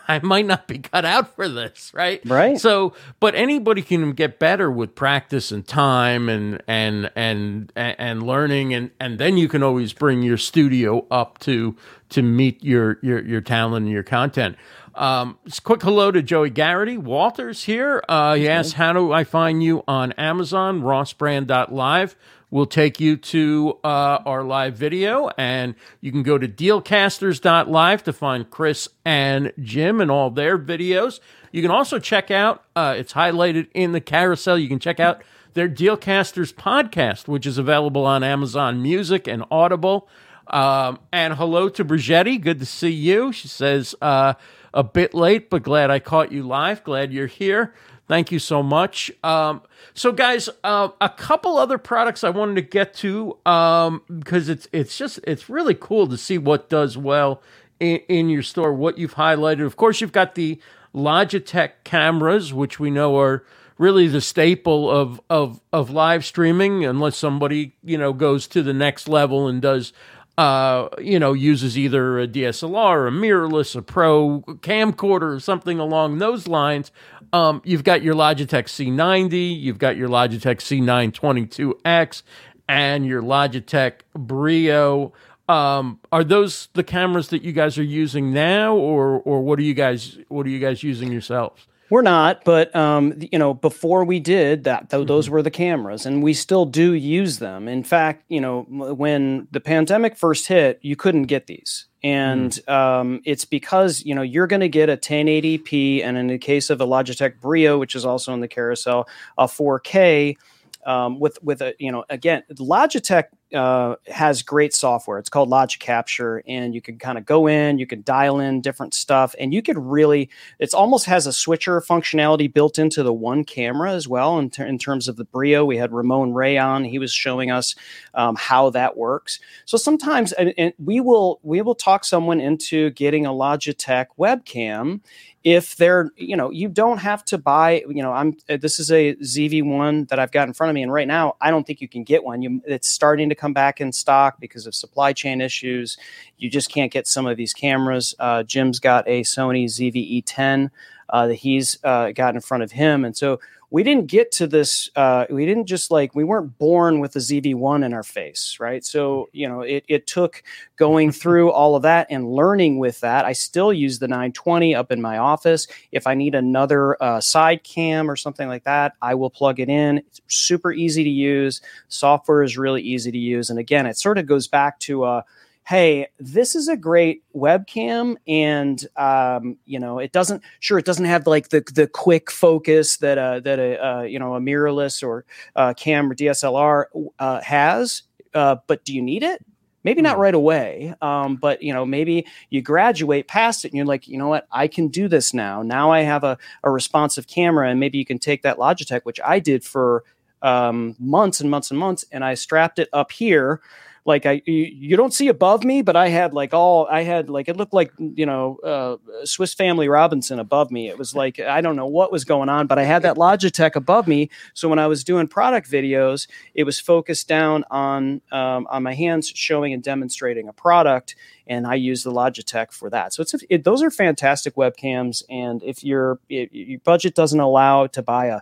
I 0.08 0.20
might 0.20 0.46
not 0.46 0.66
be 0.66 0.78
cut 0.78 1.04
out 1.04 1.34
for 1.36 1.48
this, 1.48 1.92
right? 1.92 2.22
Right. 2.24 2.58
So, 2.58 2.94
but 3.20 3.34
anybody 3.34 3.82
can 3.82 4.12
get 4.12 4.38
better 4.38 4.70
with 4.70 4.94
practice 4.94 5.52
and 5.52 5.66
time 5.66 6.28
and 6.28 6.62
and 6.66 7.10
and 7.14 7.70
and 7.76 8.22
learning, 8.22 8.72
and 8.72 8.90
and 8.98 9.18
then 9.18 9.36
you 9.36 9.48
can 9.48 9.62
always 9.62 9.92
bring 9.92 10.22
your 10.22 10.38
studio 10.38 11.06
up 11.10 11.38
to 11.40 11.76
to 12.10 12.22
meet 12.22 12.64
your 12.64 12.98
your 13.02 13.22
your 13.22 13.42
talent 13.42 13.84
and 13.84 13.92
your 13.92 14.02
content. 14.02 14.56
Um, 14.94 15.38
quick 15.62 15.82
hello 15.82 16.10
to 16.10 16.22
Joey 16.22 16.50
Garrity. 16.50 16.98
Walter's 16.98 17.64
here. 17.64 18.02
Uh, 18.08 18.34
he 18.34 18.48
asked, 18.48 18.72
How 18.72 18.92
do 18.92 19.12
I 19.12 19.22
find 19.22 19.62
you 19.62 19.84
on 19.86 20.10
Amazon? 20.12 20.82
Rossbrand.live 20.82 22.16
will 22.50 22.66
take 22.66 22.98
you 22.98 23.16
to 23.16 23.78
uh, 23.84 24.18
our 24.24 24.42
live 24.42 24.76
video, 24.76 25.30
and 25.36 25.74
you 26.00 26.10
can 26.10 26.22
go 26.22 26.38
to 26.38 26.48
dealcasters.live 26.48 28.02
to 28.04 28.12
find 28.12 28.50
Chris 28.50 28.88
and 29.04 29.52
Jim 29.60 30.00
and 30.00 30.10
all 30.10 30.30
their 30.30 30.58
videos. 30.58 31.20
You 31.52 31.62
can 31.62 31.70
also 31.70 31.98
check 31.98 32.30
out, 32.30 32.64
uh, 32.74 32.94
it's 32.96 33.12
highlighted 33.12 33.68
in 33.74 33.92
the 33.92 34.00
carousel, 34.00 34.58
you 34.58 34.68
can 34.68 34.78
check 34.78 35.00
out 35.00 35.22
their 35.54 35.68
Dealcasters 35.68 36.52
podcast, 36.52 37.26
which 37.26 37.46
is 37.46 37.58
available 37.58 38.04
on 38.04 38.22
Amazon 38.22 38.82
Music 38.82 39.26
and 39.26 39.44
Audible. 39.50 40.08
Um, 40.46 41.00
and 41.12 41.34
hello 41.34 41.68
to 41.70 41.84
Brigetti. 41.84 42.40
Good 42.40 42.58
to 42.60 42.66
see 42.66 42.90
you. 42.90 43.32
She 43.32 43.48
says, 43.48 43.94
uh, 44.00 44.34
a 44.72 44.84
bit 44.84 45.14
late, 45.14 45.50
but 45.50 45.62
glad 45.62 45.90
I 45.90 45.98
caught 45.98 46.32
you 46.32 46.42
live. 46.42 46.84
Glad 46.84 47.12
you're 47.12 47.26
here. 47.26 47.74
Thank 48.08 48.32
you 48.32 48.38
so 48.38 48.62
much. 48.62 49.10
Um, 49.22 49.60
so, 49.92 50.12
guys, 50.12 50.48
uh, 50.64 50.88
a 50.98 51.10
couple 51.10 51.58
other 51.58 51.76
products 51.76 52.24
I 52.24 52.30
wanted 52.30 52.54
to 52.54 52.62
get 52.62 52.94
to 52.94 53.36
um, 53.44 54.00
because 54.18 54.48
it's 54.48 54.66
it's 54.72 54.96
just 54.96 55.20
it's 55.24 55.50
really 55.50 55.74
cool 55.74 56.08
to 56.08 56.16
see 56.16 56.38
what 56.38 56.70
does 56.70 56.96
well 56.96 57.42
in, 57.78 57.98
in, 58.08 58.30
your 58.30 58.42
store. 58.42 58.72
What 58.72 58.96
you've 58.96 59.16
highlighted, 59.16 59.66
of 59.66 59.76
course, 59.76 60.00
you've 60.00 60.12
got 60.12 60.36
the 60.36 60.58
Logitech 60.94 61.72
cameras, 61.84 62.54
which 62.54 62.80
we 62.80 62.90
know 62.90 63.18
are 63.18 63.44
really 63.76 64.08
the 64.08 64.22
staple 64.22 64.90
of 64.90 65.20
of 65.28 65.60
of 65.70 65.90
live 65.90 66.24
streaming, 66.24 66.86
unless 66.86 67.14
somebody 67.18 67.76
you 67.84 67.98
know 67.98 68.14
goes 68.14 68.46
to 68.48 68.62
the 68.62 68.72
next 68.72 69.06
level 69.06 69.46
and 69.46 69.60
does 69.60 69.92
uh, 70.38 70.88
you 71.00 71.18
know, 71.18 71.32
uses 71.32 71.76
either 71.76 72.20
a 72.20 72.28
DSLR, 72.28 73.08
a 73.08 73.10
mirrorless, 73.10 73.74
a 73.74 73.82
pro 73.82 74.44
camcorder, 74.60 75.34
or 75.34 75.40
something 75.40 75.80
along 75.80 76.18
those 76.18 76.46
lines. 76.46 76.92
Um, 77.32 77.60
you've 77.64 77.82
got 77.82 78.02
your 78.02 78.14
Logitech 78.14 78.66
C90, 78.66 79.60
you've 79.60 79.78
got 79.78 79.96
your 79.96 80.08
Logitech 80.08 80.60
C922X, 80.60 82.22
and 82.68 83.04
your 83.04 83.20
Logitech 83.20 83.94
Brio. 84.14 85.12
Um, 85.48 85.98
are 86.12 86.22
those 86.22 86.68
the 86.74 86.84
cameras 86.84 87.28
that 87.30 87.42
you 87.42 87.50
guys 87.50 87.76
are 87.76 87.82
using 87.82 88.32
now, 88.32 88.76
or 88.76 89.18
or 89.20 89.42
what 89.42 89.58
are 89.58 89.62
you 89.62 89.74
guys 89.74 90.18
what 90.28 90.46
are 90.46 90.50
you 90.50 90.60
guys 90.60 90.84
using 90.84 91.10
yourselves? 91.10 91.66
We're 91.90 92.02
not, 92.02 92.44
but 92.44 92.74
um, 92.76 93.14
you 93.32 93.38
know, 93.38 93.54
before 93.54 94.04
we 94.04 94.20
did 94.20 94.64
that, 94.64 94.90
th- 94.90 95.06
those 95.06 95.26
mm-hmm. 95.26 95.34
were 95.34 95.42
the 95.42 95.50
cameras, 95.50 96.04
and 96.04 96.22
we 96.22 96.34
still 96.34 96.66
do 96.66 96.92
use 96.92 97.38
them. 97.38 97.66
In 97.66 97.82
fact, 97.82 98.24
you 98.28 98.40
know, 98.40 98.62
when 98.68 99.48
the 99.52 99.60
pandemic 99.60 100.16
first 100.16 100.48
hit, 100.48 100.78
you 100.82 100.96
couldn't 100.96 101.24
get 101.24 101.46
these, 101.46 101.86
and 102.02 102.50
mm. 102.50 102.72
um, 102.72 103.20
it's 103.24 103.46
because 103.46 104.04
you 104.04 104.14
know 104.14 104.22
you're 104.22 104.46
going 104.46 104.60
to 104.60 104.68
get 104.68 104.90
a 104.90 104.98
1080p, 104.98 106.04
and 106.04 106.18
in 106.18 106.26
the 106.26 106.38
case 106.38 106.68
of 106.68 106.80
a 106.82 106.86
Logitech 106.86 107.40
Brio, 107.40 107.78
which 107.78 107.94
is 107.94 108.04
also 108.04 108.34
in 108.34 108.40
the 108.40 108.48
carousel, 108.48 109.08
a 109.38 109.46
4K 109.46 110.36
um, 110.84 111.20
with 111.20 111.42
with 111.42 111.62
a 111.62 111.74
you 111.78 111.92
know 111.92 112.04
again 112.08 112.42
Logitech 112.54 113.24
uh, 113.54 113.96
has 114.06 114.42
great 114.42 114.74
software. 114.74 115.18
It's 115.18 115.28
called 115.28 115.48
Logi 115.48 115.78
Capture, 115.78 116.42
and 116.46 116.74
you 116.74 116.80
can 116.80 116.98
kind 116.98 117.18
of 117.18 117.24
go 117.24 117.46
in, 117.46 117.78
you 117.78 117.86
can 117.86 118.02
dial 118.02 118.40
in 118.40 118.60
different 118.60 118.94
stuff, 118.94 119.34
and 119.38 119.54
you 119.54 119.62
could 119.62 119.78
really. 119.78 120.28
It's 120.58 120.74
almost 120.74 121.06
has 121.06 121.26
a 121.26 121.32
switcher 121.32 121.80
functionality 121.80 122.52
built 122.52 122.78
into 122.78 123.02
the 123.02 123.12
one 123.12 123.44
camera 123.44 123.92
as 123.92 124.06
well. 124.06 124.38
In, 124.38 124.50
ter- 124.50 124.66
in 124.66 124.78
terms 124.78 125.08
of 125.08 125.16
the 125.16 125.24
Brio, 125.24 125.64
we 125.64 125.76
had 125.76 125.92
Ramon 125.92 126.34
Ray 126.34 126.58
on. 126.58 126.84
He 126.84 126.98
was 126.98 127.12
showing 127.12 127.50
us 127.50 127.74
um, 128.14 128.36
how 128.36 128.70
that 128.70 128.96
works. 128.96 129.40
So 129.64 129.76
sometimes, 129.78 130.32
and, 130.32 130.52
and 130.58 130.72
we 130.78 131.00
will 131.00 131.40
we 131.42 131.62
will 131.62 131.74
talk 131.74 132.04
someone 132.04 132.40
into 132.40 132.90
getting 132.90 133.26
a 133.26 133.30
Logitech 133.30 134.06
webcam 134.18 135.00
if 135.44 135.76
they're 135.76 136.10
you 136.16 136.36
know 136.36 136.50
you 136.50 136.68
don't 136.68 136.98
have 136.98 137.24
to 137.24 137.38
buy 137.38 137.82
you 137.88 138.02
know 138.02 138.12
i'm 138.12 138.36
this 138.48 138.80
is 138.80 138.90
a 138.90 139.14
zv1 139.16 140.08
that 140.08 140.18
i've 140.18 140.32
got 140.32 140.48
in 140.48 140.52
front 140.52 140.68
of 140.68 140.74
me 140.74 140.82
and 140.82 140.92
right 140.92 141.06
now 141.06 141.36
i 141.40 141.50
don't 141.50 141.66
think 141.66 141.80
you 141.80 141.88
can 141.88 142.02
get 142.02 142.24
one 142.24 142.42
you 142.42 142.60
it's 142.66 142.88
starting 142.88 143.28
to 143.28 143.34
come 143.38 143.52
back 143.52 143.80
in 143.80 143.92
stock 143.92 144.40
because 144.40 144.66
of 144.66 144.74
supply 144.74 145.12
chain 145.12 145.40
issues. 145.40 145.96
You 146.36 146.50
just 146.50 146.70
can't 146.70 146.92
get 146.92 147.06
some 147.06 147.26
of 147.26 147.36
these 147.36 147.54
cameras. 147.54 148.14
Uh, 148.18 148.42
jim's 148.42 148.80
got 148.80 149.08
a 149.08 149.22
sony 149.22 149.64
zve10 149.64 150.70
uh, 151.10 151.26
that 151.28 151.34
he's 151.34 151.78
uh, 151.84 152.12
got 152.12 152.34
in 152.34 152.40
front 152.40 152.62
of 152.62 152.72
him. 152.72 153.04
And 153.04 153.16
so 153.16 153.40
we 153.70 153.82
didn't 153.82 154.06
get 154.06 154.32
to 154.32 154.46
this 154.46 154.88
uh, 154.96 155.26
we 155.30 155.44
didn't 155.44 155.66
just 155.66 155.90
like 155.90 156.14
we 156.14 156.24
weren't 156.24 156.56
born 156.58 157.00
with 157.00 157.12
the 157.12 157.20
zv1 157.20 157.84
in 157.84 157.92
our 157.92 158.02
face 158.02 158.56
right? 158.60 158.84
So 158.84 159.28
you 159.32 159.48
know 159.48 159.60
it, 159.60 159.84
it 159.88 160.06
took 160.06 160.42
going 160.76 161.12
through 161.20 161.50
all 161.50 161.76
of 161.76 161.82
that 161.82 162.06
and 162.10 162.30
learning 162.30 162.78
with 162.78 163.00
that. 163.00 163.24
I 163.24 163.32
still 163.32 163.72
use 163.72 163.98
the 163.98 164.08
920 164.08 164.74
up 164.74 164.90
in 164.90 165.00
my 165.00 165.18
office. 165.18 165.66
If 165.92 166.06
i 166.06 166.14
need 166.14 166.34
another 166.34 167.02
uh, 167.02 167.20
side 167.20 167.64
cam 167.64 168.10
or 168.10 168.16
something 168.16 168.48
like 168.48 168.64
that 168.64 168.94
i 169.02 169.14
will 169.14 169.30
plug 169.30 169.60
it 169.60 169.68
in. 169.68 169.98
It's 169.98 170.20
super 170.28 170.72
easy 170.72 171.04
to 171.04 171.10
use. 171.10 171.60
Software 171.88 172.42
is 172.42 172.56
really 172.56 172.82
easy 172.82 173.12
to 173.12 173.18
use. 173.18 173.50
And 173.50 173.58
again 173.58 173.86
it 173.86 173.96
sort 173.96 174.18
of 174.18 174.26
goes 174.26 174.46
back 174.46 174.78
to 174.80 175.04
uh, 175.04 175.22
hey, 175.68 176.06
this 176.18 176.54
is 176.54 176.66
a 176.66 176.78
great 176.78 177.22
webcam, 177.36 178.16
and 178.26 178.86
um, 178.96 179.58
you 179.66 179.78
know, 179.78 179.98
it 179.98 180.12
doesn't 180.12 180.42
sure 180.60 180.78
it 180.78 180.86
doesn't 180.86 181.04
have 181.04 181.26
like 181.26 181.50
the 181.50 181.62
the 181.74 181.86
quick 181.86 182.30
focus 182.30 182.96
that 182.98 183.18
uh, 183.18 183.40
that 183.40 183.58
a 183.58 183.86
uh, 183.86 184.02
you 184.02 184.18
know 184.18 184.34
a 184.34 184.40
mirrorless 184.40 185.02
or 185.02 185.26
uh, 185.56 185.74
camera 185.74 186.16
DSLR 186.16 186.86
uh, 187.18 187.40
has, 187.42 188.02
uh, 188.34 188.56
but 188.66 188.84
do 188.84 188.94
you 188.94 189.02
need 189.02 189.22
it? 189.22 189.44
Maybe 189.84 190.00
not 190.00 190.16
hmm. 190.16 190.22
right 190.22 190.34
away, 190.34 190.94
um, 191.02 191.36
but 191.36 191.62
you 191.62 191.74
know, 191.74 191.84
maybe 191.84 192.26
you 192.48 192.62
graduate 192.62 193.28
past 193.28 193.64
it 193.64 193.68
and 193.68 193.76
you're 193.76 193.86
like, 193.86 194.08
you 194.08 194.16
know 194.16 194.28
what, 194.28 194.48
I 194.50 194.68
can 194.68 194.88
do 194.88 195.06
this 195.06 195.34
now. 195.34 195.62
Now 195.62 195.90
I 195.90 196.00
have 196.00 196.24
a, 196.24 196.38
a 196.64 196.70
responsive 196.70 197.26
camera, 197.26 197.68
and 197.68 197.78
maybe 197.78 197.98
you 197.98 198.06
can 198.06 198.18
take 198.18 198.42
that 198.42 198.56
Logitech, 198.56 199.02
which 199.02 199.20
I 199.22 199.38
did 199.38 199.64
for 199.64 200.02
um, 200.40 200.96
months 200.98 201.40
and 201.40 201.50
months 201.50 201.70
and 201.70 201.78
months, 201.78 202.06
and 202.10 202.24
I 202.24 202.34
strapped 202.34 202.78
it 202.78 202.88
up 202.94 203.12
here 203.12 203.60
like 204.08 204.24
I 204.24 204.40
you, 204.46 204.54
you, 204.54 204.96
don't 204.96 205.12
see 205.12 205.28
above 205.28 205.64
me, 205.64 205.82
but 205.82 205.94
I 205.94 206.08
had 206.08 206.32
like 206.32 206.54
all 206.54 206.88
I 206.90 207.02
had 207.02 207.28
like 207.28 207.46
it 207.46 207.58
looked 207.58 207.74
like 207.74 207.92
you 207.98 208.24
know 208.24 208.56
uh, 208.64 208.96
Swiss 209.24 209.52
Family 209.52 209.86
Robinson 209.86 210.38
above 210.38 210.70
me. 210.70 210.88
It 210.88 210.98
was 210.98 211.14
like 211.14 211.38
I 211.38 211.60
don't 211.60 211.76
know 211.76 211.86
what 211.86 212.10
was 212.10 212.24
going 212.24 212.48
on, 212.48 212.66
but 212.66 212.78
I 212.78 212.84
had 212.84 213.02
that 213.02 213.16
Logitech 213.16 213.76
above 213.76 214.08
me. 214.08 214.30
So 214.54 214.66
when 214.66 214.78
I 214.78 214.86
was 214.86 215.04
doing 215.04 215.28
product 215.28 215.70
videos, 215.70 216.26
it 216.54 216.64
was 216.64 216.80
focused 216.80 217.28
down 217.28 217.64
on 217.70 218.22
um, 218.32 218.66
on 218.70 218.82
my 218.82 218.94
hands 218.94 219.28
showing 219.28 219.74
and 219.74 219.82
demonstrating 219.82 220.48
a 220.48 220.54
product, 220.54 221.14
and 221.46 221.66
I 221.66 221.74
use 221.74 222.02
the 222.02 222.10
Logitech 222.10 222.72
for 222.72 222.88
that. 222.88 223.12
So 223.12 223.20
it's 223.20 223.34
it, 223.50 223.64
those 223.64 223.82
are 223.82 223.90
fantastic 223.90 224.54
webcams, 224.54 225.22
and 225.28 225.62
if 225.62 225.84
your 225.84 226.18
your 226.28 226.80
budget 226.80 227.14
doesn't 227.14 227.40
allow 227.40 227.88
to 227.88 228.02
buy 228.02 228.26
a 228.26 228.40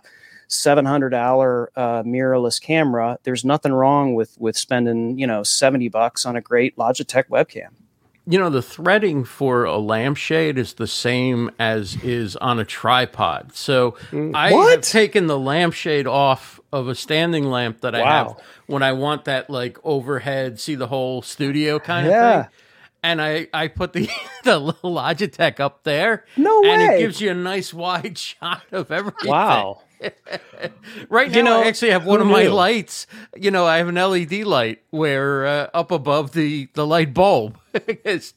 $700 0.49 1.67
uh, 1.75 2.03
mirrorless 2.03 2.61
camera, 2.61 3.17
there's 3.23 3.43
nothing 3.45 3.73
wrong 3.73 4.13
with 4.15 4.35
with 4.39 4.57
spending 4.57 5.17
you 5.17 5.27
know 5.27 5.43
70 5.43 5.89
bucks 5.89 6.25
on 6.25 6.35
a 6.35 6.41
great 6.41 6.75
Logitech 6.77 7.25
webcam. 7.29 7.69
you 8.29 8.37
know, 8.37 8.49
the 8.49 8.61
threading 8.61 9.23
for 9.23 9.63
a 9.63 9.77
lampshade 9.77 10.57
is 10.57 10.73
the 10.73 10.87
same 10.87 11.49
as 11.59 11.95
is 12.03 12.35
on 12.37 12.59
a 12.59 12.65
tripod. 12.65 13.53
So 13.55 13.95
I 14.33 14.51
What? 14.51 14.71
have 14.71 14.81
taken 14.81 15.27
the 15.27 15.39
lampshade 15.39 16.07
off 16.07 16.59
of 16.73 16.87
a 16.89 16.95
standing 16.95 17.45
lamp 17.49 17.79
that 17.81 17.95
I 17.95 17.99
have 17.99 18.35
when 18.65 18.83
I 18.83 18.91
want 18.91 19.23
that 19.25 19.49
like 19.49 19.77
overhead, 19.85 20.59
see 20.59 20.75
the 20.75 20.87
whole 20.87 21.21
studio 21.21 21.79
kind 21.79 22.07
of 22.07 22.11
thing. 22.43 22.51
And 23.03 23.21
I, 23.21 23.47
I 23.53 23.69
put 23.69 23.93
the 23.93 24.09
the 24.43 24.59
Logitech 24.83 25.59
up 25.61 25.83
there. 25.83 26.25
No 26.35 26.61
way! 26.61 26.69
And 26.71 26.81
it 26.81 26.97
gives 26.99 27.21
you 27.21 27.31
a 27.31 27.33
nice 27.33 27.73
wide 27.73 28.17
shot 28.27 28.63
of 28.73 28.91
everything. 28.91 29.29
Wow. 29.31 29.81
Right 31.09 31.29
now, 31.29 31.37
You 31.37 31.43
know, 31.43 31.61
I 31.61 31.67
actually 31.67 31.91
have 31.91 32.05
one 32.05 32.21
of 32.21 32.27
my 32.27 32.43
knew? 32.43 32.49
lights. 32.49 33.07
You 33.35 33.51
know, 33.51 33.65
I 33.65 33.77
have 33.77 33.87
an 33.87 33.95
LED 33.95 34.43
light 34.43 34.81
where 34.89 35.45
uh, 35.45 35.69
up 35.73 35.91
above 35.91 36.31
the, 36.31 36.67
the 36.73 36.85
light 36.85 37.13
bulb. 37.13 37.57
It- 37.83 38.33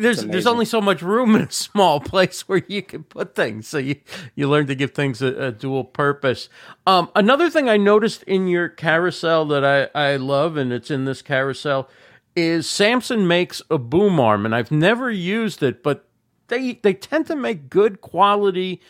there's 0.00 0.24
there's 0.24 0.46
only 0.46 0.64
so 0.64 0.80
much 0.80 1.02
room 1.02 1.34
in 1.34 1.42
a 1.42 1.50
small 1.50 1.98
place 2.12 2.48
where 2.48 2.62
you 2.68 2.82
can 2.82 3.02
put 3.04 3.34
things. 3.34 3.66
So 3.66 3.78
you 3.78 3.96
you 4.36 4.48
learn 4.48 4.66
to 4.68 4.74
give 4.76 4.92
things 4.92 5.20
a, 5.20 5.46
a 5.46 5.52
dual 5.52 5.84
purpose. 5.84 6.48
Um, 6.86 7.10
another 7.16 7.50
thing 7.50 7.68
I 7.68 7.76
noticed 7.76 8.22
in 8.24 8.46
your 8.46 8.68
carousel 8.68 9.44
that 9.46 9.64
I 9.64 9.88
I 10.12 10.16
love, 10.16 10.56
and 10.56 10.72
it's 10.72 10.90
in 10.90 11.04
this 11.06 11.22
carousel, 11.22 11.88
is 12.36 12.70
Samson 12.70 13.26
makes 13.26 13.60
a 13.70 13.78
boom 13.78 14.20
arm, 14.20 14.44
and 14.46 14.54
I've 14.54 14.70
never 14.70 15.10
used 15.10 15.62
it, 15.62 15.82
but 15.82 16.04
they 16.48 16.74
they 16.74 16.94
tend 16.94 17.26
to 17.26 17.36
make 17.36 17.68
good 17.70 18.00
quality 18.00 18.80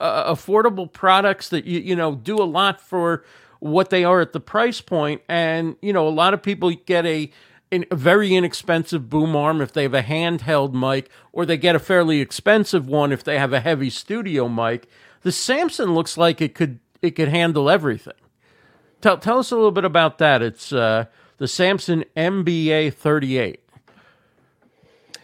uh, 0.00 0.32
affordable 0.34 0.90
products 0.92 1.48
that 1.50 1.64
you 1.64 1.78
you 1.80 1.94
know 1.96 2.14
do 2.14 2.36
a 2.36 2.44
lot 2.44 2.80
for 2.80 3.24
what 3.60 3.90
they 3.90 4.04
are 4.04 4.20
at 4.20 4.32
the 4.32 4.40
price 4.40 4.80
point 4.80 5.22
and 5.28 5.76
you 5.80 5.92
know 5.92 6.06
a 6.06 6.10
lot 6.10 6.34
of 6.34 6.42
people 6.42 6.70
get 6.84 7.06
a, 7.06 7.30
an- 7.72 7.86
a 7.90 7.96
very 7.96 8.34
inexpensive 8.34 9.08
boom 9.08 9.34
arm 9.36 9.60
if 9.60 9.72
they 9.72 9.84
have 9.84 9.94
a 9.94 10.02
handheld 10.02 10.72
mic 10.74 11.08
or 11.32 11.46
they 11.46 11.56
get 11.56 11.74
a 11.74 11.78
fairly 11.78 12.20
expensive 12.20 12.86
one 12.86 13.12
if 13.12 13.22
they 13.24 13.38
have 13.38 13.52
a 13.52 13.60
heavy 13.60 13.88
studio 13.88 14.48
mic 14.48 14.86
the 15.22 15.32
Samson 15.32 15.94
looks 15.94 16.18
like 16.18 16.40
it 16.40 16.54
could 16.54 16.80
it 17.00 17.12
could 17.12 17.28
handle 17.28 17.70
everything 17.70 18.12
tell 19.00 19.16
tell 19.16 19.38
us 19.38 19.50
a 19.50 19.54
little 19.56 19.70
bit 19.70 19.84
about 19.84 20.18
that 20.18 20.42
it's 20.42 20.72
uh 20.72 21.04
the 21.38 21.48
Samson 21.48 22.04
MBA 22.16 22.92
38 22.94 23.60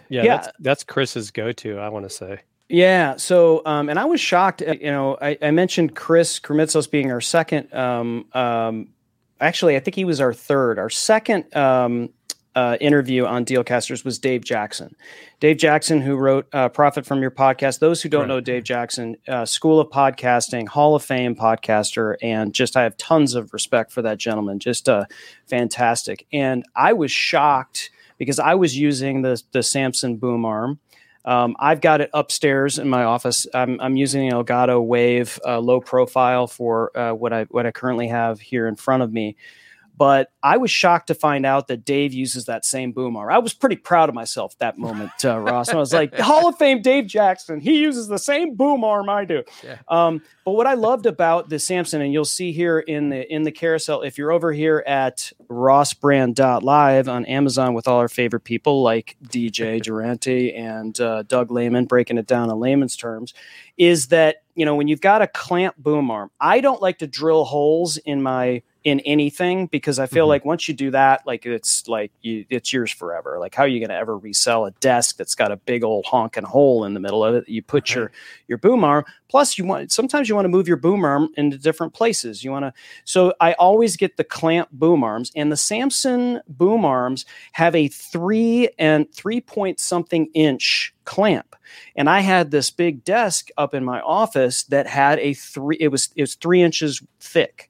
Yeah, 0.09 0.23
Yeah. 0.23 0.37
That's, 0.37 0.49
that's 0.61 0.85
Chris's 0.85 1.31
go-to. 1.31 1.79
I 1.79 1.89
want 1.89 2.05
to 2.05 2.11
say. 2.11 2.41
Yeah. 2.71 3.17
So, 3.17 3.63
um, 3.67 3.89
and 3.89 3.99
I 3.99 4.05
was 4.05 4.21
shocked. 4.21 4.63
uh, 4.63 4.75
You 4.81 4.93
know, 4.93 5.19
I, 5.21 5.37
I 5.43 5.51
mentioned 5.51 5.97
Chris 5.97 6.39
Krimitsos 6.39 6.89
being 6.91 7.11
our 7.11 7.21
second. 7.21 7.73
Um, 7.75 8.27
um, 8.33 8.89
actually, 9.41 9.77
I 9.77 9.81
think 9.81 9.97
he 9.97 10.05
was 10.05 10.21
our 10.21 10.33
third. 10.33 10.79
Our 10.79 10.89
second 10.89 11.55
um, 11.57 12.11
uh, 12.55 12.77
interview 12.81 13.27
on 13.27 13.45
Dealcasters 13.45 14.05
was 14.05 14.21
Dave 14.21 14.45
Jackson. 14.45 14.95
Dave 15.41 15.57
Jackson, 15.57 16.01
who 16.01 16.15
wrote 16.17 16.47
uh, 16.53 16.69
"Profit 16.69 17.05
from 17.05 17.21
Your 17.23 17.33
Podcast." 17.33 17.81
Those 17.81 18.03
who 18.03 18.09
don't 18.09 18.23
Right. 18.23 18.29
know 18.29 18.41
Dave 18.41 18.63
Jackson, 18.63 19.17
uh, 19.27 19.45
School 19.45 19.81
of 19.81 19.89
Podcasting, 19.89 20.69
Hall 20.69 20.95
of 20.95 21.03
Fame 21.03 21.35
podcaster, 21.35 22.15
and 22.23 22.55
just 22.55 22.77
I 22.77 22.85
have 22.85 22.97
tons 22.97 23.35
of 23.35 23.53
respect 23.53 23.91
for 23.91 24.03
that 24.03 24.19
gentleman. 24.19 24.61
Just 24.61 24.89
uh, 24.89 25.07
fantastic. 25.49 26.25
And 26.33 26.65
I 26.77 26.93
was 26.93 27.11
shocked 27.11 27.91
because 28.17 28.39
I 28.39 28.55
was 28.55 28.79
using 28.79 29.23
the 29.23 29.43
the 29.51 29.63
Samson 29.65 30.19
boom 30.19 30.45
arm. 30.45 30.79
Um, 31.25 31.55
I've 31.59 31.81
got 31.81 32.01
it 32.01 32.11
upstairs 32.15 32.79
in 32.79 32.89
my 32.89 33.05
office. 33.05 33.47
I'm, 33.53 33.81
I'm 33.81 33.97
using 33.97 34.29
an 34.29 34.33
Elgato 34.33 34.85
Wave 34.85 35.39
uh, 35.47 35.59
low 35.59 35.81
profile 35.81 36.47
for 36.47 36.97
uh, 36.97 37.13
what 37.13 37.33
I 37.33 37.45
what 37.45 37.67
I 37.67 37.71
currently 37.73 38.09
have 38.09 38.41
here 38.41 38.67
in 38.67 38.77
front 38.77 39.03
of 39.03 39.13
me. 39.13 39.37
But 40.01 40.33
I 40.43 40.57
was 40.57 40.71
shocked 40.71 41.09
to 41.09 41.15
find 41.15 41.45
out 41.45 41.69
that 41.69 41.85
Dave 41.85 42.15
uses 42.15 42.47
that 42.47 42.65
same 42.65 42.93
boom 42.93 43.19
arm. 43.19 43.31
I 43.31 43.37
was 43.37 43.53
pretty 43.53 43.77
proud 43.77 44.09
of 44.09 44.15
myself 44.15 44.57
that 44.57 44.79
moment, 44.79 45.11
uh, 45.23 45.39
Ross. 45.39 45.69
I 45.69 45.77
was 45.77 45.93
like, 45.93 46.19
Hall 46.19 46.49
of 46.49 46.57
Fame 46.57 46.81
Dave 46.81 47.07
Jackson. 47.07 47.61
He 47.61 47.81
uses 47.81 48.09
the 48.09 48.19
same 48.19 48.55
boom 48.55 48.83
arm 48.83 49.11
I 49.11 49.27
do. 49.27 49.43
Yeah. 49.63 49.77
Um, 49.89 50.23
but 50.47 50.53
what 50.53 50.67
I 50.67 50.73
loved 50.73 51.05
about 51.05 51.51
the 51.51 51.59
Samson, 51.59 52.01
and 52.01 52.15
you'll 52.15 52.25
see 52.25 52.51
here 52.51 52.79
in 52.79 53.11
the 53.11 53.31
in 53.31 53.43
the 53.43 53.53
carousel, 53.53 54.01
if 54.01 54.17
you're 54.17 54.33
over 54.33 54.55
here 54.55 54.83
at 54.87 55.35
rossbrand.live 55.51 57.07
on 57.07 57.27
Amazon 57.27 57.75
with 57.75 57.87
all 57.87 57.99
our 57.99 58.09
favorite 58.09 58.45
people 58.45 58.83
like 58.83 59.19
DJ 59.29 59.83
Durante 59.83 60.55
and 60.55 60.99
uh, 60.99 61.25
Doug 61.25 61.51
Lehman, 61.51 61.85
breaking 61.85 62.17
it 62.17 62.27
down 62.27 62.49
in 62.49 62.59
layman's 62.59 62.97
terms, 62.97 63.35
is 63.77 64.09
that 64.09 64.45
you 64.55 64.65
know 64.65 64.75
when 64.75 64.89
you've 64.89 65.03
got 65.03 65.21
a 65.21 65.27
clamp 65.27 65.77
boom 65.77 66.11
arm, 66.11 66.31
I 66.41 66.63
don't 66.63 66.81
like 66.81 67.01
to 67.01 67.07
drill 67.07 67.45
holes 67.45 67.99
in 67.99 68.23
my 68.23 68.63
in 68.85 69.01
anything 69.01 69.67
because 69.67 69.99
I 69.99 70.07
feel 70.07 70.25
Mhm. 70.27 70.31
like 70.31 70.45
once 70.45 70.69
you 70.69 70.75
do 70.75 70.91
that, 70.93 71.27
like 71.27 71.45
it's 71.45 71.87
like 71.87 72.13
you, 72.23 72.45
it's 72.51 72.73
yours 72.73 72.91
forever. 72.91 73.39
Like 73.39 73.55
how 73.55 73.65
are 73.65 73.69
you 73.69 73.79
going 73.81 73.91
to 73.91 73.97
ever 73.97 74.17
resell 74.17 74.67
a 74.67 74.71
desk 74.73 75.17
that's 75.17 75.35
got 75.35 75.53
a 75.53 75.57
big 75.57 75.85
old 75.85 76.07
honking 76.07 76.45
hole 76.45 76.85
in 76.85 76.95
the 76.95 77.01
middle 77.01 77.25
of 77.25 77.35
it? 77.35 77.49
You 77.49 77.63
put 77.63 77.95
your 77.95 78.11
your 78.49 78.59
boom 78.59 78.83
arm. 78.85 79.05
Plus, 79.29 79.59
you 79.59 79.65
want 79.65 79.93
sometimes 79.93 80.29
you 80.29 80.35
want 80.35 80.45
to 80.45 80.51
move 80.51 80.67
your 80.67 80.77
boom 80.77 81.05
arm 81.05 81.29
into 81.37 81.57
different 81.57 81.95
places. 81.95 82.43
You 82.43 82.51
want 82.51 82.65
to. 82.65 82.73
So 83.05 83.33
I 83.41 83.53
always 83.55 83.97
get 83.97 84.17
the 84.17 84.25
clamp 84.25 84.69
boom 84.73 85.05
arms, 85.05 85.31
and 85.37 85.53
the 85.53 85.57
Samson 85.57 86.41
boom 86.49 86.85
arms 86.85 87.27
have 87.53 87.75
a 87.77 87.89
three 87.89 88.69
and 88.79 89.13
three 89.15 89.41
point 89.41 89.79
something 89.79 90.27
inch 90.35 90.93
clamp. 91.05 91.55
And 91.95 92.11
I 92.11 92.21
had 92.21 92.51
this 92.51 92.71
big 92.71 93.05
desk 93.05 93.49
up 93.57 93.75
in 93.75 93.85
my 93.85 94.01
office 94.01 94.65
that 94.65 94.89
had 94.89 95.21
a 95.21 95.35
three. 95.35 95.77
It 95.79 95.89
was 95.89 96.09
it 96.17 96.23
was 96.23 96.35
three 96.35 96.63
inches 96.63 97.01
thick 97.21 97.70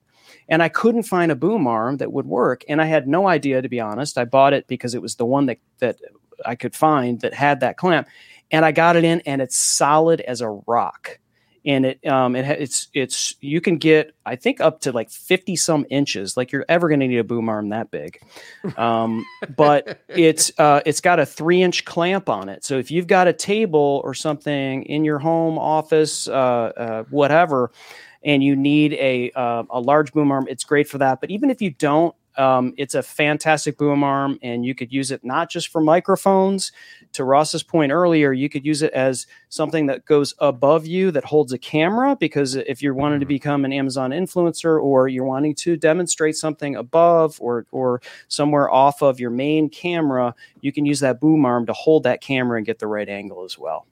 and 0.51 0.63
I 0.63 0.69
couldn't 0.69 1.05
find 1.05 1.31
a 1.31 1.37
boom 1.37 1.67
arm 1.67 1.99
that 1.99 2.13
would 2.13 2.27
work. 2.27 2.65
And 2.69 2.83
I 2.83 2.87
had 2.87 3.07
no 3.07 3.29
idea, 3.29 3.63
to 3.63 3.69
be 3.69 3.81
honest. 3.81 4.19
I 4.19 4.25
bought 4.25 4.53
it 4.53 4.67
because 4.67 4.95
it 4.95 5.01
was 5.01 5.15
the 5.15 5.25
one 5.25 5.47
that 5.47 5.59
that 5.79 5.97
I 6.45 6.57
could 6.57 6.75
find 6.75 7.21
that 7.21 7.33
had 7.33 7.61
that 7.61 7.77
clamp, 7.77 8.09
and 8.51 8.65
I 8.65 8.73
got 8.73 8.97
it 8.97 9.05
in, 9.05 9.21
and 9.21 9.41
it's 9.41 9.57
solid 9.57 10.21
as 10.23 10.41
a 10.41 10.51
rock. 10.67 11.19
And 11.65 11.85
it 11.85 12.07
um 12.07 12.35
it 12.35 12.47
it's 12.61 12.89
it's 12.95 13.35
you 13.41 13.61
can 13.61 13.77
get 13.77 14.13
I 14.25 14.35
think 14.35 14.61
up 14.61 14.81
to 14.81 14.93
like 14.93 15.11
fifty 15.11 15.57
some 15.57 15.87
inches. 15.91 16.37
Like 16.37 16.53
you're 16.53 16.65
ever 16.69 16.89
going 16.89 17.01
to 17.01 17.07
need 17.07 17.19
a 17.19 17.25
boom 17.25 17.49
arm 17.51 17.69
that 17.69 17.91
big, 17.91 18.19
um, 18.79 19.25
but 19.57 20.01
it's 20.09 20.51
uh 20.59 20.81
it's 20.87 21.03
got 21.03 21.21
a 21.21 21.27
three 21.27 21.63
inch 21.63 21.85
clamp 21.85 22.31
on 22.31 22.49
it. 22.49 22.65
So 22.65 22.79
if 22.79 22.91
you've 22.91 23.07
got 23.07 23.29
a 23.29 23.35
table 23.35 24.01
or 24.05 24.15
something 24.15 24.85
in 24.85 25.05
your 25.05 25.19
home 25.19 25.59
office, 25.59 26.27
uh, 26.27 26.33
uh 26.33 27.03
whatever, 27.11 27.71
and 28.23 28.43
you 28.43 28.57
need 28.57 28.95
a 28.95 29.31
uh, 29.35 29.65
a 29.71 29.81
large 29.81 30.13
boom 30.13 30.31
arm, 30.31 30.47
it's 30.49 30.65
great 30.65 30.89
for 30.89 30.99
that. 30.99 31.21
But 31.21 31.31
even 31.31 31.51
if 31.51 31.63
you 31.63 31.71
don't, 31.71 32.15
um, 32.37 32.75
it's 32.77 32.95
a 32.95 33.03
fantastic 33.03 33.77
boom 33.77 34.05
arm, 34.05 34.39
and 34.43 34.65
you 34.65 34.75
could 34.75 34.93
use 34.93 35.11
it 35.11 35.25
not 35.25 35.51
just 35.51 35.69
for 35.69 35.81
microphones. 35.81 36.73
To 37.13 37.25
Ross's 37.25 37.63
point 37.63 37.93
earlier, 37.93 38.33
you 38.33 38.49
could 38.49 38.65
use 38.65 38.83
it 38.83 38.93
as 38.93 39.27
something 39.49 39.87
that 39.87 40.05
goes 40.05 40.35
above 40.39 40.87
you 40.87 41.11
that 41.11 41.25
holds 41.25 41.53
a 41.53 41.59
camera. 41.59 42.17
Because 42.17 42.55
if 42.55 42.83
you're 42.83 42.95
wanting 42.95 43.21
to 43.21 43.27
become 43.27 43.65
an 43.65 43.73
Amazon 43.73 44.11
influencer, 44.11 44.81
or 44.81 45.09
you're 45.09 45.25
wanting 45.25 45.55
to 45.57 45.77
demonstrate 45.77 46.37
something 46.37 46.77
above 46.77 47.37
or 47.41 47.67
or 47.73 48.01
somewhere 48.29 48.71
off 48.71 49.03
of 49.03 49.19
your 49.19 49.31
main 49.31 49.69
camera, 49.69 50.35
you 50.61 50.73
can 50.73 50.87
use 50.87 51.01
that 51.01 51.21
boom 51.21 51.45
arm 51.45 51.67
to 51.67 51.73
hold 51.73 52.05
that 52.05 52.21
camera 52.21 52.59
and 52.59 52.67
get 52.67 52.79
the 52.79 52.87
right 52.87 53.09
angle 53.09 53.45
as 53.45 53.59
well. 53.59 53.87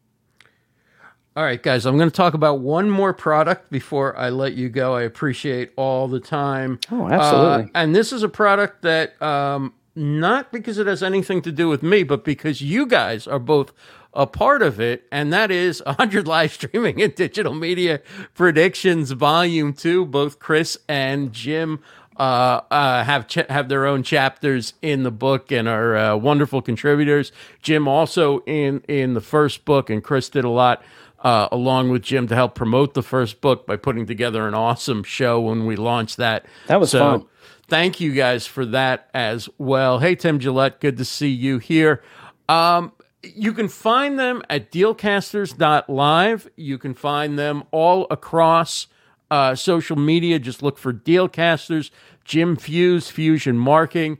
All 1.39 1.45
right, 1.45 1.63
guys, 1.63 1.87
I'm 1.87 1.97
going 1.97 2.11
to 2.11 2.17
talk 2.17 2.35
about 2.35 2.59
one 2.59 2.91
more 2.91 3.15
product 3.15 3.71
before 3.71 4.17
I 4.19 4.29
let 4.29 4.55
you 4.55 4.69
go. 4.69 4.97
I 4.97 5.03
appreciate 5.03 5.71
all 5.77 6.09
the 6.09 6.19
time. 6.19 6.81
Oh, 6.91 7.09
absolutely. 7.09 7.67
Uh, 7.67 7.81
and 7.81 7.95
this 7.95 8.13
is 8.13 8.25
a 8.25 8.29
product 8.29 8.83
that, 8.83 9.23
um, 9.23 9.73
not 9.95 10.51
because 10.51 10.79
it 10.79 10.89
has 10.89 11.01
anything 11.01 11.41
to 11.43 11.53
do 11.53 11.69
with 11.69 11.81
me, 11.81 12.03
but 12.03 12.25
because 12.25 12.61
you 12.61 12.87
guys 12.87 13.29
are 13.29 13.39
both 13.39 13.73
a 14.13 14.27
part 14.27 14.63
of 14.63 14.81
it, 14.81 15.05
and 15.13 15.33
that 15.33 15.53
is 15.53 15.81
100 15.87 16.27
Live 16.27 16.55
Streaming 16.55 17.01
and 17.01 17.15
Digital 17.15 17.55
Media 17.55 18.01
Predictions 18.35 19.13
Volume 19.13 19.75
2. 19.75 20.07
Both 20.07 20.41
Chris 20.41 20.77
and 20.89 21.33
Jim 21.33 21.79
uh, 22.17 22.63
uh, 22.69 23.05
have 23.05 23.29
ch- 23.29 23.47
have 23.49 23.69
their 23.69 23.87
own 23.87 24.03
chapters 24.03 24.75
in 24.83 25.05
the 25.05 25.13
book 25.13 25.53
and 25.53 25.69
are 25.69 25.97
uh, 25.97 26.17
wonderful 26.17 26.61
contributors. 26.63 27.31
Jim 27.63 27.87
also 27.87 28.41
in 28.41 28.81
in 28.89 29.15
the 29.15 29.21
first 29.21 29.65
book, 29.65 29.89
and 29.89 30.03
Chris 30.03 30.29
did 30.29 30.45
a 30.45 30.51
lot 30.51 30.83
uh, 31.21 31.49
along 31.51 31.91
with 31.91 32.03
Jim 32.03 32.27
to 32.29 32.35
help 32.35 32.55
promote 32.55 32.95
the 32.95 33.03
first 33.03 33.41
book 33.41 33.67
by 33.67 33.77
putting 33.77 34.07
together 34.07 34.47
an 34.47 34.55
awesome 34.55 35.03
show 35.03 35.41
when 35.41 35.67
we 35.67 35.77
launched 35.77 36.17
that. 36.19 36.47
That 36.67 36.81
was 36.81 36.91
so, 36.91 36.99
fun. 36.99 37.27
Thank 37.69 38.01
you 38.01 38.13
guys 38.13 38.47
for 38.47 38.65
that 38.67 39.11
as 39.13 39.49
well. 39.59 39.99
Hey, 39.99 40.15
Tim 40.15 40.39
Gillette, 40.39 40.81
good 40.81 40.97
to 40.99 41.05
see 41.05 41.29
you 41.29 41.59
here. 41.59 42.03
Um, 42.49 42.93
you 43.23 43.53
can 43.53 43.69
find 43.69 44.19
them 44.19 44.43
at 44.49 44.71
dealcasters.live. 44.73 46.51
You 46.57 46.79
can 46.79 46.95
find 46.95 47.39
them 47.39 47.65
all 47.71 48.07
across 48.11 48.87
uh, 49.31 49.55
social 49.55 49.97
media. 49.97 50.39
Just 50.39 50.63
look 50.63 50.79
for 50.79 50.93
Dealcasters, 50.93 51.91
Jim 52.25 52.57
Fuhs, 52.57 53.13
Fuhsion 53.13 53.57
Marking, 53.57 54.19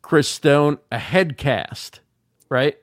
Chris 0.00 0.28
Stone, 0.28 0.78
a 0.90 0.98
headcast, 0.98 1.98
right? 2.48 2.78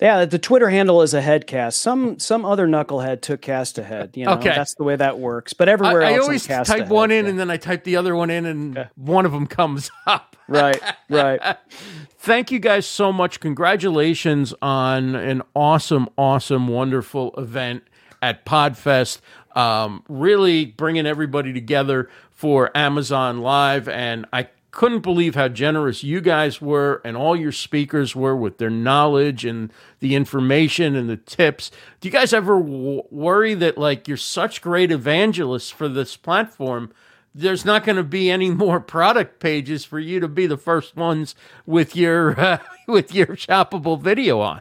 Yeah, 0.00 0.24
the 0.24 0.38
Twitter 0.38 0.68
handle 0.70 1.02
is 1.02 1.14
a 1.14 1.20
headcast. 1.22 1.74
Some 1.74 2.18
some 2.18 2.44
other 2.44 2.66
knucklehead 2.66 3.20
took 3.22 3.40
cast 3.42 3.78
ahead. 3.78 4.16
You 4.16 4.26
know, 4.26 4.32
Okay. 4.32 4.50
that's 4.50 4.74
the 4.74 4.84
way 4.84 4.96
that 4.96 5.18
works. 5.18 5.52
But 5.52 5.68
everywhere 5.68 6.02
I, 6.02 6.10
I 6.10 6.12
else, 6.12 6.16
I'm 6.18 6.22
always 6.24 6.46
cast 6.46 6.70
type 6.70 6.80
ahead, 6.80 6.90
one 6.90 7.10
in 7.10 7.24
yeah. 7.24 7.30
and 7.30 7.38
then 7.38 7.50
I 7.50 7.56
type 7.56 7.84
the 7.84 7.96
other 7.96 8.14
one 8.16 8.30
in, 8.30 8.46
and 8.46 8.88
one 8.96 9.26
of 9.26 9.32
them 9.32 9.46
comes 9.46 9.90
up. 10.06 10.36
right, 10.48 10.80
right. 11.08 11.56
Thank 12.18 12.50
you 12.50 12.58
guys 12.58 12.86
so 12.86 13.12
much. 13.12 13.40
Congratulations 13.40 14.52
on 14.62 15.14
an 15.14 15.42
awesome, 15.54 16.08
awesome, 16.18 16.68
wonderful 16.68 17.34
event 17.38 17.82
at 18.22 18.44
Podfest. 18.44 19.20
Um, 19.54 20.02
really 20.08 20.66
bringing 20.66 21.06
everybody 21.06 21.52
together 21.52 22.10
for 22.30 22.76
Amazon 22.76 23.40
Live. 23.40 23.88
And 23.88 24.26
I 24.32 24.48
couldn't 24.76 25.00
believe 25.00 25.34
how 25.34 25.48
generous 25.48 26.04
you 26.04 26.20
guys 26.20 26.60
were 26.60 27.00
and 27.02 27.16
all 27.16 27.34
your 27.34 27.50
speakers 27.50 28.14
were 28.14 28.36
with 28.36 28.58
their 28.58 28.68
knowledge 28.68 29.42
and 29.46 29.72
the 30.00 30.14
information 30.14 30.94
and 30.94 31.08
the 31.08 31.16
tips. 31.16 31.70
Do 32.00 32.08
you 32.08 32.12
guys 32.12 32.34
ever 32.34 32.60
w- 32.60 33.02
worry 33.10 33.54
that, 33.54 33.78
like, 33.78 34.06
you're 34.06 34.18
such 34.18 34.60
great 34.60 34.92
evangelists 34.92 35.70
for 35.70 35.88
this 35.88 36.16
platform? 36.16 36.92
there's 37.38 37.66
not 37.66 37.84
going 37.84 37.96
to 37.96 38.02
be 38.02 38.30
any 38.30 38.50
more 38.50 38.80
product 38.80 39.40
pages 39.40 39.84
for 39.84 39.98
you 39.98 40.20
to 40.20 40.28
be 40.28 40.46
the 40.46 40.56
first 40.56 40.96
ones 40.96 41.34
with 41.66 41.94
your 41.94 42.38
uh, 42.40 42.58
with 42.86 43.14
your 43.14 43.28
shoppable 43.28 44.00
video 44.00 44.40
on. 44.40 44.60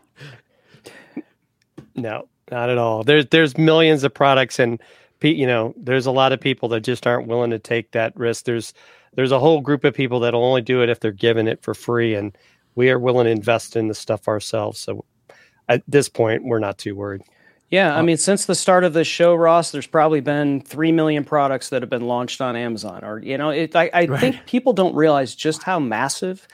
No, 1.95 2.27
not 2.51 2.69
at 2.69 2.77
all. 2.77 3.03
There's 3.03 3.25
there's 3.27 3.57
millions 3.57 4.03
of 4.03 4.13
products, 4.13 4.59
and 4.59 4.81
you 5.21 5.47
know, 5.47 5.73
there's 5.77 6.05
a 6.05 6.11
lot 6.11 6.33
of 6.33 6.41
people 6.41 6.67
that 6.69 6.81
just 6.81 7.07
aren't 7.07 7.27
willing 7.27 7.51
to 7.51 7.59
take 7.59 7.91
that 7.91 8.15
risk. 8.17 8.45
There's 8.45 8.73
there's 9.15 9.31
a 9.31 9.39
whole 9.39 9.61
group 9.61 9.83
of 9.83 9.93
people 9.93 10.19
that'll 10.19 10.43
only 10.43 10.61
do 10.61 10.81
it 10.81 10.89
if 10.89 10.99
they're 10.99 11.11
given 11.11 11.47
it 11.47 11.61
for 11.61 11.73
free, 11.73 12.15
and 12.15 12.37
we 12.75 12.89
are 12.89 12.99
willing 12.99 13.25
to 13.25 13.31
invest 13.31 13.75
in 13.75 13.87
the 13.87 13.95
stuff 13.95 14.27
ourselves. 14.27 14.79
So 14.79 15.05
at 15.67 15.83
this 15.87 16.09
point, 16.09 16.43
we're 16.43 16.59
not 16.59 16.77
too 16.77 16.95
worried. 16.95 17.21
Yeah, 17.71 17.95
I 17.95 17.99
uh, 17.99 18.03
mean, 18.03 18.17
since 18.17 18.45
the 18.45 18.53
start 18.53 18.83
of 18.83 18.93
this 18.93 19.07
show, 19.07 19.33
Ross, 19.33 19.71
there's 19.71 19.87
probably 19.87 20.21
been 20.21 20.61
three 20.61 20.91
million 20.91 21.23
products 21.23 21.69
that 21.69 21.81
have 21.81 21.89
been 21.89 22.05
launched 22.07 22.39
on 22.39 22.55
Amazon. 22.55 23.03
Or 23.03 23.19
you 23.19 23.37
know, 23.37 23.49
it, 23.49 23.75
I, 23.75 23.89
I 23.91 24.05
think 24.05 24.45
people 24.45 24.73
don't 24.73 24.95
realize 24.95 25.33
just 25.33 25.63
how 25.63 25.79
massive 25.79 26.47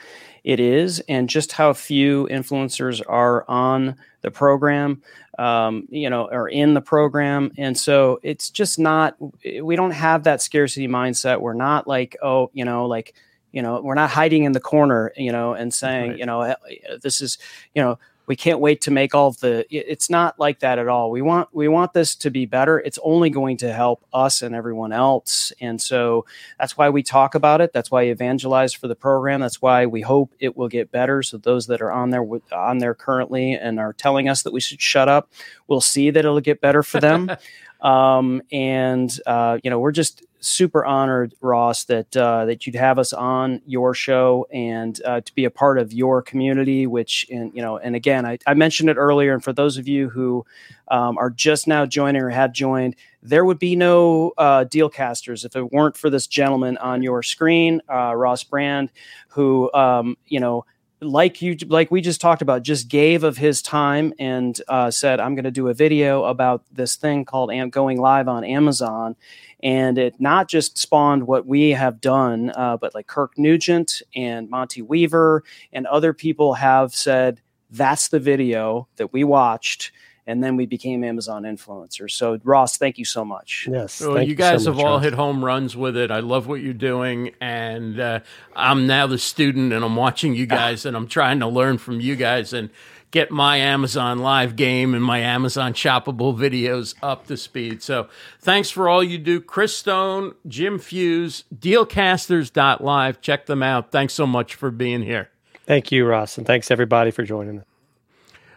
it 0.44 0.60
is, 0.60 1.00
and 1.08 1.28
just 1.28 1.52
how 1.52 1.72
few 1.72 2.26
influencers 2.30 3.00
are 3.08 3.44
on 3.48 3.96
the 4.22 4.30
program. 4.30 5.02
Um, 5.38 5.88
you 5.90 6.10
know, 6.10 6.28
or 6.30 6.46
in 6.48 6.74
the 6.74 6.82
program, 6.82 7.52
and 7.56 7.76
so 7.76 8.20
it's 8.22 8.50
just 8.50 8.78
not. 8.78 9.16
We 9.62 9.76
don't 9.76 9.92
have 9.92 10.24
that 10.24 10.42
scarcity 10.42 10.88
mindset. 10.88 11.40
We're 11.40 11.54
not 11.54 11.88
like, 11.88 12.16
oh, 12.22 12.50
you 12.52 12.64
know, 12.66 12.84
like 12.86 13.14
you 13.52 13.62
know, 13.62 13.80
we're 13.80 13.94
not 13.94 14.10
hiding 14.10 14.44
in 14.44 14.52
the 14.52 14.60
corner, 14.60 15.12
you 15.16 15.30
know, 15.32 15.52
and 15.54 15.72
saying, 15.72 16.10
Right. 16.12 16.18
you 16.18 16.26
know, 16.26 16.40
"Eh, 16.42 16.54
this 17.02 17.20
is, 17.20 17.36
you 17.74 17.82
know, 17.82 17.98
we 18.26 18.36
can't 18.36 18.60
wait 18.60 18.80
to 18.82 18.90
make 18.90 19.14
all 19.14 19.28
of 19.28 19.40
the 19.40 19.66
it's 19.70 20.08
not 20.08 20.38
like 20.38 20.60
that 20.60 20.78
at 20.78 20.88
all. 20.88 21.10
We 21.10 21.22
want 21.22 21.48
we 21.52 21.68
want 21.68 21.92
this 21.92 22.14
to 22.16 22.30
be 22.30 22.46
better. 22.46 22.78
It's 22.78 22.98
only 23.02 23.30
going 23.30 23.56
to 23.58 23.72
help 23.72 24.04
us 24.12 24.42
and 24.42 24.54
everyone 24.54 24.92
else. 24.92 25.52
And 25.60 25.80
so 25.80 26.24
that's 26.58 26.76
why 26.76 26.90
we 26.90 27.02
talk 27.02 27.34
about 27.34 27.60
it. 27.60 27.72
That's 27.72 27.90
why 27.90 28.04
we 28.04 28.10
evangelize 28.10 28.72
for 28.72 28.88
the 28.88 28.94
program. 28.94 29.40
That's 29.40 29.60
why 29.60 29.86
we 29.86 30.00
hope 30.00 30.34
it 30.38 30.56
will 30.56 30.68
get 30.68 30.90
better. 30.90 31.22
So 31.22 31.38
those 31.38 31.66
that 31.66 31.82
are 31.82 31.92
on 31.92 32.10
there 32.10 32.24
on 32.52 32.78
there 32.78 32.94
currently 32.94 33.52
and 33.54 33.80
are 33.80 33.92
telling 33.92 34.28
us 34.28 34.42
that 34.42 34.52
we 34.52 34.60
should 34.60 34.80
shut 34.80 35.08
up 35.08 35.30
we'll 35.68 35.80
see 35.80 36.10
that 36.10 36.20
it'll 36.20 36.40
get 36.40 36.60
better 36.60 36.82
for 36.82 37.00
them. 37.00 37.30
Um, 37.82 38.42
and 38.52 39.10
uh, 39.26 39.58
you 39.64 39.68
know 39.68 39.80
we're 39.80 39.90
just 39.90 40.24
super 40.42 40.84
honored 40.84 41.34
ross 41.40 41.84
that 41.84 42.16
uh, 42.16 42.44
that 42.44 42.66
you'd 42.66 42.74
have 42.74 42.98
us 42.98 43.12
on 43.12 43.62
your 43.64 43.94
show 43.94 44.46
and 44.52 45.00
uh, 45.04 45.20
to 45.20 45.32
be 45.34 45.44
a 45.44 45.50
part 45.50 45.78
of 45.78 45.92
your 45.92 46.20
community 46.20 46.86
which 46.86 47.24
and 47.30 47.54
you 47.54 47.62
know 47.62 47.78
and 47.78 47.94
again 47.94 48.26
I, 48.26 48.38
I 48.46 48.54
mentioned 48.54 48.90
it 48.90 48.96
earlier 48.96 49.32
and 49.32 49.42
for 49.42 49.52
those 49.52 49.78
of 49.78 49.86
you 49.86 50.08
who 50.08 50.44
um, 50.88 51.16
are 51.16 51.30
just 51.30 51.68
now 51.68 51.86
joining 51.86 52.20
or 52.20 52.30
have 52.30 52.52
joined 52.52 52.96
there 53.22 53.44
would 53.44 53.60
be 53.60 53.76
no 53.76 54.32
uh, 54.36 54.64
Dealcasters 54.64 55.44
if 55.44 55.54
it 55.54 55.72
weren't 55.72 55.96
for 55.96 56.10
this 56.10 56.26
gentleman 56.26 56.76
on 56.78 57.02
your 57.02 57.22
screen 57.22 57.80
uh, 57.88 58.14
ross 58.14 58.42
brand 58.42 58.90
who 59.28 59.72
um, 59.72 60.16
you 60.26 60.40
know 60.40 60.64
like 61.02 61.42
you 61.42 61.56
like 61.66 61.90
we 61.90 62.00
just 62.00 62.20
talked 62.20 62.42
about 62.42 62.62
just 62.62 62.88
gave 62.88 63.24
of 63.24 63.36
his 63.36 63.60
time 63.60 64.14
and 64.18 64.60
uh, 64.68 64.90
said 64.90 65.18
i'm 65.20 65.34
going 65.34 65.44
to 65.44 65.50
do 65.50 65.68
a 65.68 65.74
video 65.74 66.24
about 66.24 66.62
this 66.72 66.96
thing 66.96 67.24
called 67.24 67.50
Am- 67.50 67.70
going 67.70 68.00
live 68.00 68.28
on 68.28 68.44
amazon 68.44 69.16
and 69.62 69.96
it 69.98 70.20
not 70.20 70.48
just 70.48 70.76
spawned 70.78 71.26
what 71.26 71.46
we 71.46 71.70
have 71.70 72.00
done 72.00 72.50
uh, 72.56 72.76
but 72.76 72.94
like 72.94 73.06
kirk 73.06 73.36
nugent 73.38 74.02
and 74.14 74.50
monty 74.50 74.82
weaver 74.82 75.44
and 75.72 75.86
other 75.86 76.12
people 76.12 76.54
have 76.54 76.94
said 76.94 77.40
that's 77.70 78.08
the 78.08 78.20
video 78.20 78.86
that 78.96 79.12
we 79.12 79.24
watched 79.24 79.92
and 80.26 80.42
then 80.42 80.56
we 80.56 80.66
became 80.66 81.02
amazon 81.04 81.42
influencers 81.44 82.10
so 82.12 82.38
ross 82.44 82.76
thank 82.76 82.98
you 82.98 83.04
so 83.04 83.24
much 83.24 83.68
Yes, 83.70 84.00
Well, 84.00 84.14
thank 84.14 84.28
you 84.28 84.34
so 84.34 84.38
guys 84.38 84.64
have 84.66 84.74
much, 84.76 84.84
all 84.84 84.94
Ross. 84.96 85.04
hit 85.04 85.14
home 85.14 85.44
runs 85.44 85.76
with 85.76 85.96
it. 85.96 86.10
I 86.10 86.20
love 86.20 86.46
what 86.46 86.60
you're 86.60 86.74
doing, 86.74 87.32
and 87.40 87.98
uh, 87.98 88.20
I'm 88.54 88.86
now 88.86 89.06
the 89.06 89.18
student, 89.18 89.72
and 89.72 89.84
I'm 89.84 89.96
watching 89.96 90.34
you 90.34 90.46
guys, 90.46 90.84
and 90.86 90.96
I'm 90.96 91.06
trying 91.08 91.40
to 91.40 91.46
learn 91.48 91.78
from 91.78 92.00
you 92.00 92.14
guys 92.16 92.52
and 92.52 92.70
get 93.12 93.30
my 93.30 93.58
Amazon 93.58 94.18
Live 94.18 94.56
game 94.56 94.92
and 94.94 95.04
my 95.04 95.20
Amazon 95.20 95.72
shoppable 95.74 96.36
videos 96.36 96.96
up 97.00 97.28
to 97.28 97.36
speed. 97.36 97.82
So, 97.82 98.08
thanks 98.40 98.68
for 98.68 98.88
all 98.88 99.04
you 99.04 99.18
do, 99.18 99.40
Chris 99.40 99.76
Stone, 99.76 100.34
Jim 100.48 100.80
Fuhs, 100.80 101.44
Dealcasters.live. 101.54 103.20
Check 103.20 103.46
them 103.46 103.62
out. 103.62 103.92
Thanks 103.92 104.14
so 104.14 104.26
much 104.26 104.56
for 104.56 104.72
being 104.72 105.02
here. 105.02 105.30
Thank 105.64 105.92
you, 105.92 106.04
Ross, 106.04 106.36
and 106.36 106.46
thanks 106.46 106.72
everybody 106.72 107.12
for 107.12 107.22
joining 107.22 107.60
us. 107.60 107.64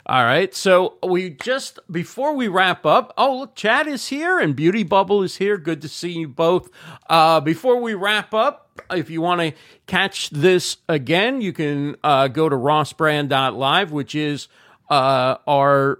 All 0.07 0.23
right. 0.23 0.53
So 0.53 0.95
we 1.01 1.31
just 1.31 1.79
before 1.91 2.35
we 2.35 2.47
wrap 2.47 2.85
up. 2.85 3.11
Oh, 3.17 3.39
look, 3.39 3.55
Chad 3.55 3.87
is 3.87 4.07
here 4.07 4.37
and 4.39 4.55
Beauty 4.55 4.83
Bubble 4.83 5.23
is 5.23 5.37
here. 5.37 5.57
Good 5.57 5.81
to 5.81 5.89
see 5.89 6.11
you 6.11 6.27
both. 6.27 6.69
Uh, 7.09 7.39
before 7.39 7.81
we 7.81 7.95
wrap 7.95 8.31
up, 8.31 8.64
if 8.91 9.09
you 9.09 9.21
want 9.21 9.41
to 9.41 9.53
catch 9.87 10.29
this 10.29 10.77
again, 10.87 11.41
you 11.41 11.53
can 11.53 11.95
uh, 12.03 12.27
go 12.27 12.49
to 12.49 12.55
rossbrand.live, 12.55 13.91
which 13.91 14.15
is 14.15 14.47
uh, 14.89 15.37
our 15.47 15.99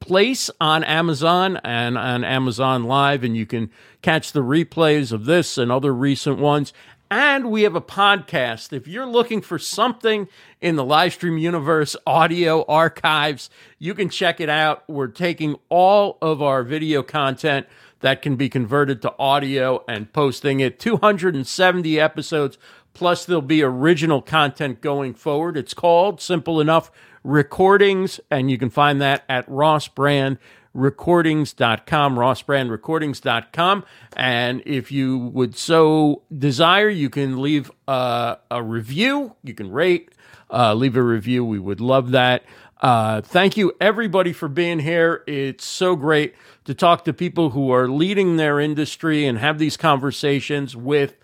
place 0.00 0.50
on 0.60 0.82
Amazon 0.84 1.58
and 1.62 1.96
on 1.96 2.24
Amazon 2.24 2.84
Live, 2.84 3.22
and 3.22 3.36
you 3.36 3.46
can 3.46 3.70
catch 4.02 4.32
the 4.32 4.42
replays 4.42 5.12
of 5.12 5.26
this 5.26 5.58
and 5.58 5.70
other 5.70 5.94
recent 5.94 6.38
ones. 6.38 6.72
And 7.10 7.50
we 7.50 7.62
have 7.62 7.76
a 7.76 7.80
podcast. 7.80 8.72
If 8.72 8.88
you're 8.88 9.06
looking 9.06 9.42
for 9.42 9.58
something 9.58 10.28
in 10.62 10.76
the 10.76 10.84
live 10.84 11.12
stream 11.12 11.36
universe 11.36 11.94
audio 12.06 12.64
archives, 12.64 13.50
you 13.78 13.92
can 13.92 14.08
check 14.08 14.40
it 14.40 14.48
out. 14.48 14.82
We're 14.88 15.08
taking 15.08 15.56
all 15.68 16.16
of 16.22 16.40
our 16.40 16.62
video 16.62 17.02
content 17.02 17.66
that 18.02 18.22
can 18.22 18.36
be 18.36 18.48
converted 18.48 19.02
to 19.02 19.12
audio 19.18 19.84
and 19.88 20.12
posting 20.12 20.60
it. 20.60 20.78
270 20.78 21.98
episodes 21.98 22.56
plus 22.94 23.24
there'll 23.24 23.42
be 23.42 23.62
original 23.62 24.20
content 24.20 24.80
going 24.80 25.14
forward. 25.14 25.56
It's 25.56 25.74
called 25.74 26.20
simple 26.20 26.60
enough 26.60 26.90
recordings 27.24 28.20
and 28.30 28.50
you 28.50 28.58
can 28.58 28.70
find 28.70 29.00
that 29.00 29.24
at 29.28 29.48
rossbrandrecordings.com 29.48 32.16
rossbrandrecordings.com 32.16 33.84
and 34.16 34.62
if 34.66 34.92
you 34.92 35.18
would 35.18 35.56
so 35.56 36.22
desire 36.36 36.88
you 36.88 37.08
can 37.08 37.40
leave 37.40 37.70
uh, 37.86 38.34
a 38.50 38.60
review. 38.62 39.36
You 39.42 39.54
can 39.54 39.70
rate 39.70 40.10
uh, 40.52 40.74
leave 40.74 40.96
a 40.96 41.02
review. 41.02 41.44
We 41.44 41.58
would 41.58 41.80
love 41.80 42.10
that 42.10 42.44
uh, 42.82 43.22
thank 43.22 43.56
you 43.56 43.72
everybody 43.80 44.32
for 44.32 44.48
being 44.48 44.80
here 44.80 45.24
it's 45.26 45.64
so 45.64 45.96
great 45.96 46.34
to 46.64 46.74
talk 46.74 47.04
to 47.04 47.12
people 47.12 47.50
who 47.50 47.72
are 47.72 47.88
leading 47.88 48.36
their 48.36 48.60
industry 48.60 49.24
and 49.24 49.38
have 49.38 49.58
these 49.58 49.76
conversations 49.76 50.76
with 50.76 51.16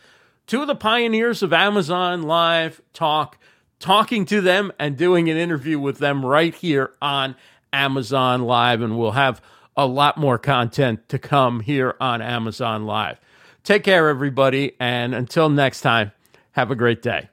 two 0.48 0.62
of 0.62 0.66
the 0.66 0.74
pioneers 0.74 1.42
of 1.42 1.52
Amazon 1.52 2.22
Live 2.22 2.80
Talk, 2.92 3.38
talking 3.78 4.24
to 4.26 4.40
them 4.40 4.72
and 4.80 4.96
doing 4.96 5.30
an 5.30 5.36
interview 5.36 5.78
with 5.78 5.98
them 5.98 6.24
right 6.26 6.54
here 6.54 6.92
on 7.00 7.36
Amazon 7.72 8.42
Live. 8.42 8.80
And 8.80 8.98
we'll 8.98 9.12
have 9.12 9.40
a 9.76 9.86
lot 9.86 10.16
more 10.16 10.38
content 10.38 11.08
to 11.10 11.18
come 11.18 11.60
here 11.60 11.94
on 12.00 12.20
Amazon 12.20 12.86
Live. 12.86 13.20
Take 13.62 13.84
care, 13.84 14.08
everybody. 14.08 14.74
And 14.80 15.14
until 15.14 15.50
next 15.50 15.82
time, 15.82 16.12
have 16.52 16.70
a 16.70 16.74
great 16.74 17.02
day. 17.02 17.28